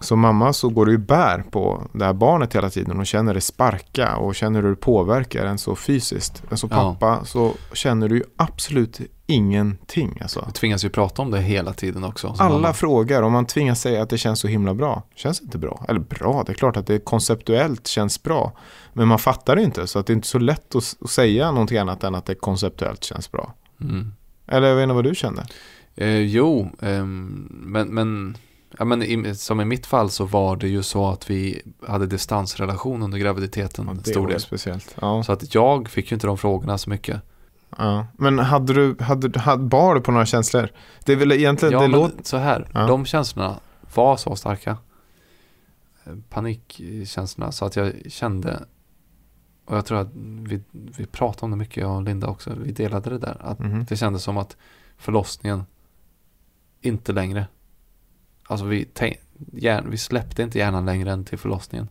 som 0.00 0.20
mamma 0.20 0.52
så 0.52 0.68
går 0.68 0.86
du 0.86 0.92
ju 0.92 0.98
bär 0.98 1.44
på 1.50 1.82
det 1.92 2.04
här 2.04 2.12
barnet 2.12 2.54
hela 2.54 2.70
tiden 2.70 3.00
och 3.00 3.06
känner 3.06 3.34
det 3.34 3.40
sparka 3.40 4.16
och 4.16 4.34
känner 4.34 4.62
hur 4.62 4.70
det 4.70 4.76
påverkar 4.76 5.46
en 5.46 5.58
så 5.58 5.76
fysiskt. 5.76 6.42
Men 6.48 6.58
som 6.58 6.68
Ja. 6.72 6.76
pappa 6.76 7.24
så 7.24 7.54
känner 7.72 8.08
du 8.08 8.16
ju 8.16 8.22
absolut 8.36 9.00
ingenting. 9.26 10.18
Alltså. 10.22 10.44
vi 10.46 10.52
tvingas 10.52 10.84
ju 10.84 10.88
prata 10.88 11.22
om 11.22 11.30
det 11.30 11.40
hela 11.40 11.72
tiden 11.72 12.04
också. 12.04 12.34
Alla 12.38 12.54
mamma. 12.54 12.72
frågar 12.72 13.22
om 13.22 13.32
man 13.32 13.46
tvingas 13.46 13.80
säga 13.80 14.02
att 14.02 14.10
det 14.10 14.18
känns 14.18 14.40
så 14.40 14.48
himla 14.48 14.74
bra. 14.74 15.02
Känns 15.14 15.40
inte 15.40 15.58
bra. 15.58 15.84
Eller 15.88 16.00
bra, 16.00 16.42
det 16.46 16.52
är 16.52 16.54
klart 16.54 16.76
att 16.76 16.86
det 16.86 16.98
konceptuellt 16.98 17.86
känns 17.86 18.22
bra. 18.22 18.52
Men 18.92 19.08
man 19.08 19.18
fattar 19.18 19.56
det 19.56 19.62
inte 19.62 19.86
så 19.86 19.98
att 19.98 20.06
det 20.06 20.12
är 20.12 20.14
inte 20.14 20.28
så 20.28 20.38
lätt 20.38 20.74
att, 20.74 21.10
säga 21.10 21.50
någonting 21.50 21.78
annat 21.78 22.04
än 22.04 22.14
att 22.14 22.26
det 22.26 22.34
konceptuellt 22.34 23.04
känns 23.04 23.32
bra. 23.32 23.52
Mm. 23.80 24.12
Eller 24.46 24.68
jag 24.68 24.76
vet 24.76 24.82
inte 24.82 24.94
vad 24.94 25.04
du 25.04 25.14
kände. 25.14 25.46
Eh, 25.96 26.18
jo, 26.18 26.70
ehm, 26.82 27.48
men, 27.50 27.88
men, 27.94 28.36
ja, 28.78 28.84
men 28.84 29.02
i, 29.02 29.34
som 29.34 29.60
i 29.60 29.64
mitt 29.64 29.86
fall 29.86 30.10
så 30.10 30.24
var 30.24 30.56
det 30.56 30.68
ju 30.68 30.82
så 30.82 31.08
att 31.08 31.30
vi 31.30 31.62
hade 31.88 32.06
distansrelation 32.06 33.02
under 33.02 33.18
graviditeten. 33.18 33.88
en 33.88 33.96
det 33.96 34.10
stor 34.10 34.28
del. 34.28 34.40
speciellt. 34.40 34.96
Ja. 35.00 35.22
Så 35.22 35.32
att 35.32 35.54
jag 35.54 35.88
fick 35.88 36.10
ju 36.10 36.14
inte 36.14 36.26
de 36.26 36.38
frågorna 36.38 36.78
så 36.78 36.90
mycket. 36.90 37.20
Ja. 37.78 38.06
Men 38.16 38.38
hade 38.38 38.72
du, 38.74 38.96
hade, 39.00 39.40
hade, 39.40 39.62
bar 39.64 39.94
du 39.94 40.00
på 40.00 40.12
några 40.12 40.26
känslor? 40.26 40.68
Det 41.04 41.12
är 41.12 41.16
väl 41.16 41.32
egentligen, 41.32 41.72
Ja, 41.72 41.80
det 41.80 41.88
låter... 41.88 42.24
så 42.24 42.36
här, 42.36 42.68
Ja. 42.74 42.86
de 42.86 43.04
känslorna 43.06 43.56
var 43.94 44.16
så 44.16 44.36
starka. 44.36 44.76
Eh, 46.04 46.12
Panikkänslorna, 46.30 47.52
så 47.52 47.64
att 47.64 47.76
jag 47.76 47.92
kände, 48.08 48.64
och 49.64 49.76
jag 49.76 49.86
tror 49.86 49.98
att 49.98 50.08
vi, 50.48 50.62
vi 50.72 51.06
pratade 51.06 51.44
om 51.44 51.50
det 51.50 51.56
mycket, 51.56 51.76
jag 51.76 51.96
och 51.96 52.02
Linda 52.02 52.26
också, 52.26 52.50
vi 52.62 52.72
delade 52.72 53.10
det 53.10 53.18
där. 53.18 53.36
Att 53.40 53.58
Mhm. 53.58 53.84
det 53.88 53.96
kändes 53.96 54.22
som 54.22 54.36
att 54.36 54.56
förlossningen 54.98 55.64
inte 56.80 57.12
längre, 57.12 57.46
alltså 58.46 58.66
vi, 58.66 58.88
hjärn, 59.52 59.86
vi 59.90 59.98
släppte 59.98 60.42
inte 60.42 60.58
hjärnan 60.58 60.86
längre 60.86 61.12
än 61.12 61.24
till 61.24 61.38
förlossningen. 61.38 61.88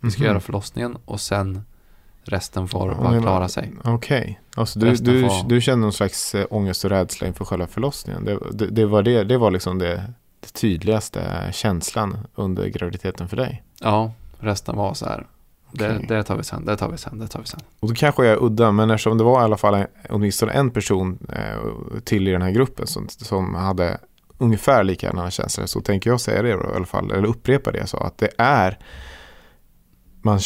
Vi 0.00 0.10
ska 0.10 0.20
Mhm. 0.22 0.28
göra 0.28 0.40
förlossningen 0.40 0.96
och 1.04 1.20
sen 1.20 1.62
resten 2.22 2.68
får 2.68 2.94
bara 2.94 3.20
klara 3.20 3.48
sig. 3.48 3.72
Okej, 3.84 4.40
alltså 4.56 4.78
du, 4.78 4.94
du, 4.94 5.28
får- 5.28 5.48
du 5.48 5.60
kände 5.60 5.82
någon 5.82 5.92
slags 5.92 6.34
äh, 6.34 6.46
ångest 6.50 6.84
och 6.84 6.90
rädsla 6.90 7.26
inför 7.26 7.44
själva 7.44 7.66
förlossningen. 7.66 8.24
Det, 8.24 8.38
det, 8.52 8.66
det, 8.66 8.86
var, 8.86 9.02
det, 9.02 9.24
det 9.24 9.38
var 9.38 9.50
liksom 9.50 9.78
det, 9.78 10.12
det 10.40 10.52
tydligaste 10.52 11.50
känslan 11.52 12.18
under 12.34 12.66
graviditeten 12.66 13.28
för 13.28 13.36
dig. 13.36 13.62
Ja, 13.80 14.12
resten 14.38 14.76
var 14.76 14.94
så 14.94 15.06
här. 15.06 15.26
Det, 15.72 15.94
Okej. 15.94 16.06
det 16.08 16.22
tar 16.22 16.36
vi 16.36 16.44
sen, 16.44 16.64
det 16.64 16.76
tar 16.76 16.88
vi 16.88 16.98
sen, 16.98 17.18
det 17.18 17.28
tar 17.28 17.40
vi 17.40 17.46
sen. 17.46 17.60
Och 17.80 17.88
då 17.88 17.94
kanske 17.94 18.24
jag 18.24 18.32
är 18.32 18.44
udda, 18.44 18.72
men 18.72 18.90
eftersom 18.90 19.18
det 19.18 19.24
var 19.24 19.40
i 19.40 19.44
alla 19.44 19.56
fall 19.56 19.74
en, 19.74 19.86
åtminstone 20.08 20.52
en 20.52 20.70
person 20.70 21.18
eh, 21.32 22.00
till 22.04 22.28
i 22.28 22.30
den 22.30 22.42
här 22.42 22.50
gruppen 22.50 22.86
som, 22.86 23.08
som 23.08 23.54
hade 23.54 23.98
ungefär 24.38 24.84
likadana 24.84 25.30
känslor 25.30 25.66
så 25.66 25.80
tänker 25.80 26.10
jag 26.10 26.20
säga 26.20 26.42
det 26.42 26.52
då, 26.52 26.70
i 26.72 26.76
alla 26.76 26.86
fall, 26.86 27.10
eller 27.10 27.28
upprepa 27.28 27.72
det 27.72 27.78
jag 27.78 27.88
sa, 27.88 27.98
att 27.98 28.18
det 28.18 28.30
är 28.38 28.78
man 30.22 30.40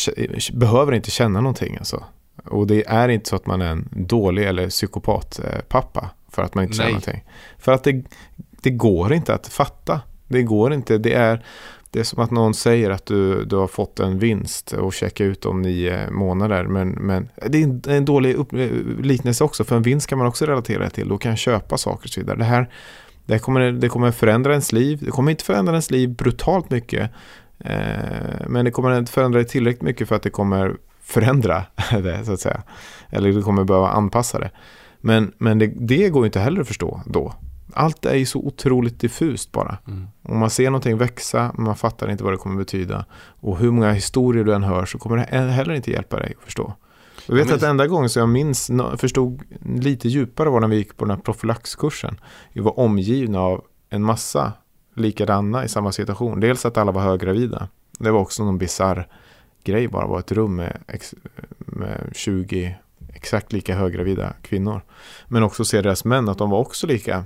behöver 0.52 0.92
inte 0.92 1.10
känna 1.10 1.40
någonting 1.40 1.76
alltså. 1.76 2.04
Och 2.44 2.66
det 2.66 2.86
är 2.86 3.08
inte 3.08 3.28
så 3.28 3.36
att 3.36 3.46
man 3.46 3.62
är 3.62 3.66
en 3.66 3.88
dålig 3.92 4.44
eller 4.44 4.68
psykopat 4.68 5.38
eh, 5.38 5.60
pappa 5.68 6.10
för 6.28 6.42
att 6.42 6.54
man 6.54 6.64
inte 6.64 6.76
känner 6.76 6.84
Nej. 6.84 6.92
någonting. 6.92 7.24
För 7.58 7.72
att 7.72 7.84
det, 7.84 8.04
det 8.36 8.70
går 8.70 9.12
inte 9.12 9.34
att 9.34 9.46
fatta 9.46 10.00
Det 10.28 10.42
går 10.42 10.72
inte. 10.72 10.98
Det 10.98 11.14
är, 11.14 11.44
det 11.94 12.00
är 12.00 12.04
som 12.04 12.22
att 12.22 12.30
någon 12.30 12.54
säger 12.54 12.90
att 12.90 13.06
du, 13.06 13.44
du 13.44 13.56
har 13.56 13.66
fått 13.66 14.00
en 14.00 14.18
vinst 14.18 14.72
och 14.72 14.92
checka 14.92 15.24
ut 15.24 15.46
om 15.46 15.62
nio 15.62 16.10
månader. 16.10 16.64
Men, 16.64 16.88
men 16.90 17.28
det 17.46 17.58
är 17.58 17.62
en, 17.62 17.82
en 17.88 18.04
dålig 18.04 18.34
upp, 18.34 18.52
eh, 18.52 18.68
liknelse 19.00 19.44
också. 19.44 19.64
För 19.64 19.76
en 19.76 19.82
vinst 19.82 20.06
kan 20.06 20.18
man 20.18 20.26
också 20.26 20.46
relatera 20.46 20.90
till. 20.90 21.08
Då 21.08 21.18
kan 21.18 21.30
jag 21.30 21.38
köpa 21.38 21.78
saker 21.78 22.06
och 22.06 22.10
så 22.10 22.20
vidare. 22.20 22.38
Det 22.38 22.44
här, 22.44 22.70
det 23.26 23.32
här 23.32 23.38
kommer, 23.38 23.72
det 23.72 23.88
kommer 23.88 24.10
förändra 24.10 24.50
ens 24.50 24.72
liv. 24.72 24.98
Det 25.02 25.10
kommer 25.10 25.30
inte 25.30 25.44
förändra 25.44 25.72
ens 25.72 25.90
liv 25.90 26.08
brutalt 26.08 26.70
mycket. 26.70 27.10
Eh, 27.58 28.46
men 28.48 28.64
det 28.64 28.70
kommer 28.70 28.98
inte 28.98 29.12
förändra 29.12 29.38
det 29.38 29.44
tillräckligt 29.44 29.82
mycket 29.82 30.08
för 30.08 30.16
att 30.16 30.22
det 30.22 30.30
kommer 30.30 30.76
förändra 31.02 31.64
det 31.90 32.24
så 32.24 32.32
att 32.32 32.40
säga. 32.40 32.62
Eller 33.10 33.32
du 33.32 33.42
kommer 33.42 33.64
behöva 33.64 33.88
anpassa 33.88 34.38
det. 34.38 34.50
Men, 35.00 35.32
men 35.38 35.58
det, 35.58 35.72
det 35.76 36.08
går 36.08 36.26
inte 36.26 36.40
heller 36.40 36.60
att 36.60 36.68
förstå 36.68 37.02
då. 37.06 37.34
Allt 37.72 38.06
är 38.06 38.14
ju 38.14 38.26
så 38.26 38.38
otroligt 38.38 39.00
diffust 39.00 39.52
bara. 39.52 39.78
Mm. 39.86 40.06
Om 40.22 40.38
man 40.38 40.50
ser 40.50 40.70
någonting 40.70 40.98
växa, 40.98 41.52
men 41.54 41.64
man 41.64 41.76
fattar 41.76 42.10
inte 42.10 42.24
vad 42.24 42.32
det 42.32 42.36
kommer 42.36 42.56
betyda. 42.56 43.04
Och 43.40 43.58
hur 43.58 43.70
många 43.70 43.92
historier 43.92 44.44
du 44.44 44.54
än 44.54 44.62
hör 44.64 44.86
så 44.86 44.98
kommer 44.98 45.16
det 45.16 45.22
heller 45.50 45.74
inte 45.74 45.90
hjälpa 45.90 46.16
dig 46.18 46.34
att 46.38 46.44
förstå. 46.44 46.74
Jag 47.26 47.34
vet 47.34 47.44
Ja, 47.44 47.46
men- 47.50 47.56
att 47.56 47.62
enda 47.62 47.86
gången 47.86 48.08
som 48.08 48.20
jag 48.20 48.28
minns, 48.28 48.70
förstod 48.96 49.42
lite 49.64 50.08
djupare 50.08 50.50
var 50.50 50.60
när 50.60 50.68
vi 50.68 50.76
gick 50.76 50.96
på 50.96 51.04
den 51.04 51.16
här 51.16 51.22
profylaxkursen. 51.22 52.20
Vi 52.52 52.60
var 52.60 52.78
omgivna 52.78 53.40
av 53.40 53.64
en 53.90 54.02
massa 54.02 54.52
likadana 54.94 55.64
i 55.64 55.68
samma 55.68 55.92
situation. 55.92 56.40
Dels 56.40 56.64
att 56.66 56.76
alla 56.76 56.92
var 56.92 57.02
höggravida. 57.02 57.68
Det 57.98 58.10
var 58.10 58.20
också 58.20 58.44
någon 58.44 58.58
bizarr 58.58 59.08
grej 59.64 59.88
bara. 59.88 60.06
Var 60.06 60.18
ett 60.18 60.32
rum 60.32 60.56
med, 60.56 60.78
ex, 60.88 61.14
med 61.58 62.10
20 62.14 62.76
exakt 63.14 63.52
lika 63.52 63.74
höggravida 63.76 64.32
kvinnor. 64.42 64.80
Men 65.28 65.42
också 65.42 65.64
se 65.64 65.80
deras 65.80 66.04
män, 66.04 66.28
att 66.28 66.38
de 66.38 66.50
var 66.50 66.58
också 66.58 66.86
lika 66.86 67.24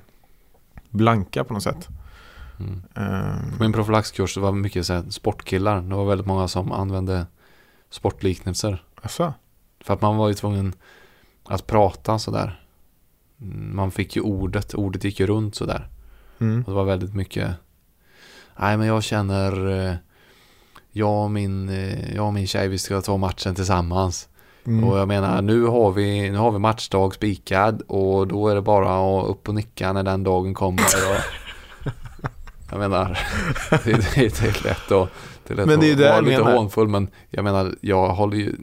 blanka 0.90 1.44
på 1.44 1.54
något 1.54 1.62
sätt. 1.62 1.88
Mm. 2.60 2.82
Ehm, 2.94 3.56
På 3.56 3.62
min 3.62 3.72
profylaxkurs 3.72 4.34
det 4.34 4.40
var 4.40 4.52
mycket 4.52 4.86
så 4.86 5.02
sportkillar. 5.10 5.80
Det 5.80 5.94
var 5.94 6.04
väldigt 6.04 6.26
många 6.26 6.48
som 6.48 6.72
använde 6.72 7.26
sportliknelser. 7.90 8.84
Alltså, 9.02 9.34
För 9.80 9.94
att 9.94 10.02
man 10.02 10.16
var 10.16 10.28
ju 10.28 10.34
tvungen 10.34 10.72
att 11.44 11.66
prata 11.66 12.18
sådär. 12.18 12.62
Mm, 13.40 13.76
Man 13.76 13.90
fick 13.90 14.16
ju 14.16 14.22
ordet, 14.22 14.74
ordet 14.74 15.04
gick 15.04 15.20
ju 15.20 15.26
runt 15.26 15.54
sådär. 15.54 15.88
mm. 16.38 16.62
Och 16.62 16.70
det 16.70 16.76
var 16.76 16.84
väldigt 16.84 17.14
mycket 17.14 17.54
Nej 18.60 18.76
men 18.76 18.86
jag 18.86 19.02
känner 19.02 19.68
eh, 19.86 19.94
Jag 20.92 21.24
och 21.24 21.30
min, 21.30 21.68
eh, 21.68 22.14
jag 22.14 22.26
och 22.26 22.34
min 22.34 22.46
tjej 22.46 22.68
vi 22.68 22.78
ska 22.78 23.00
ta 23.00 23.16
matchen 23.16 23.54
tillsammans 23.54 24.28
Mm. 24.68 24.84
Och 24.84 24.98
jag 24.98 25.08
menar 25.08 25.42
nu 25.42 25.64
har 25.64 25.92
vi, 25.92 26.30
nu 26.30 26.38
har 26.38 26.50
vi 26.50 26.58
matchdag 26.58 27.14
spikad 27.14 27.82
Och 27.88 28.26
då 28.28 28.48
är 28.48 28.54
det 28.54 28.62
bara 28.62 29.20
att 29.20 29.28
upp 29.30 29.48
och 29.48 29.54
nicka 29.54 29.92
när 29.92 30.02
den 30.02 30.24
dagen 30.24 30.54
kommer 30.54 30.82
och, 30.82 31.90
Jag 32.70 32.78
menar 32.78 33.18
Det, 33.70 33.90
är- 33.92 33.96
det 34.14 34.16
är 34.26 34.40
helt 34.42 34.64
lätt 34.64 34.92
att 34.92 35.08
det 35.46 35.54
är 35.54 35.56
lätt 35.56 35.66
Men 35.66 35.80
det 35.80 35.90
är 35.90 35.92
att 35.92 35.98
vara 36.10 36.20
lite 36.20 36.38
menar. 36.42 36.56
hånfull 36.56 36.88
Men 36.88 37.10
jag 37.30 37.44
menar 37.44 37.74
jag 37.80 38.08
håller 38.08 38.36
ju 38.36 38.56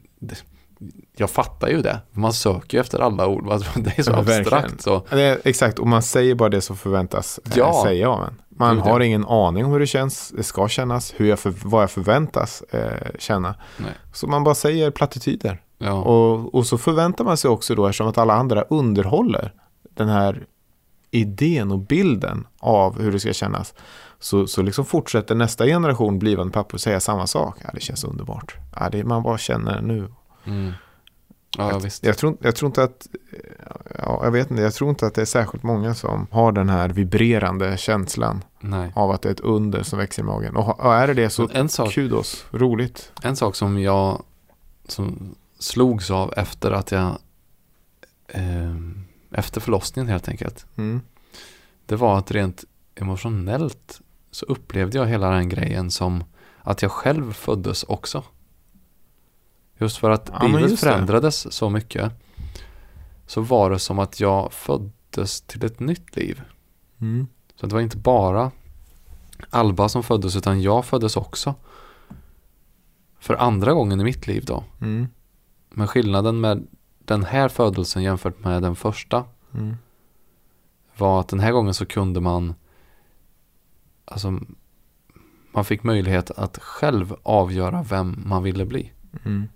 Jag 1.17 1.29
fattar 1.29 1.67
ju 1.67 1.81
det 1.81 1.99
Man 2.11 2.33
söker 2.33 2.77
ju 2.77 2.81
efter 2.81 2.99
alla 2.99 3.27
ord 3.27 3.45
Det 3.75 3.97
är 3.99 4.03
så 4.03 4.11
Ja, 4.11 4.17
abstrakt 4.17 4.81
så 4.81 5.01
exakt, 5.43 5.79
och 5.79 5.87
man 5.87 6.03
säger 6.03 6.35
bara 6.35 6.49
det 6.49 6.61
som 6.61 6.77
förväntas 6.77 7.39
eh, 7.45 7.51
Ja. 7.55 7.81
säga 7.85 8.09
av 8.09 8.23
en. 8.23 8.41
Man 8.57 8.75
det. 8.75 8.81
har 8.81 8.99
ingen 8.99 9.25
aning 9.25 9.65
om 9.65 9.71
hur 9.71 9.79
det 9.79 9.87
känns, 9.87 10.33
det 10.37 10.43
ska 10.43 10.67
kännas, 10.67 11.13
hur 11.17 11.25
jag 11.29 11.39
för, 11.39 11.53
vad 11.63 11.83
jag 11.83 11.91
förväntas 11.91 12.61
eh, 12.61 13.09
känna. 13.19 13.55
Nej. 13.77 13.91
Så 14.13 14.27
man 14.27 14.43
bara 14.43 14.55
säger 14.55 14.91
plattityder. 14.91 15.61
Ja. 15.85 15.93
Och, 15.93 16.55
och 16.55 16.67
så 16.67 16.77
förväntar 16.77 17.25
man 17.25 17.37
sig 17.37 17.49
också 17.49 17.75
då, 17.75 17.87
eftersom 17.87 18.07
att 18.07 18.17
alla 18.17 18.33
andra 18.33 18.61
underhåller 18.61 19.53
den 19.93 20.09
här 20.09 20.45
idén 21.11 21.71
och 21.71 21.79
bilden 21.79 22.47
av 22.59 23.01
hur 23.01 23.11
det 23.11 23.19
ska 23.19 23.33
kännas. 23.33 23.73
Så, 24.19 24.47
så 24.47 24.61
liksom 24.61 24.85
fortsätter 24.85 25.35
nästa 25.35 25.65
generation 25.65 26.19
blivande 26.19 26.53
pappor 26.53 26.77
säga 26.77 26.99
samma 26.99 27.27
sak. 27.27 27.57
Ja, 27.63 27.69
det 27.73 27.79
känns 27.79 28.03
underbart. 28.03 28.55
Ja, 28.79 28.89
det, 28.89 29.03
man 29.03 29.23
bara 29.23 29.37
känner 29.37 29.81
nu. 29.81 30.11
Mm. 30.45 30.71
Ja, 31.57 31.71
jag, 31.71 31.79
visst. 31.79 32.03
Jag, 32.03 32.17
tror, 32.17 32.37
jag 32.39 32.55
tror 32.55 32.67
inte 32.67 32.83
att 32.83 33.07
ja, 33.97 34.21
jag 34.23 34.31
vet 34.31 34.51
inte, 34.51 34.63
jag 34.63 34.73
tror 34.73 34.89
inte 34.89 35.07
att 35.07 35.15
det 35.15 35.21
är 35.21 35.25
särskilt 35.25 35.63
många 35.63 35.93
som 35.93 36.27
har 36.31 36.51
den 36.51 36.69
här 36.69 36.89
vibrerande 36.89 37.77
känslan 37.77 38.43
Nej. 38.59 38.91
av 38.95 39.11
att 39.11 39.21
det 39.21 39.29
är 39.29 39.33
ett 39.33 39.39
under 39.39 39.83
som 39.83 39.99
växer 39.99 40.21
i 40.21 40.25
magen. 40.25 40.55
Och, 40.55 40.79
och 40.79 40.93
är 40.93 41.07
det 41.07 41.13
det 41.13 41.29
så 41.29 41.67
sak, 41.69 41.91
kudos, 41.91 42.45
roligt. 42.51 43.11
en 43.23 43.35
sak 43.35 43.55
som 43.55 43.79
jag 43.79 44.23
som 44.87 45.35
slogs 45.59 46.11
av 46.11 46.33
efter 46.37 46.71
att 46.71 46.91
jag 46.91 47.17
eh, 48.27 48.75
efter 49.31 49.61
förlossningen 49.61 50.09
helt 50.09 50.29
enkelt. 50.29 50.65
Mm. 50.75 51.01
Det 51.85 51.95
var 51.95 52.17
att 52.17 52.31
rent 52.31 52.63
emotionellt 52.95 54.01
så 54.31 54.45
upplevde 54.45 54.97
jag 54.97 55.05
hela 55.05 55.29
den 55.29 55.49
grejen 55.49 55.91
som 55.91 56.23
att 56.61 56.81
jag 56.81 56.91
själv 56.91 57.33
föddes 57.33 57.83
också. 57.83 58.23
Just 59.77 59.97
för 59.97 60.09
att 60.09 60.29
Ja, 60.33 60.47
livet 60.47 60.61
just 60.61 60.83
det. 60.83 60.89
förändrades 60.89 61.53
så 61.53 61.69
mycket 61.69 62.11
så 63.27 63.41
var 63.41 63.69
det 63.69 63.79
som 63.79 63.99
att 63.99 64.19
jag 64.19 64.53
föddes 64.53 65.41
till 65.41 65.65
ett 65.65 65.79
nytt 65.79 66.15
liv. 66.15 66.41
Mm. 67.01 67.27
Så 67.55 67.65
det 67.67 67.73
var 67.75 67.81
inte 67.81 67.97
bara 67.97 68.51
Alba 69.49 69.89
som 69.89 70.03
föddes 70.03 70.35
utan 70.35 70.61
jag 70.61 70.85
föddes 70.85 71.17
också. 71.17 71.55
För 73.19 73.33
andra 73.35 73.73
gången 73.73 74.01
i 74.01 74.03
mitt 74.03 74.27
liv 74.27 74.45
då. 74.45 74.63
Mm. 74.81 75.07
Men 75.77 75.87
skillnaden 75.87 76.41
med 76.41 76.67
den 76.99 77.23
här 77.23 77.49
födelsen 77.49 78.03
jämfört 78.03 78.39
med 78.39 78.61
den 78.61 78.75
första 78.75 79.23
Mm. 79.53 79.75
var 80.97 81.19
att 81.19 81.27
den 81.27 81.39
här 81.39 81.51
gången 81.51 81.73
så 81.73 81.85
kunde 81.85 82.21
man 82.21 82.55
alltså 84.05 84.39
man 85.51 85.65
fick 85.65 85.83
möjlighet 85.83 86.31
att 86.31 86.57
själv 86.57 87.15
avgöra 87.23 87.83
vem 87.83 88.23
man 88.25 88.43
ville 88.43 88.65
bli. 88.65 88.91
Mm. 89.25 89.47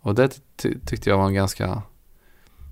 Och 0.00 0.14
det 0.14 0.40
ty- 0.56 0.78
tyckte 0.86 1.10
jag 1.10 1.18
var 1.18 1.26
en 1.26 1.34
ganska 1.34 1.82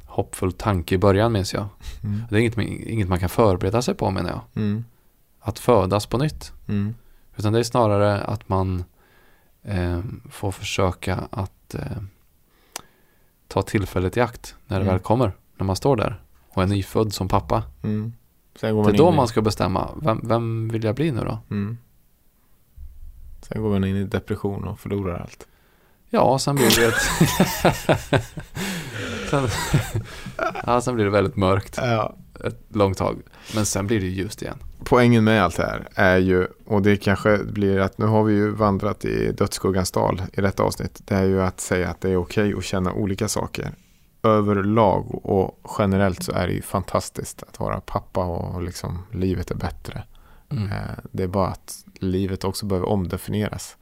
hoppfull 0.07 0.53
tanke 0.53 0.95
i 0.95 0.99
början 0.99 1.33
minns 1.33 1.55
jag. 1.55 1.67
Mm. 2.05 2.23
Det 2.31 2.37
är 2.37 2.41
inget, 2.41 2.59
inget 2.89 3.09
man 3.09 3.19
kan 3.21 3.29
förbereda 3.29 3.83
sig 3.83 3.95
på 3.95 4.11
menar 4.11 4.31
jag. 4.31 4.41
Mm. 4.63 4.85
Att 5.41 5.59
födas 5.59 6.07
på 6.07 6.19
nytt. 6.19 6.53
Mm. 6.69 6.95
Utan 7.37 7.53
det 7.53 7.59
är 7.59 7.63
snarare 7.63 8.21
att 8.25 8.49
man 8.49 8.85
eh, 9.63 10.01
får 10.31 10.51
försöka 10.51 11.29
att 11.31 11.53
eh, 11.75 11.81
ta 13.49 13.63
tillfället 13.63 14.17
i 14.17 14.21
akt 14.21 14.55
när 14.67 14.77
det 14.79 14.83
Mm. 14.85 14.95
väl 14.95 15.03
kommer. 15.03 15.33
När 15.57 15.67
man 15.67 15.77
står 15.77 15.97
där 15.97 16.21
och 16.49 16.63
är 16.63 16.67
nyfödd 16.67 17.13
som 17.15 17.29
pappa. 17.29 17.63
Mm. 17.83 18.13
Det 18.61 18.67
är 18.69 18.93
då 18.93 19.13
i- 19.13 19.17
man 19.17 19.29
ska 19.29 19.43
bestämma, 19.43 19.91
vem, 20.03 20.21
vem 20.25 20.69
vill 20.69 20.85
jag 20.85 20.95
bli 20.95 21.11
nu 21.13 21.21
då? 21.21 21.39
Mm. 21.51 21.79
Sen 23.43 23.63
går 23.63 23.71
man 23.71 23.85
in 23.85 23.97
i 23.97 24.05
depression 24.05 24.65
och 24.65 24.81
förlorar 24.81 25.19
allt. 25.21 25.47
Ja, 26.11 26.39
sen 26.39 26.57
blir 26.57 26.81
det 26.81 26.87
ett... 26.87 28.25
sen, 29.31 29.49
ja, 30.67 30.81
sen 30.81 30.95
blir 30.95 31.05
det 31.05 31.11
väldigt 31.11 31.37
mörkt 31.37 31.77
Ja. 31.77 32.17
Ett 32.41 32.59
långt 32.69 32.99
tag. 32.99 33.23
Men 33.55 33.67
sen 33.67 33.87
blir 33.87 34.01
det 34.01 34.07
ljust 34.07 34.43
igen. 34.43 34.59
Poängen 34.85 35.25
med 35.25 35.43
allt 35.45 35.57
det 35.57 35.63
här 35.63 35.89
är 35.95 36.19
ju, 36.19 36.47
och 36.67 36.83
det 36.83 36.97
kanske 36.97 37.39
blir 37.45 37.79
att 37.79 37.99
nu 37.99 38.07
har 38.07 38.23
vi 38.25 38.35
ju 38.35 38.51
vandrat 38.51 39.05
i 39.05 39.33
dödsskuggans 39.33 39.91
dal 39.91 40.23
i 40.33 40.41
detta 40.41 40.63
avsnitt. 40.63 41.03
Det 41.05 41.15
är 41.15 41.25
ju 41.25 41.43
att 41.43 41.61
säga 41.61 41.89
att 41.91 42.01
det 42.01 42.11
är 42.11 42.17
okej 42.17 42.55
att 42.55 42.65
känna 42.65 42.93
olika 42.93 43.29
saker. 43.29 43.71
Överlag 44.23 45.25
och 45.27 45.61
generellt 45.79 46.23
så 46.23 46.33
är 46.33 46.47
det 46.47 46.53
ju 46.53 46.63
fantastiskt 46.63 47.43
att 47.43 47.61
vara 47.61 47.81
pappa 47.81 48.25
och 48.25 48.63
liksom 48.63 48.99
livet 49.13 49.51
är 49.51 49.55
bättre. 49.55 50.03
Mm. 50.51 50.65
Eh, 50.73 50.79
Det 51.13 51.23
är 51.23 51.27
bara 51.29 51.49
att 51.49 51.85
livet 52.01 52.45
också 52.45 52.67
behöver 52.67 52.89
omdefinieras. 52.89 53.77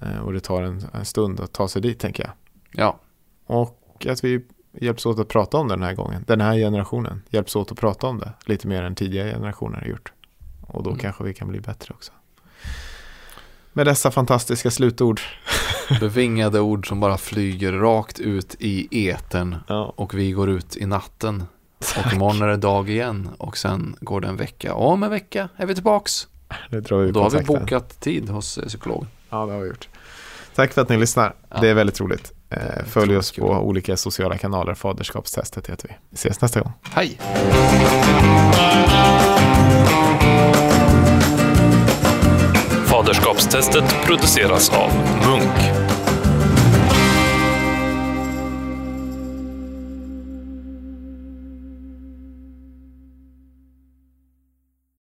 Eh, 0.00 0.18
Och 0.18 0.32
det 0.32 0.40
tar 0.40 0.62
en, 0.62 0.82
en 0.92 1.04
stund 1.04 1.40
att 1.40 1.52
ta 1.52 1.68
sig 1.68 1.82
dit 1.82 1.98
tänker 1.98 2.22
jag. 2.24 2.32
Ja, 2.72 3.00
Och 3.46 4.06
att 4.10 4.24
vi 4.24 4.44
hjälps 4.72 5.06
åt 5.06 5.18
att 5.18 5.28
prata 5.28 5.56
om 5.56 5.68
det 5.68 5.74
den 5.74 5.82
här 5.82 5.94
gången. 5.94 6.24
Den 6.26 6.40
här 6.40 6.54
generationen 6.54 7.22
hjälps 7.30 7.56
åt 7.56 7.72
att 7.72 7.78
prata 7.78 8.06
om 8.06 8.18
det 8.18 8.32
lite 8.44 8.66
mer 8.68 8.82
än 8.82 8.94
tidigare 8.94 9.30
generationer 9.32 9.78
har 9.80 9.86
gjort. 9.86 10.12
Och 10.60 10.82
då 10.82 10.90
Mm. 10.90 11.00
kanske 11.00 11.24
vi 11.24 11.34
kan 11.34 11.48
bli 11.48 11.60
bättre 11.60 11.94
också. 11.94 12.12
Med 13.72 13.86
dessa 13.86 14.10
fantastiska 14.10 14.70
slutord. 14.70 15.20
bevingade 16.00 16.60
ord 16.60 16.88
som 16.88 17.00
bara 17.00 17.18
flyger 17.18 17.72
rakt 17.72 18.18
ut 18.20 18.56
i 18.58 19.08
etern 19.08 19.56
Ja. 19.68 19.92
och 19.96 20.14
vi 20.14 20.32
går 20.32 20.50
ut 20.50 20.76
i 20.76 20.86
natten. 20.86 21.44
Och 22.06 22.12
imorgon 22.12 22.42
är 22.42 22.46
det 22.46 22.56
dag 22.56 22.90
igen 22.90 23.30
och 23.38 23.56
sen 23.56 23.96
går 24.00 24.20
det 24.20 24.28
en 24.28 24.36
vecka. 24.36 24.74
Och 24.74 24.90
om 24.90 25.02
en 25.02 25.10
vecka 25.10 25.48
är 25.56 25.66
vi 25.66 25.74
tillbaks. 25.74 26.28
Det 26.70 26.80
drar 26.80 26.98
vi 26.98 27.08
Och 27.08 27.12
då 27.12 27.22
har 27.22 27.30
vi 27.30 27.44
bokat 27.44 28.00
tid 28.00 28.28
hos 28.28 28.58
eh, 28.58 28.66
psykolog. 28.66 29.06
Ja, 29.30 29.46
det 29.46 29.52
har 29.52 29.60
vi 29.60 29.68
gjort. 29.68 29.88
Tack 30.54 30.72
för 30.72 30.82
att 30.82 30.88
ni 30.88 30.96
lyssnar. 30.96 31.34
Ja. 31.48 31.60
Det 31.60 31.68
är 31.68 31.74
väldigt 31.74 32.00
roligt. 32.00 32.32
Eh, 32.50 32.84
Följ 32.86 33.16
oss 33.16 33.32
på 33.32 33.46
olika 33.46 33.96
sociala 33.96 34.38
kanaler. 34.38 34.74
Faderskapstestet 34.74 35.66
heter 35.66 35.88
vi. 35.88 35.94
Vi 36.10 36.14
ses 36.14 36.40
nästa 36.40 36.60
gång. 36.60 36.72
Hej! 36.94 37.18
Faderskapstestet 42.86 43.84
produceras 44.04 44.70
av 44.70 44.90
Munk. 45.26 45.99